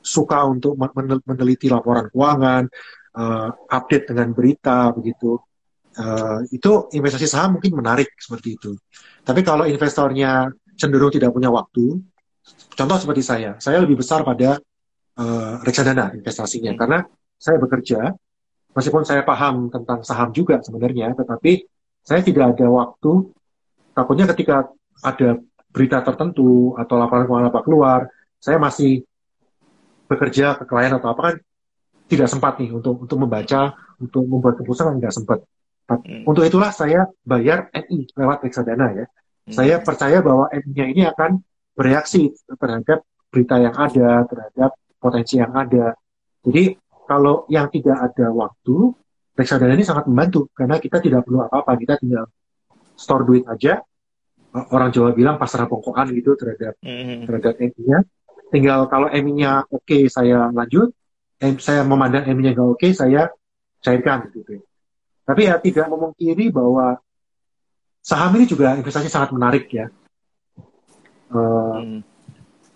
suka 0.05 0.45
untuk 0.45 0.77
meneliti 1.25 1.73
laporan 1.73 2.13
keuangan, 2.13 2.69
uh, 3.17 3.49
update 3.73 4.13
dengan 4.13 4.37
berita 4.37 4.93
begitu, 4.93 5.41
uh, 5.97 6.45
itu 6.53 6.93
investasi 6.93 7.27
saham 7.29 7.57
mungkin 7.57 7.73
menarik 7.77 8.13
seperti 8.21 8.61
itu. 8.61 8.77
Tapi 9.25 9.41
kalau 9.41 9.65
investornya 9.65 10.53
cenderung 10.77 11.13
tidak 11.13 11.33
punya 11.33 11.49
waktu, 11.49 12.01
contoh 12.77 12.97
seperti 13.01 13.23
saya, 13.25 13.57
saya 13.57 13.81
lebih 13.81 14.01
besar 14.01 14.21
pada 14.25 14.61
uh, 15.17 15.55
reksadana 15.65 16.13
investasinya 16.13 16.73
hmm. 16.77 16.81
karena 16.81 16.99
saya 17.37 17.57
bekerja 17.59 18.13
meskipun 18.73 19.05
saya 19.05 19.23
paham 19.25 19.69
tentang 19.69 20.01
saham 20.05 20.33
juga 20.33 20.61
sebenarnya, 20.65 21.13
tetapi 21.17 21.65
saya 22.03 22.21
tidak 22.25 22.57
ada 22.57 22.67
waktu. 22.73 23.31
Takutnya 23.93 24.25
ketika 24.33 24.73
ada 25.05 25.37
berita 25.73 26.05
tertentu 26.05 26.77
atau 26.77 26.95
laporan 27.01 27.25
keuangan 27.25 27.49
apa 27.49 27.61
keluar, 27.65 28.01
saya 28.37 28.61
masih 28.61 29.03
bekerja 30.07 30.61
ke 30.61 30.65
klien 30.69 30.93
atau 30.93 31.09
apa 31.17 31.21
kan 31.33 31.35
tidak 32.13 32.29
sempat 32.29 32.61
nih 32.61 32.77
untuk 32.77 33.01
untuk 33.01 33.19
membaca, 33.25 33.73
untuk 33.97 34.29
membuat 34.29 34.61
keputusan 34.61 35.01
nggak 35.01 35.15
sempat. 35.17 35.41
Hmm. 35.89 36.29
Untuk 36.29 36.45
itulah 36.45 36.71
saya 36.71 37.09
bayar 37.25 37.73
MI 37.73 38.09
lewat 38.13 38.45
reksadana 38.45 38.87
ya. 38.93 39.07
Hmm. 39.09 39.53
Saya 39.53 39.75
percaya 39.81 40.21
bahwa 40.21 40.53
MI-nya 40.53 40.87
ini 40.93 41.03
akan 41.09 41.41
bereaksi 41.73 42.31
terhadap 42.47 43.03
berita 43.33 43.57
yang 43.57 43.75
ada, 43.75 44.29
terhadap 44.29 44.71
potensi 45.01 45.41
yang 45.41 45.53
ada. 45.57 45.97
Jadi 46.45 46.77
kalau 47.09 47.49
yang 47.49 47.67
tidak 47.73 48.13
ada 48.13 48.29
waktu, 48.31 48.93
reksadana 49.33 49.73
ini 49.73 49.85
sangat 49.85 50.05
membantu 50.07 50.53
karena 50.53 50.77
kita 50.77 51.01
tidak 51.01 51.25
perlu 51.25 51.49
apa-apa, 51.49 51.73
kita 51.81 51.97
tinggal 51.99 52.29
store 52.95 53.25
duit 53.25 53.45
aja. 53.49 53.81
Orang 54.53 54.93
Jawa 54.93 55.17
bilang 55.17 55.41
pasrah 55.41 55.65
pokokkan 55.65 56.13
gitu 56.13 56.37
terhadap 56.37 56.77
mm-hmm. 56.85 57.25
terhadap 57.25 57.55
MI-nya. 57.57 57.99
Tinggal 58.53 58.85
kalau 58.93 59.09
MI-nya 59.09 59.65
oke 59.65 59.89
okay, 59.89 60.03
saya 60.13 60.53
lanjut, 60.53 60.93
M, 61.41 61.57
saya 61.57 61.83
memandang 61.89 62.29
MI-nya 62.29 62.53
nggak 62.53 62.69
oke 62.69 62.79
okay, 62.81 62.93
saya 62.93 63.33
cairkan 63.81 64.29
gitu. 64.37 64.61
Tapi 65.25 65.41
ya 65.49 65.57
tidak 65.57 65.87
memungkiri 65.89 66.53
bahwa 66.53 67.01
saham 68.05 68.37
ini 68.37 68.45
juga 68.45 68.77
investasi 68.77 69.09
sangat 69.09 69.33
menarik 69.33 69.73
ya. 69.73 69.89
Uh, 71.33 71.81
mm. 71.81 72.01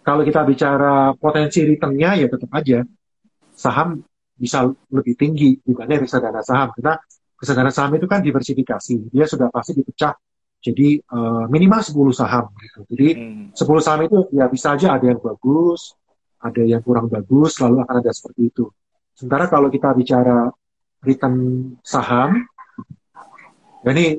Kalau 0.00 0.22
kita 0.22 0.46
bicara 0.48 1.12
potensi 1.18 1.60
returnnya 1.66 2.16
ya 2.16 2.30
tetap 2.30 2.48
aja 2.56 2.80
saham 3.56 4.00
bisa 4.36 4.68
lebih 4.92 5.16
tinggi 5.16 5.56
dibanding 5.64 6.04
reksadana 6.04 6.44
saham 6.44 6.68
karena 6.76 7.00
reksadana 7.40 7.72
saham 7.72 7.96
itu 7.96 8.04
kan 8.04 8.20
diversifikasi 8.20 9.08
dia 9.08 9.24
sudah 9.24 9.48
pasti 9.48 9.72
dipecah 9.72 10.12
jadi 10.60 11.00
uh, 11.12 11.44
minimal 11.46 11.80
10 11.80 11.94
saham 12.16 12.50
gitu 12.58 12.80
jadi 12.90 13.08
hmm. 13.16 13.44
10 13.54 13.84
saham 13.84 14.00
itu 14.06 14.18
ya 14.34 14.46
bisa 14.50 14.74
aja 14.74 14.96
ada 14.96 15.06
yang 15.06 15.20
bagus 15.20 15.94
ada 16.42 16.62
yang 16.62 16.82
kurang 16.82 17.06
bagus 17.08 17.58
lalu 17.62 17.82
akan 17.82 17.96
ada 18.02 18.12
seperti 18.12 18.50
itu 18.50 18.64
sementara 19.16 19.48
kalau 19.48 19.68
kita 19.72 19.92
bicara 19.94 20.50
return 21.04 21.36
saham 21.80 22.44
ya 23.86 23.90
ini 23.94 24.18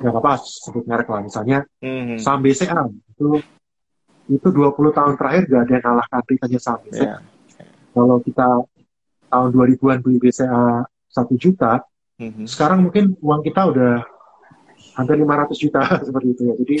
nggak 0.00 0.12
apa-apa 0.12 0.40
sebut 0.40 0.84
merek 0.88 1.08
lah 1.10 1.20
misalnya 1.20 1.58
hmm. 1.84 2.16
saham 2.16 2.40
BCA 2.40 2.88
itu 2.88 3.28
itu 4.30 4.48
20 4.48 4.96
tahun 4.96 5.14
terakhir 5.18 5.50
gak 5.50 5.62
ada 5.66 5.72
yang 5.76 5.84
kalahkan 5.84 6.20
returnnya 6.24 6.60
saham 6.62 6.80
BCA 6.88 7.04
yeah. 7.04 7.20
kalau 7.92 8.16
kita 8.24 8.48
tahun 9.32 9.48
2000-an 9.56 9.98
beli 10.04 10.20
BCA 10.20 10.84
satu 11.08 11.34
juta, 11.36 11.80
mm-hmm. 12.20 12.44
sekarang 12.44 12.84
mungkin 12.84 13.16
uang 13.20 13.40
kita 13.40 13.72
udah 13.72 14.04
hampir 14.92 15.16
500 15.20 15.62
juta 15.62 15.80
seperti 16.08 16.28
itu 16.32 16.42
ya. 16.48 16.54
Jadi 16.58 16.76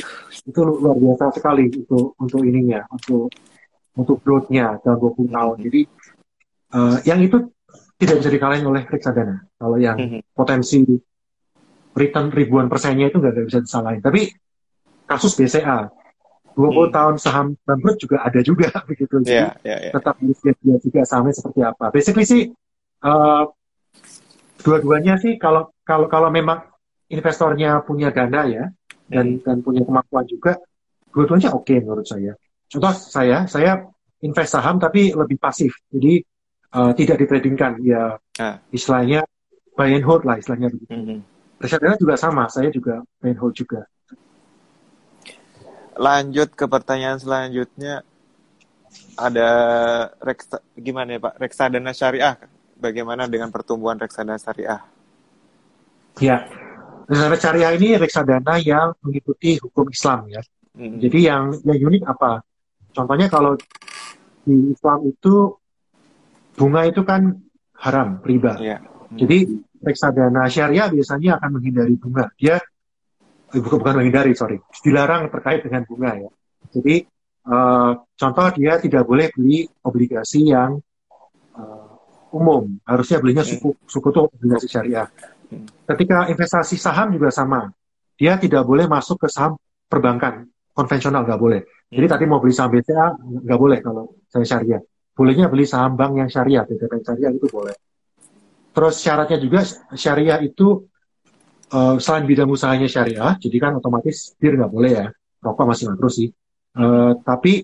itu 0.48 0.60
luar 0.60 0.96
biasa 0.96 1.24
sekali 1.36 1.64
untuk 1.72 2.16
untuk 2.18 2.40
ininya, 2.44 2.84
untuk 2.92 3.32
untuk 3.92 4.16
growth-nya 4.24 4.80
dalam 4.80 4.98
20 5.00 5.36
tahun. 5.36 5.56
Jadi 5.68 5.80
uh, 6.76 6.96
yang 7.04 7.20
itu 7.20 7.38
tidak 8.00 8.16
bisa 8.24 8.30
dikalahin 8.32 8.66
oleh 8.66 8.82
reksadana. 8.88 9.46
Kalau 9.56 9.76
yang 9.78 9.96
-hmm. 10.00 10.20
potensi 10.34 10.82
return 11.92 12.32
ribuan 12.32 12.66
persennya 12.66 13.12
itu 13.12 13.20
nggak 13.20 13.46
bisa 13.46 13.60
disalahin. 13.60 14.00
Tapi 14.00 14.32
kasus 15.04 15.36
BCA 15.36 15.92
20 16.56 16.68
hmm. 16.68 16.92
tahun 16.92 17.14
saham 17.16 17.46
bangkrut 17.64 17.96
juga 18.00 18.24
ada 18.24 18.40
juga 18.40 18.68
begitu. 18.90 19.20
Jadi 19.20 19.32
yeah, 19.32 19.52
yeah, 19.64 19.78
yeah. 19.88 19.92
tetap 19.92 20.16
dia 20.20 20.76
juga 20.80 21.00
sahamnya 21.04 21.34
seperti 21.36 21.60
apa. 21.64 21.84
Basically 21.92 22.26
sih 22.28 22.42
uh, 23.04 23.44
dua-duanya 24.62 25.18
sih 25.20 25.36
kalau 25.36 25.72
kalau 25.84 26.06
kalau 26.08 26.28
memang 26.32 26.71
investornya 27.12 27.84
punya 27.84 28.08
dana 28.08 28.48
ya 28.48 28.64
dan 29.12 29.36
hmm. 29.36 29.44
dan 29.44 29.56
punya 29.60 29.84
kemampuan 29.84 30.24
juga 30.24 30.56
dua-duanya 31.12 31.52
oke 31.52 31.68
okay 31.68 31.78
menurut 31.84 32.08
saya. 32.08 32.32
Contoh 32.72 32.92
saya 32.96 33.44
saya 33.44 33.84
invest 34.24 34.56
saham 34.56 34.80
tapi 34.80 35.12
lebih 35.12 35.36
pasif 35.36 35.76
jadi 35.92 36.24
uh, 36.72 36.92
tidak 36.96 37.20
ditradingkan. 37.20 37.76
Ya 37.84 38.16
ah. 38.40 38.56
istilahnya 38.72 39.28
buy 39.76 39.92
and 39.92 40.08
hold 40.08 40.24
lah 40.24 40.40
istilahnya 40.40 40.72
begitu. 40.72 40.88
Hmm. 40.88 41.20
reksadana 41.62 41.94
juga 41.94 42.18
sama 42.18 42.48
saya 42.48 42.72
juga 42.72 43.04
buy 43.20 43.36
and 43.36 43.38
hold 43.38 43.52
juga. 43.52 43.84
Lanjut 45.92 46.56
ke 46.56 46.64
pertanyaan 46.64 47.20
selanjutnya. 47.20 48.00
Ada 49.12 49.48
reksa, 50.20 50.60
gimana 50.76 51.16
ya 51.16 51.20
Pak? 51.20 51.34
Reksadana 51.36 51.92
syariah. 51.92 52.36
Bagaimana 52.76 53.28
dengan 53.28 53.52
pertumbuhan 53.52 54.00
reksadana 54.00 54.40
syariah? 54.40 54.80
Ya 56.20 56.44
Reksadana 57.08 57.36
syariah 57.38 57.72
ini 57.76 57.88
reksadana 57.98 58.54
yang 58.62 58.94
mengikuti 59.02 59.58
hukum 59.58 59.90
Islam 59.90 60.30
ya. 60.30 60.42
Hmm. 60.72 60.96
Jadi 60.98 61.18
yang 61.24 61.52
yang 61.66 61.78
unik 61.88 62.02
apa? 62.08 62.40
Contohnya 62.92 63.28
kalau 63.28 63.56
di 64.42 64.72
Islam 64.72 64.98
itu 65.08 65.56
bunga 66.56 66.82
itu 66.88 67.02
kan 67.04 67.36
haram, 67.78 68.20
riba. 68.22 68.56
Yeah. 68.60 68.80
Hmm. 68.82 69.18
Jadi 69.18 69.38
reksadana 69.82 70.46
syariah 70.46 70.88
biasanya 70.88 71.42
akan 71.42 71.50
menghindari 71.58 71.94
bunga. 71.98 72.30
Dia 72.38 72.56
eh, 73.52 73.60
bukan 73.60 73.78
bukan 73.82 73.94
menghindari, 74.00 74.32
sorry, 74.32 74.62
dilarang 74.80 75.28
terkait 75.28 75.66
dengan 75.66 75.82
bunga 75.84 76.16
ya. 76.16 76.30
Jadi 76.72 77.04
uh, 77.50 77.92
contoh 78.16 78.46
dia 78.56 78.78
tidak 78.78 79.02
boleh 79.04 79.28
beli 79.34 79.66
obligasi 79.84 80.54
yang 80.54 80.78
uh, 81.58 81.92
umum, 82.32 82.80
harusnya 82.88 83.20
belinya 83.20 83.44
suku 83.44 83.76
suku 83.84 84.08
itu 84.08 84.20
obligasi 84.24 84.66
syariah. 84.70 85.06
Ketika 85.86 86.30
investasi 86.30 86.76
saham 86.80 87.12
juga 87.14 87.28
sama. 87.32 87.68
Dia 88.16 88.38
tidak 88.38 88.62
boleh 88.68 88.86
masuk 88.86 89.26
ke 89.26 89.28
saham 89.32 89.58
perbankan 89.88 90.46
konvensional 90.72 91.24
nggak 91.26 91.40
boleh. 91.40 91.60
Jadi 91.92 92.06
tadi 92.08 92.24
mau 92.24 92.40
beli 92.40 92.54
saham 92.56 92.72
BCA 92.72 93.18
nggak 93.18 93.58
boleh 93.60 93.78
kalau 93.84 94.16
saya 94.28 94.46
syariah. 94.48 94.80
Bolehnya 95.12 95.52
beli 95.52 95.68
saham 95.68 95.92
bank 95.92 96.16
yang 96.16 96.30
syariah, 96.32 96.64
BTP 96.64 97.04
syariah 97.04 97.32
itu 97.36 97.46
boleh. 97.52 97.76
Terus 98.72 98.94
syaratnya 98.96 99.36
juga 99.36 99.60
syariah 99.92 100.40
itu 100.40 100.88
uh, 101.76 102.00
selain 102.00 102.24
bidang 102.24 102.48
usahanya 102.48 102.88
syariah, 102.88 103.36
jadi 103.36 103.56
kan 103.60 103.76
otomatis 103.76 104.32
bir 104.40 104.56
nggak 104.56 104.72
boleh 104.72 104.90
ya, 104.96 105.06
rokok 105.44 105.68
masih 105.68 105.92
makruh 105.92 106.08
sih. 106.08 106.32
Uh, 106.72 107.12
tapi 107.20 107.60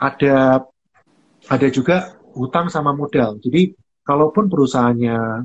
ada 0.00 0.64
ada 1.44 1.68
juga 1.68 2.16
hutang 2.32 2.72
sama 2.72 2.96
modal. 2.96 3.36
Jadi 3.36 3.76
kalaupun 4.00 4.48
perusahaannya 4.48 5.44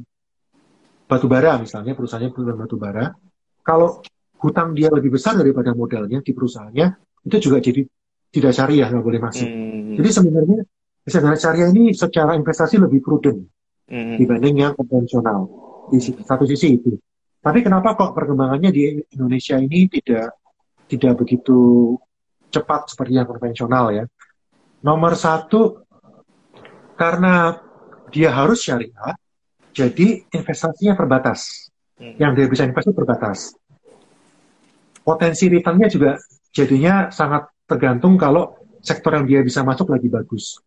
batu 1.06 1.26
bara 1.30 1.62
misalnya 1.62 1.94
perusahaannya 1.94 2.34
perusahaan 2.34 2.60
batu 2.60 2.78
bara 2.78 3.14
kalau 3.62 4.02
hutang 4.42 4.74
dia 4.78 4.90
lebih 4.90 5.14
besar 5.14 5.38
daripada 5.38 5.74
modalnya 5.74 6.22
di 6.22 6.32
perusahaannya 6.34 6.88
itu 7.26 7.38
juga 7.50 7.58
jadi 7.62 7.82
tidak 8.30 8.52
syariah 8.52 8.92
nggak 8.92 9.06
boleh 9.06 9.22
masuk. 9.24 9.48
Hmm. 9.48 9.96
jadi 9.96 10.10
sebenarnya 10.12 10.60
reksadana 11.06 11.38
syariah 11.38 11.70
ini 11.72 11.94
secara 11.94 12.34
investasi 12.36 12.82
lebih 12.82 13.00
prudent 13.06 13.46
hmm. 13.90 14.18
dibanding 14.18 14.66
yang 14.66 14.74
konvensional. 14.74 15.48
Di 15.86 16.02
satu 16.02 16.50
sisi 16.50 16.82
itu. 16.82 16.98
Tapi 17.46 17.62
kenapa 17.62 17.94
kok 17.94 18.18
perkembangannya 18.18 18.74
di 18.74 19.06
Indonesia 19.14 19.62
ini 19.62 19.86
tidak 19.86 20.34
tidak 20.90 21.14
begitu 21.22 21.94
cepat 22.50 22.90
seperti 22.90 23.22
yang 23.22 23.30
konvensional 23.30 23.94
ya? 23.94 24.06
Nomor 24.82 25.14
satu 25.14 25.86
karena 26.98 27.54
dia 28.10 28.34
harus 28.34 28.66
syariah 28.66 29.14
jadi 29.76 30.24
investasinya 30.32 30.96
terbatas. 30.96 31.68
Hmm. 32.00 32.16
Yang 32.16 32.32
dia 32.40 32.46
bisa 32.48 32.64
investasi 32.64 32.96
terbatas. 32.96 33.40
Potensi 35.04 35.46
returnnya 35.52 35.92
juga 35.92 36.18
jadinya 36.50 37.12
sangat 37.12 37.52
tergantung 37.68 38.16
kalau 38.16 38.56
sektor 38.80 39.14
yang 39.20 39.28
dia 39.28 39.44
bisa 39.44 39.62
masuk 39.62 39.92
lagi 39.92 40.08
bagus. 40.08 40.64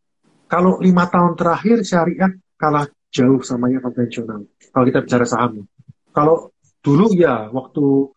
Kalau 0.47 0.77
lima 0.79 1.09
tahun 1.09 1.35
terakhir 1.35 1.83
syariah 1.83 2.31
kalah 2.61 2.87
jauh 3.09 3.41
sama 3.41 3.73
yang 3.73 3.81
konvensional. 3.81 4.45
Kalau 4.71 4.85
kita 4.85 5.01
bicara 5.03 5.25
saham. 5.25 5.65
Kalau 6.13 6.53
dulu 6.85 7.13
ya 7.17 7.49
waktu 7.49 8.13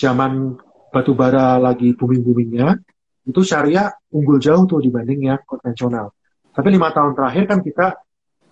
zaman 0.00 0.56
batu 0.90 1.12
bara 1.14 1.60
lagi 1.60 1.94
booming-boomingnya, 1.94 2.80
itu 3.28 3.40
syariah 3.44 3.92
unggul 4.10 4.40
jauh 4.40 4.64
tuh 4.66 4.80
dibanding 4.82 5.28
yang 5.30 5.40
konvensional. 5.44 6.10
Tapi 6.50 6.68
lima 6.72 6.90
tahun 6.90 7.14
terakhir 7.14 7.44
kan 7.46 7.58
kita 7.62 7.86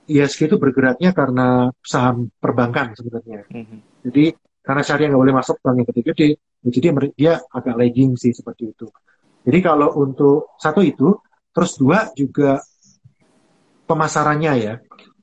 ISG 0.09 0.49
itu 0.49 0.57
bergeraknya 0.57 1.13
karena 1.13 1.69
saham 1.85 2.33
perbankan 2.41 2.97
sebenarnya. 2.97 3.45
Mm-hmm. 3.53 3.79
Jadi 4.09 4.25
karena 4.65 4.83
syariah 4.85 5.09
nggak 5.13 5.23
boleh 5.23 5.37
masuk 5.37 5.57
bank 5.65 5.77
yang 5.81 5.89
gede-gede, 5.89 6.29
ya 6.37 6.69
jadi 6.69 6.87
dia 7.17 7.33
agak 7.53 7.75
lagging 7.77 8.17
sih 8.21 8.33
seperti 8.33 8.73
itu. 8.73 8.89
Jadi 9.49 9.59
kalau 9.65 9.97
untuk 9.97 10.53
satu 10.61 10.85
itu, 10.85 11.17
terus 11.57 11.81
dua 11.81 12.13
juga 12.13 12.61
pemasarannya 13.89 14.53
ya. 14.61 14.75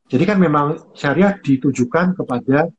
Jadi 0.06 0.24
kan 0.26 0.38
memang 0.42 0.94
syariah 0.98 1.38
ditujukan 1.38 2.18
kepada 2.18 2.70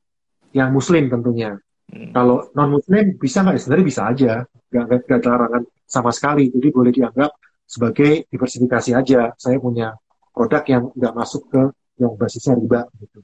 yang 0.54 0.70
muslim 0.74 1.07
tentunya. 1.07 1.54
Hmm. 1.86 2.11
Kalau 2.11 2.50
non 2.54 2.78
muslim 2.78 3.14
bisa 3.14 3.46
nggak? 3.46 3.62
Sebenarnya 3.62 3.86
bisa 3.86 4.02
aja, 4.11 4.32
nggak 4.74 5.07
nggak 5.07 5.20
larangan 5.22 5.62
sama 5.86 6.11
sekali. 6.11 6.50
Jadi 6.50 6.68
boleh 6.74 6.90
dianggap 6.90 7.30
sebagai 7.62 8.26
diversifikasi 8.26 8.90
aja. 8.94 9.20
Saya 9.38 9.59
punya 9.62 9.94
produk 10.34 10.62
yang 10.66 10.82
nggak 10.94 11.14
masuk 11.14 11.46
ke 11.46 11.62
yang 11.97 12.12
basisnya 12.16 12.57
riba 12.57 12.84
gitu. 13.01 13.20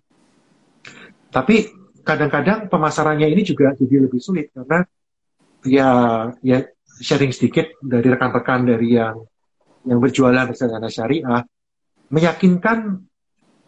Tapi 1.33 1.57
kadang-kadang 2.03 2.67
pemasarannya 2.69 3.31
ini 3.31 3.43
juga 3.47 3.73
jadi 3.79 4.05
lebih 4.05 4.21
sulit 4.21 4.51
karena 4.53 4.85
ya 5.63 5.89
ya 6.43 6.67
sharing 6.99 7.31
sedikit 7.31 7.71
dari 7.81 8.11
rekan-rekan 8.11 8.67
dari 8.67 8.99
yang 8.99 9.23
yang 9.87 9.99
berjualan 10.03 10.51
reksadana 10.51 10.91
syariah 10.91 11.43
meyakinkan 12.11 13.03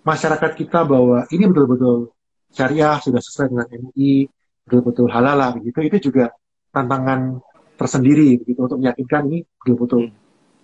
masyarakat 0.05 0.52
kita 0.59 0.84
bahwa 0.84 1.24
ini 1.30 1.48
betul-betul 1.48 2.12
syariah 2.50 2.98
sudah 3.00 3.22
sesuai 3.22 3.48
dengan 3.55 3.66
MUI 3.70 4.28
betul-betul 4.66 5.09
halal 5.11 5.36
lah 5.38 5.50
begitu 5.55 5.78
itu 5.86 6.11
juga 6.11 6.34
tantangan 6.74 7.38
tersendiri 7.78 8.38
begitu 8.42 8.61
untuk 8.66 8.78
meyakinkan 8.82 9.22
ini 9.30 9.38
betul-betul 9.62 10.11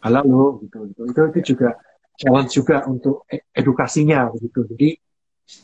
halal 0.01 0.24
loh 0.26 0.51
gitu, 0.64 0.91
gitu. 0.91 1.03
itu 1.07 1.20
itu 1.34 1.41
juga 1.55 1.78
challenge 2.21 2.53
juga 2.53 2.85
untuk 2.85 3.25
e-, 3.33 3.49
edukasinya 3.57 4.29
begitu. 4.29 4.68
Jadi 4.68 4.89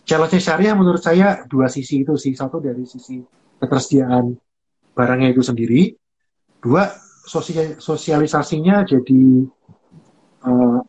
challenge 0.08 0.40
syariah 0.40 0.72
menurut 0.72 1.04
saya 1.04 1.44
dua 1.44 1.68
sisi 1.68 2.00
itu 2.00 2.16
sih. 2.16 2.32
Satu 2.32 2.64
dari 2.64 2.88
sisi 2.88 3.20
ketersediaan 3.60 4.32
barangnya 4.96 5.36
itu 5.36 5.44
sendiri. 5.44 5.92
Dua 6.56 6.88
sosialisasinya 7.76 8.88
jadi 8.88 9.22
uh, 10.48 10.80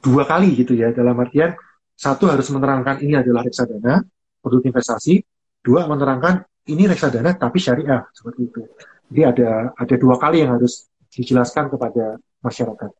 dua 0.00 0.22
kali 0.24 0.56
gitu 0.56 0.72
ya. 0.72 0.96
Dalam 0.96 1.20
artian 1.20 1.52
satu 1.92 2.32
harus 2.32 2.48
menerangkan 2.48 3.04
ini 3.04 3.20
adalah 3.20 3.44
reksadana 3.44 4.00
produk 4.40 4.64
investasi. 4.72 5.20
Dua 5.60 5.84
menerangkan 5.84 6.40
ini 6.72 6.88
reksadana 6.88 7.36
tapi 7.36 7.60
syariah 7.60 8.08
seperti 8.16 8.40
itu. 8.48 8.62
Jadi 9.12 9.22
ada 9.28 9.76
ada 9.76 9.94
dua 10.00 10.16
kali 10.16 10.40
yang 10.40 10.56
harus 10.56 10.88
dijelaskan 11.12 11.68
kepada 11.68 12.16
masyarakat. 12.40 12.90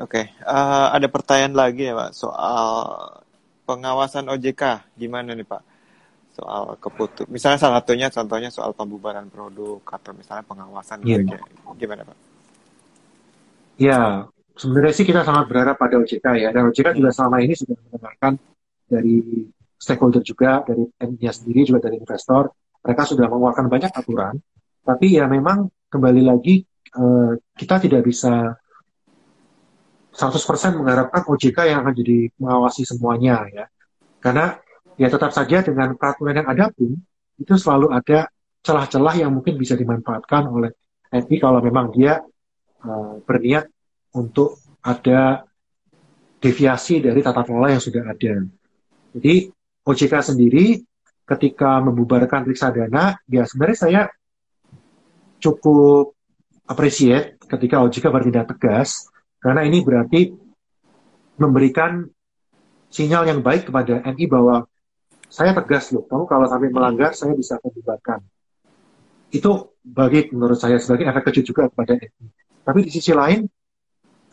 Oke, 0.00 0.24
okay. 0.24 0.24
uh, 0.48 0.56
eh, 0.56 0.86
ada 0.96 1.06
pertanyaan 1.12 1.52
lagi 1.52 1.84
ya 1.84 1.92
Pak 1.92 2.16
soal 2.16 2.64
pengawasan 3.68 4.24
OJK 4.32 4.96
gimana 4.96 5.36
nih 5.36 5.44
Pak? 5.44 5.62
Soal 6.32 6.80
keputus, 6.80 7.28
misalnya 7.28 7.60
salah 7.60 7.84
satunya 7.84 8.08
contohnya 8.08 8.48
soal 8.48 8.72
pembubaran 8.72 9.28
produk 9.28 9.84
atau 9.84 10.16
misalnya 10.16 10.48
pengawasan 10.48 11.04
yeah. 11.04 11.20
OJK, 11.20 11.32
gimana 11.76 12.08
Pak? 12.08 12.18
Ya, 13.76 14.00
sebenarnya 14.56 14.94
sih 14.96 15.04
kita 15.04 15.28
sangat 15.28 15.44
berharap 15.52 15.76
pada 15.76 16.00
OJK 16.00 16.26
ya, 16.40 16.48
dan 16.56 16.72
OJK 16.72 16.96
juga 16.96 17.12
selama 17.12 17.44
ini 17.44 17.52
sudah 17.52 17.76
mendengarkan 17.76 18.32
dari 18.88 19.44
stakeholder 19.76 20.24
juga, 20.24 20.64
dari 20.64 20.88
nya 21.20 21.36
sendiri 21.36 21.68
juga 21.68 21.84
dari 21.84 22.00
investor, 22.00 22.48
mereka 22.80 23.02
sudah 23.04 23.28
mengeluarkan 23.28 23.66
banyak 23.68 23.92
aturan, 23.92 24.40
tapi 24.88 25.20
ya 25.20 25.28
memang 25.28 25.68
kembali 25.92 26.22
lagi 26.24 26.64
uh, 26.96 27.36
kita 27.52 27.76
tidak 27.76 28.08
bisa 28.08 28.56
100% 30.12 30.76
mengharapkan 30.76 31.24
OJK 31.24 31.58
yang 31.72 31.84
akan 31.84 31.94
jadi 31.96 32.28
mengawasi 32.36 32.84
semuanya 32.84 33.48
ya. 33.48 33.64
Karena 34.20 34.56
ya 35.00 35.08
tetap 35.08 35.32
saja 35.32 35.64
dengan 35.64 35.96
peraturan 35.96 36.36
yang 36.44 36.48
ada 36.48 36.68
pun 36.68 36.94
itu 37.40 37.52
selalu 37.56 37.90
ada 37.90 38.28
celah-celah 38.62 39.14
yang 39.18 39.32
mungkin 39.34 39.58
bisa 39.58 39.74
dimanfaatkan 39.74 40.46
oleh 40.46 40.70
NI 41.10 41.36
kalau 41.40 41.58
memang 41.58 41.90
dia 41.90 42.22
uh, 42.84 43.18
berniat 43.24 43.66
untuk 44.14 44.60
ada 44.84 45.42
deviasi 46.42 47.00
dari 47.00 47.22
tata 47.24 47.42
kelola 47.42 47.72
yang 47.72 47.82
sudah 47.82 48.04
ada. 48.06 48.34
Jadi 49.16 49.34
OJK 49.82 50.14
sendiri 50.34 50.78
ketika 51.26 51.78
membubarkan 51.80 52.46
reksadana, 52.46 53.18
ya 53.30 53.46
sebenarnya 53.46 53.78
saya 53.78 54.02
cukup 55.42 56.14
appreciate 56.66 57.38
ketika 57.46 57.82
OJK 57.82 58.04
bertindak 58.10 58.46
tegas, 58.54 59.11
karena 59.42 59.66
ini 59.66 59.82
berarti 59.82 60.20
memberikan 61.42 62.06
sinyal 62.86 63.26
yang 63.26 63.40
baik 63.42 63.66
kepada 63.66 63.98
NI 64.14 64.30
bahwa 64.30 64.62
saya 65.26 65.56
tegas 65.56 65.90
loh, 65.90 66.06
kamu 66.06 66.24
kalau 66.30 66.46
sampai 66.46 66.70
melanggar 66.70 67.10
saya 67.16 67.34
bisa 67.34 67.58
membubarkan. 67.58 68.22
Itu 69.32 69.74
bagi 69.82 70.30
menurut 70.30 70.60
saya 70.60 70.78
sebagai 70.78 71.08
efek 71.08 71.32
kecil 71.32 71.42
juga 71.50 71.66
kepada 71.72 71.98
NI. 71.98 72.28
Tapi 72.62 72.78
di 72.86 72.90
sisi 72.94 73.10
lain, 73.10 73.42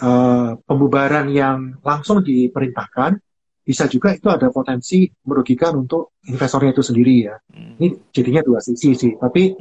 uh, 0.03 0.59
pembubaran 0.61 1.25
yang 1.31 1.81
langsung 1.81 2.21
diperintahkan 2.21 3.17
bisa 3.65 3.85
juga 3.85 4.13
itu 4.13 4.27
ada 4.29 4.49
potensi 4.49 5.05
merugikan 5.25 5.77
untuk 5.77 6.19
investornya 6.29 6.73
itu 6.75 6.83
sendiri 6.83 7.15
ya. 7.25 7.35
Hmm. 7.49 7.79
Ini 7.79 7.87
jadinya 8.13 8.41
dua 8.45 8.59
sisi 8.61 8.93
sih. 8.93 9.13
Tapi 9.17 9.55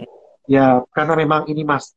ya 0.51 0.83
karena 0.93 1.15
memang 1.17 1.49
ini 1.49 1.63
mas, 1.63 1.95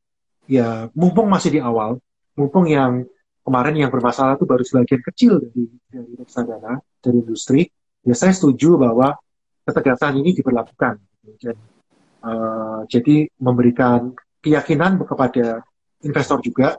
ya 0.47 0.87
mumpung 0.93 1.27
masih 1.27 1.55
di 1.55 1.59
awal, 1.59 1.97
mumpung 2.37 2.69
yang 2.69 3.03
kemarin 3.41 3.75
yang 3.77 3.91
bermasalah 3.91 4.37
itu 4.37 4.45
baru 4.45 4.61
sebagian 4.61 5.01
kecil 5.01 5.41
dari 5.41 5.65
dari 5.89 6.11
reksadana 6.17 6.77
dari 7.01 7.17
industri, 7.21 7.65
ya 8.05 8.13
saya 8.13 8.33
setuju 8.33 8.77
bahwa 8.77 9.17
ketegasan 9.65 10.21
ini 10.21 10.33
diberlakukan. 10.37 11.01
Dan, 11.41 11.57
uh, 12.25 12.81
jadi 12.85 13.29
memberikan 13.41 14.13
keyakinan 14.41 15.01
kepada 15.05 15.61
investor 16.05 16.41
juga. 16.41 16.77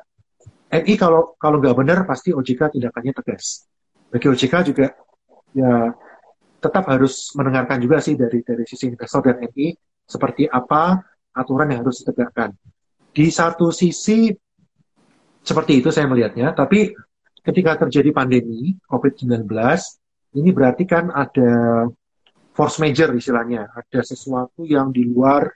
NI 0.72 0.96
kalau 0.96 1.36
kalau 1.36 1.60
nggak 1.60 1.76
benar 1.76 1.98
pasti 2.08 2.32
OJK 2.32 2.78
tindakannya 2.78 3.12
tegas. 3.12 3.68
Bagi 4.08 4.26
OJK 4.32 4.54
juga 4.72 4.86
ya 5.52 5.92
tetap 6.62 6.88
harus 6.88 7.34
mendengarkan 7.36 7.76
juga 7.76 8.00
sih 8.00 8.16
dari 8.16 8.40
dari 8.40 8.64
sisi 8.64 8.88
investor 8.88 9.20
dan 9.20 9.44
NI 9.52 9.76
seperti 10.08 10.48
apa 10.48 10.96
aturan 11.36 11.68
yang 11.74 11.84
harus 11.84 12.00
ditegakkan. 12.00 12.56
Di 13.12 13.28
satu 13.28 13.68
sisi 13.68 14.32
seperti 15.42 15.82
itu 15.82 15.90
saya 15.90 16.06
melihatnya, 16.06 16.54
tapi 16.54 16.94
ketika 17.42 17.86
terjadi 17.86 18.14
pandemi 18.14 18.78
COVID-19, 18.86 19.50
ini 20.38 20.50
berarti 20.54 20.84
kan 20.86 21.10
ada 21.10 21.84
force 22.54 22.78
major 22.78 23.10
istilahnya, 23.12 23.68
ada 23.74 24.00
sesuatu 24.06 24.62
yang 24.62 24.94
di 24.94 25.02
luar 25.04 25.50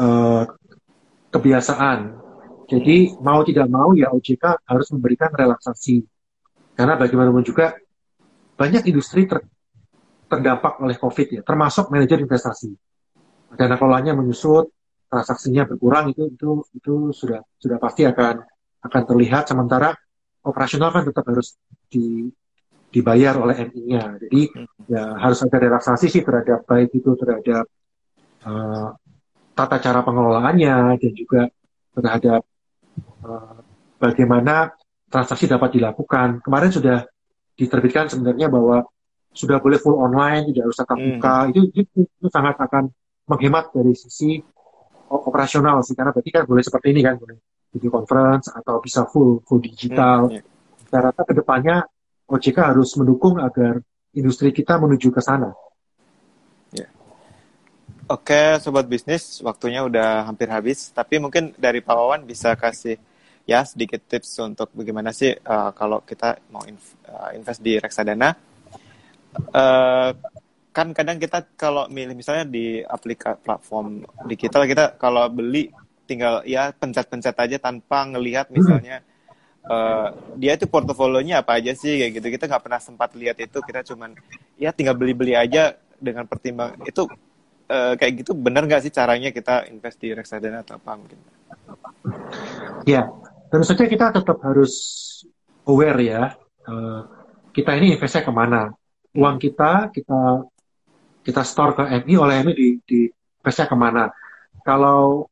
uh, 0.00 0.44
kebiasaan. 1.28 2.24
Jadi 2.66 3.14
mau 3.22 3.46
tidak 3.46 3.68
mau 3.70 3.94
ya 3.94 4.10
OJK 4.10 4.66
harus 4.66 4.88
memberikan 4.90 5.30
relaksasi. 5.30 6.02
Karena 6.74 6.98
bagaimanapun 6.98 7.46
juga 7.46 7.78
banyak 8.58 8.88
industri 8.90 9.28
ter, 9.28 9.44
terdampak 10.26 10.82
oleh 10.82 10.96
COVID 10.98 11.28
ya, 11.30 11.42
termasuk 11.46 11.92
manajer 11.92 12.18
investasi. 12.24 12.74
Dana 13.54 13.78
kelolanya 13.78 14.18
menyusut, 14.18 14.72
transaksinya 15.06 15.68
berkurang 15.70 16.10
itu 16.10 16.26
itu 16.34 16.66
itu 16.74 16.94
sudah 17.14 17.38
sudah 17.56 17.78
pasti 17.78 18.02
akan 18.02 18.42
akan 18.86 19.02
terlihat 19.04 19.50
sementara 19.50 19.92
operasional 20.46 20.94
kan 20.94 21.02
tetap 21.02 21.26
harus 21.26 21.58
di, 21.90 22.30
dibayar 22.90 23.34
oleh 23.36 23.66
MI-nya. 23.66 24.16
Jadi 24.22 24.40
hmm. 24.46 24.88
ya 24.88 25.04
harus 25.18 25.42
ada 25.42 25.58
relaksasi 25.58 26.06
sih 26.06 26.22
terhadap 26.22 26.62
baik 26.64 26.94
itu 26.94 27.10
terhadap 27.18 27.66
uh, 28.46 28.94
tata 29.56 29.76
cara 29.82 30.00
pengelolaannya 30.06 30.96
dan 30.96 31.12
juga 31.12 31.42
terhadap 31.96 32.42
uh, 33.26 33.58
bagaimana 33.98 34.72
transaksi 35.10 35.50
dapat 35.50 35.76
dilakukan. 35.76 36.40
Kemarin 36.40 36.70
sudah 36.70 36.98
diterbitkan 37.56 38.06
sebenarnya 38.06 38.52
bahwa 38.52 38.84
sudah 39.36 39.60
boleh 39.60 39.76
full 39.76 40.00
online, 40.00 40.48
tidak 40.48 40.72
usah 40.72 40.84
tatap 40.88 40.96
muka. 40.96 41.36
Hmm. 41.44 41.50
Itu, 41.52 41.60
itu, 41.76 42.00
itu 42.08 42.26
sangat 42.32 42.56
akan 42.56 42.88
menghemat 43.28 43.68
dari 43.74 43.92
sisi 43.92 44.40
operasional 45.12 45.84
sih, 45.84 45.92
karena 45.92 46.10
berarti 46.10 46.30
kan 46.32 46.42
boleh 46.48 46.62
seperti 46.64 46.96
ini 46.96 47.00
kan, 47.04 47.20
boleh 47.20 47.36
video 47.76 47.92
conference 47.92 48.48
atau 48.48 48.80
bisa 48.80 49.04
full 49.04 49.44
full 49.44 49.60
digital. 49.60 50.32
Hmm, 50.32 50.40
yeah. 50.40 50.44
Saya 50.88 51.12
rasa 51.12 51.20
ke 51.28 51.34
depannya 51.36 51.76
OJK 52.26 52.58
harus 52.72 52.90
mendukung 52.96 53.36
agar 53.36 53.84
industri 54.16 54.50
kita 54.50 54.80
menuju 54.80 55.12
ke 55.12 55.20
sana. 55.20 55.52
Yeah. 56.72 56.88
Oke, 58.08 58.56
sobat 58.64 58.88
bisnis, 58.88 59.44
waktunya 59.44 59.84
udah 59.84 60.24
hampir 60.24 60.48
habis. 60.48 60.88
Tapi 60.90 61.20
mungkin 61.20 61.52
dari 61.60 61.84
Pak 61.84 61.94
Wawan 61.94 62.22
bisa 62.24 62.56
kasih 62.56 62.96
ya 63.46 63.62
sedikit 63.62 64.02
tips 64.02 64.42
untuk 64.42 64.74
bagaimana 64.74 65.14
sih 65.14 65.30
uh, 65.30 65.70
kalau 65.70 66.02
kita 66.02 66.42
mau 66.50 66.66
inv 66.66 66.82
uh, 67.06 67.30
invest 67.36 67.62
di 67.62 67.78
reksadana. 67.78 68.34
Uh, 69.54 70.10
kan 70.74 70.92
kadang 70.92 71.16
kita 71.16 71.46
kalau 71.56 71.88
milih 71.88 72.12
misalnya 72.12 72.44
di 72.44 72.84
aplikasi 72.84 73.40
platform 73.40 74.04
digital 74.28 74.68
kita 74.68 74.84
kalau 75.00 75.24
beli 75.32 75.72
tinggal 76.06 76.46
ya 76.46 76.70
pencet-pencet 76.70 77.34
aja 77.34 77.56
tanpa 77.58 78.06
ngelihat 78.06 78.48
misalnya 78.54 79.02
uh, 79.66 80.14
dia 80.38 80.54
itu 80.54 80.70
portofolionya 80.70 81.42
apa 81.42 81.58
aja 81.58 81.74
sih 81.74 81.98
kayak 81.98 82.22
gitu. 82.22 82.26
Kita 82.38 82.46
nggak 82.46 82.62
pernah 82.62 82.80
sempat 82.80 83.12
lihat 83.18 83.36
itu. 83.42 83.58
Kita 83.60 83.82
cuman 83.82 84.14
ya 84.56 84.70
tinggal 84.70 84.94
beli-beli 84.94 85.34
aja 85.34 85.74
dengan 85.98 86.24
pertimbang 86.24 86.78
itu 86.86 87.04
uh, 87.68 87.94
kayak 87.98 88.24
gitu 88.24 88.32
benar 88.36 88.64
nggak 88.64 88.86
sih 88.86 88.92
caranya 88.94 89.34
kita 89.34 89.66
invest 89.68 89.98
di 89.98 90.14
reksadana 90.14 90.62
atau 90.62 90.78
apa 90.78 90.90
mungkin? 90.94 91.18
Ya 92.86 93.10
tentu 93.50 93.66
saja 93.66 93.86
kita 93.86 94.14
tetap 94.14 94.38
harus 94.42 94.74
aware 95.66 96.00
ya 96.02 96.22
uh, 96.66 97.00
kita 97.50 97.74
ini 97.78 97.98
investnya 97.98 98.22
ke 98.22 98.32
mana. 98.32 98.70
Uang 99.16 99.40
kita 99.40 99.90
kita 99.90 100.44
kita 101.26 101.42
store 101.42 101.72
ke 101.74 101.84
MI 102.04 102.14
oleh 102.20 102.34
MI 102.44 102.52
di, 102.54 102.68
di 102.84 103.00
investnya 103.42 103.66
ke 103.66 103.76
mana. 103.76 104.04
Kalau 104.62 105.30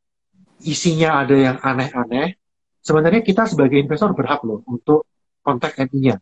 isinya 0.63 1.25
ada 1.25 1.35
yang 1.35 1.57
aneh-aneh, 1.59 2.39
sebenarnya 2.79 3.21
kita 3.25 3.49
sebagai 3.49 3.81
investor 3.81 4.13
berhak 4.13 4.45
loh 4.45 4.61
untuk 4.69 5.09
kontak 5.41 5.75
MI-nya. 5.81 6.21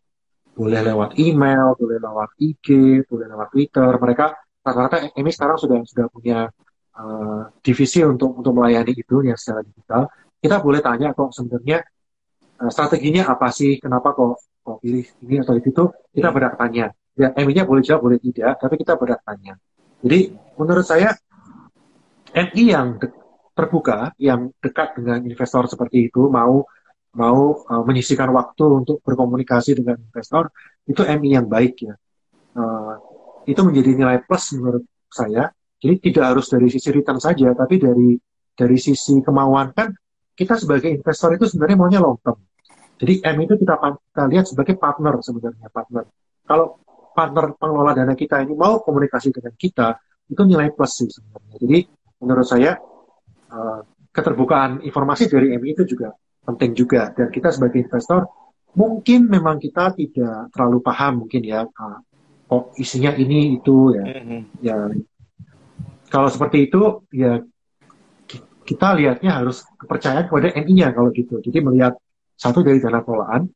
Boleh 0.53 0.81
lewat 0.85 1.17
email, 1.17 1.73
boleh 1.75 1.97
lewat 1.97 2.29
IG, 2.37 2.67
boleh 3.09 3.25
lewat 3.29 3.47
Twitter. 3.51 3.89
Mereka 3.89 4.25
rata-rata 4.63 5.11
MI 5.17 5.31
sekarang 5.33 5.57
sudah 5.57 5.77
sudah 5.83 6.05
punya 6.07 6.47
uh, 6.95 7.49
divisi 7.59 8.05
untuk 8.05 8.37
untuk 8.37 8.53
melayani 8.53 8.93
itu 8.93 9.25
yang 9.25 9.37
secara 9.37 9.65
digital. 9.65 10.07
Kita 10.37 10.61
boleh 10.61 10.79
tanya 10.83 11.11
kok 11.11 11.33
sebenarnya 11.33 11.81
uh, 12.61 12.69
strateginya 12.69 13.27
apa 13.33 13.49
sih? 13.49 13.81
Kenapa 13.81 14.13
kok 14.13 14.39
kok 14.63 14.77
pilih 14.79 15.03
ini 15.25 15.41
atau 15.41 15.57
itu? 15.57 15.71
Kita 16.13 16.29
hmm. 16.29 16.35
berhak 16.35 16.55
tanya. 16.55 16.85
Ya, 17.13 17.29
MI-nya 17.37 17.69
boleh 17.69 17.85
jawab, 17.85 18.09
boleh 18.09 18.17
tidak, 18.17 18.57
tapi 18.57 18.73
kita 18.81 18.97
berhak 18.97 19.21
tanya. 19.21 19.53
Jadi 20.01 20.33
menurut 20.57 20.85
saya 20.85 21.13
MI 22.33 22.63
yang 22.73 22.97
terbuka 23.53 24.11
yang 24.17 24.49
dekat 24.57 24.97
dengan 24.97 25.21
investor 25.23 25.69
seperti 25.69 26.09
itu 26.09 26.27
mau 26.27 26.65
mau 27.13 27.41
uh, 27.61 27.83
menyisikan 27.85 28.33
waktu 28.33 28.65
untuk 28.65 29.05
berkomunikasi 29.05 29.77
dengan 29.77 30.01
investor 30.01 30.49
itu 30.89 31.05
MI 31.05 31.29
yang 31.37 31.45
baik 31.45 31.85
ya. 31.85 31.93
Uh, 32.57 32.97
itu 33.45 33.61
menjadi 33.61 33.91
nilai 33.93 34.17
plus 34.25 34.57
menurut 34.57 34.83
saya. 35.13 35.53
Jadi 35.77 36.09
tidak 36.09 36.23
harus 36.33 36.47
dari 36.49 36.67
sisi 36.71 36.89
return 36.89 37.19
saja 37.21 37.53
tapi 37.53 37.77
dari 37.77 38.17
dari 38.53 38.77
sisi 38.79 39.19
kemauan 39.21 39.75
kan 39.75 39.93
kita 40.33 40.57
sebagai 40.57 40.89
investor 40.89 41.37
itu 41.37 41.45
sebenarnya 41.45 41.77
maunya 41.77 41.99
long 42.01 42.17
term. 42.23 42.41
Jadi 42.97 43.19
M 43.25 43.37
itu 43.45 43.53
kita, 43.59 43.75
kita 43.77 44.23
lihat 44.31 44.45
sebagai 44.49 44.75
partner 44.79 45.19
sebenarnya 45.21 45.67
partner. 45.69 46.07
Kalau 46.47 46.81
partner 47.13 47.53
pengelola 47.59 47.93
dana 47.93 48.13
kita 48.17 48.41
ini 48.41 48.57
mau 48.57 48.81
komunikasi 48.81 49.29
dengan 49.29 49.53
kita 49.53 50.01
itu 50.29 50.41
nilai 50.41 50.73
plus 50.73 51.03
sih 51.03 51.09
sebenarnya. 51.11 51.55
Jadi 51.61 51.79
menurut 52.23 52.47
saya 52.47 52.79
Eh, 53.53 53.81
keterbukaan 54.13 54.85
informasi 54.85 55.25
dari 55.29 55.53
MI 55.57 55.73
itu 55.73 55.85
juga 55.85 56.13
penting 56.45 56.73
juga. 56.77 57.13
Dan 57.13 57.33
kita 57.33 57.49
sebagai 57.49 57.81
investor 57.81 58.29
mungkin 58.73 59.29
memang 59.29 59.57
kita 59.61 59.93
tidak 59.93 60.53
terlalu 60.53 60.81
paham 60.81 61.25
mungkin 61.25 61.41
ya 61.45 61.65
uh, 61.65 61.97
kok 62.49 62.77
isinya 62.77 63.13
ini 63.17 63.57
itu 63.57 63.93
ya. 63.93 64.05
Mm-hmm. 64.05 64.41
ya. 64.61 64.77
Kalau 66.13 66.29
seperti 66.29 66.69
itu 66.69 67.05
ya 67.09 67.41
kita 68.65 68.97
lihatnya 68.97 69.41
harus 69.41 69.65
kepercayaan 69.81 70.29
kepada 70.29 70.53
MI-nya 70.61 70.93
kalau 70.93 71.09
gitu. 71.09 71.41
Jadi 71.41 71.57
melihat 71.65 71.97
satu 72.37 72.61
dari 72.61 72.77
dana 72.77 73.01
kelolaan 73.01 73.49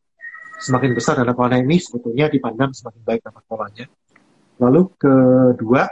semakin 0.57 0.97
besar 0.97 1.21
dana 1.21 1.37
kelolaan 1.37 1.69
ini 1.69 1.77
sebetulnya 1.77 2.33
dipandang 2.33 2.73
semakin 2.73 3.01
baik 3.05 3.21
dana 3.21 3.41
kelolaannya 3.45 3.85
lalu 4.57 4.81
kedua 4.97 5.85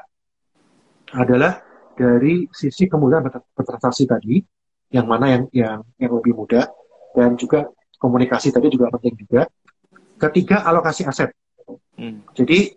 adalah 1.13 1.61
dari 1.95 2.45
sisi 2.51 2.85
kemudahan 2.91 3.25
bertransaksi 3.55 4.03
tadi, 4.05 4.43
yang 4.91 5.07
mana 5.07 5.31
yang 5.31 5.43
yang 5.55 5.79
yang 5.97 6.11
lebih 6.15 6.35
mudah 6.35 6.67
dan 7.15 7.39
juga 7.39 7.71
komunikasi 7.97 8.51
tadi 8.51 8.67
juga 8.69 8.91
penting 8.93 9.15
juga. 9.17 9.47
Ketiga 10.15 10.63
alokasi 10.63 11.03
aset. 11.07 11.31
Hmm. 11.95 12.23
Jadi 12.35 12.75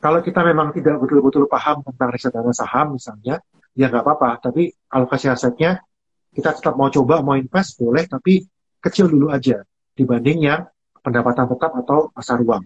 kalau 0.00 0.24
kita 0.24 0.40
memang 0.42 0.72
tidak 0.72 0.96
betul-betul 1.02 1.44
paham 1.50 1.84
tentang 1.84 2.08
reksadana 2.10 2.54
saham 2.56 2.96
misalnya, 2.96 3.42
ya 3.76 3.86
nggak 3.90 4.02
apa-apa. 4.02 4.50
Tapi 4.50 4.72
alokasi 4.90 5.28
asetnya 5.28 5.82
kita 6.30 6.54
tetap 6.56 6.78
mau 6.78 6.88
coba, 6.88 7.20
mau 7.20 7.34
invest 7.34 7.78
boleh, 7.78 8.06
tapi 8.06 8.46
kecil 8.80 9.10
dulu 9.10 9.28
aja 9.28 9.60
dibanding 9.98 10.46
yang 10.46 10.64
pendapatan 11.02 11.50
tetap 11.50 11.74
atau 11.84 12.08
pasar 12.14 12.40
uang. 12.40 12.64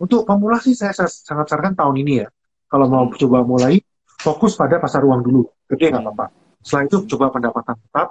Untuk 0.00 0.24
pemula 0.24 0.56
sih 0.58 0.72
saya 0.72 0.96
sangat 0.96 1.46
sarankan 1.46 1.76
tahun 1.76 1.96
ini 2.00 2.12
ya. 2.24 2.28
Kalau 2.70 2.86
mau 2.88 3.04
coba 3.10 3.44
mulai, 3.44 3.82
fokus 4.20 4.54
pada 4.54 4.76
pasar 4.76 5.02
uang 5.02 5.20
dulu. 5.24 5.42
Gede 5.70 5.90
nggak 5.90 6.04
apa-apa. 6.04 6.26
Setelah 6.60 6.84
itu 6.86 6.96
coba 7.16 7.26
pendapatan 7.32 7.76
tetap, 7.80 8.08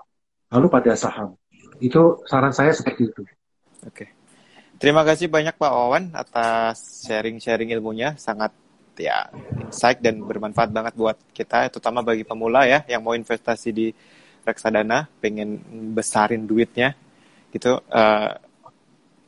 lalu 0.49 0.67
pada 0.67 0.91
saham. 0.97 1.37
Itu 1.77 2.25
saran 2.25 2.51
saya 2.51 2.73
seperti 2.73 3.13
itu. 3.13 3.21
Oke. 3.85 4.09
Terima 4.79 5.03
kasih 5.03 5.27
banyak 5.27 5.59
Pak 5.59 5.71
Wawan 5.71 6.15
atas 6.15 7.05
sharing-sharing 7.05 7.69
ilmunya. 7.75 8.15
Sangat 8.15 8.55
ya 8.99 9.31
insight 9.63 10.03
dan 10.03 10.19
bermanfaat 10.23 10.71
banget 10.75 10.93
buat 10.95 11.17
kita, 11.31 11.71
terutama 11.71 12.03
bagi 12.03 12.27
pemula 12.27 12.67
ya 12.67 12.83
yang 12.89 12.99
mau 12.99 13.15
investasi 13.15 13.69
di 13.71 13.87
reksadana, 14.43 15.07
pengen 15.23 15.61
besarin 15.95 16.43
duitnya 16.43 16.95
gitu. 17.53 17.79
Uh, 17.87 18.33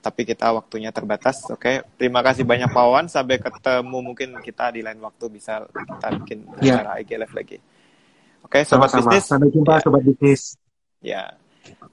tapi 0.01 0.25
kita 0.25 0.49
waktunya 0.51 0.89
terbatas. 0.89 1.45
Oke, 1.47 1.55
okay. 1.61 1.75
terima 1.95 2.25
kasih 2.25 2.41
banyak 2.43 2.73
Pak 2.73 2.83
Wawan. 2.83 3.05
Sampai 3.07 3.37
ketemu 3.37 3.97
mungkin 4.01 4.33
kita 4.41 4.73
di 4.73 4.81
lain 4.81 4.97
waktu 4.99 5.29
bisa 5.29 5.61
kita 5.69 6.07
bikin 6.21 6.39
ya. 6.59 6.81
acara 6.81 6.97
IG 6.99 7.21
Live 7.21 7.35
lagi. 7.37 7.57
Oke, 8.41 8.59
okay, 8.59 8.61
sobat 8.65 8.89
Sama-sama. 8.89 9.13
bisnis. 9.13 9.23
Sampai 9.29 9.49
jumpa 9.53 9.73
ya. 9.77 9.81
sobat 9.85 10.01
bisnis. 10.01 10.41
Ya. 11.01 11.23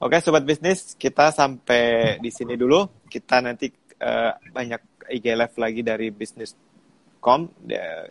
Oke, 0.01 0.17
sobat 0.23 0.43
bisnis, 0.43 0.97
kita 0.97 1.29
sampai 1.29 2.17
di 2.17 2.33
sini 2.33 2.57
dulu. 2.57 3.05
Kita 3.05 3.39
nanti 3.45 3.69
uh, 4.01 4.33
banyak 4.49 4.81
IG 5.09 5.25
live 5.37 5.55
lagi 5.57 5.81
dari 5.85 6.07
bisnis.com. 6.09 7.67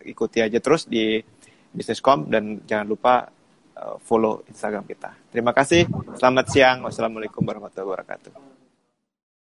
ikuti 0.07 0.39
aja 0.39 0.59
terus 0.63 0.87
di 0.87 1.19
bisnis.com 1.71 2.27
dan 2.31 2.63
jangan 2.63 2.87
lupa 2.87 3.13
uh, 3.75 3.95
follow 3.99 4.43
Instagram 4.47 4.85
kita. 4.87 5.11
Terima 5.31 5.51
kasih. 5.51 5.87
Selamat 6.15 6.45
siang. 6.51 6.77
Wassalamualaikum 6.87 7.43
warahmatullahi 7.43 7.89
wabarakatuh. 7.89 8.58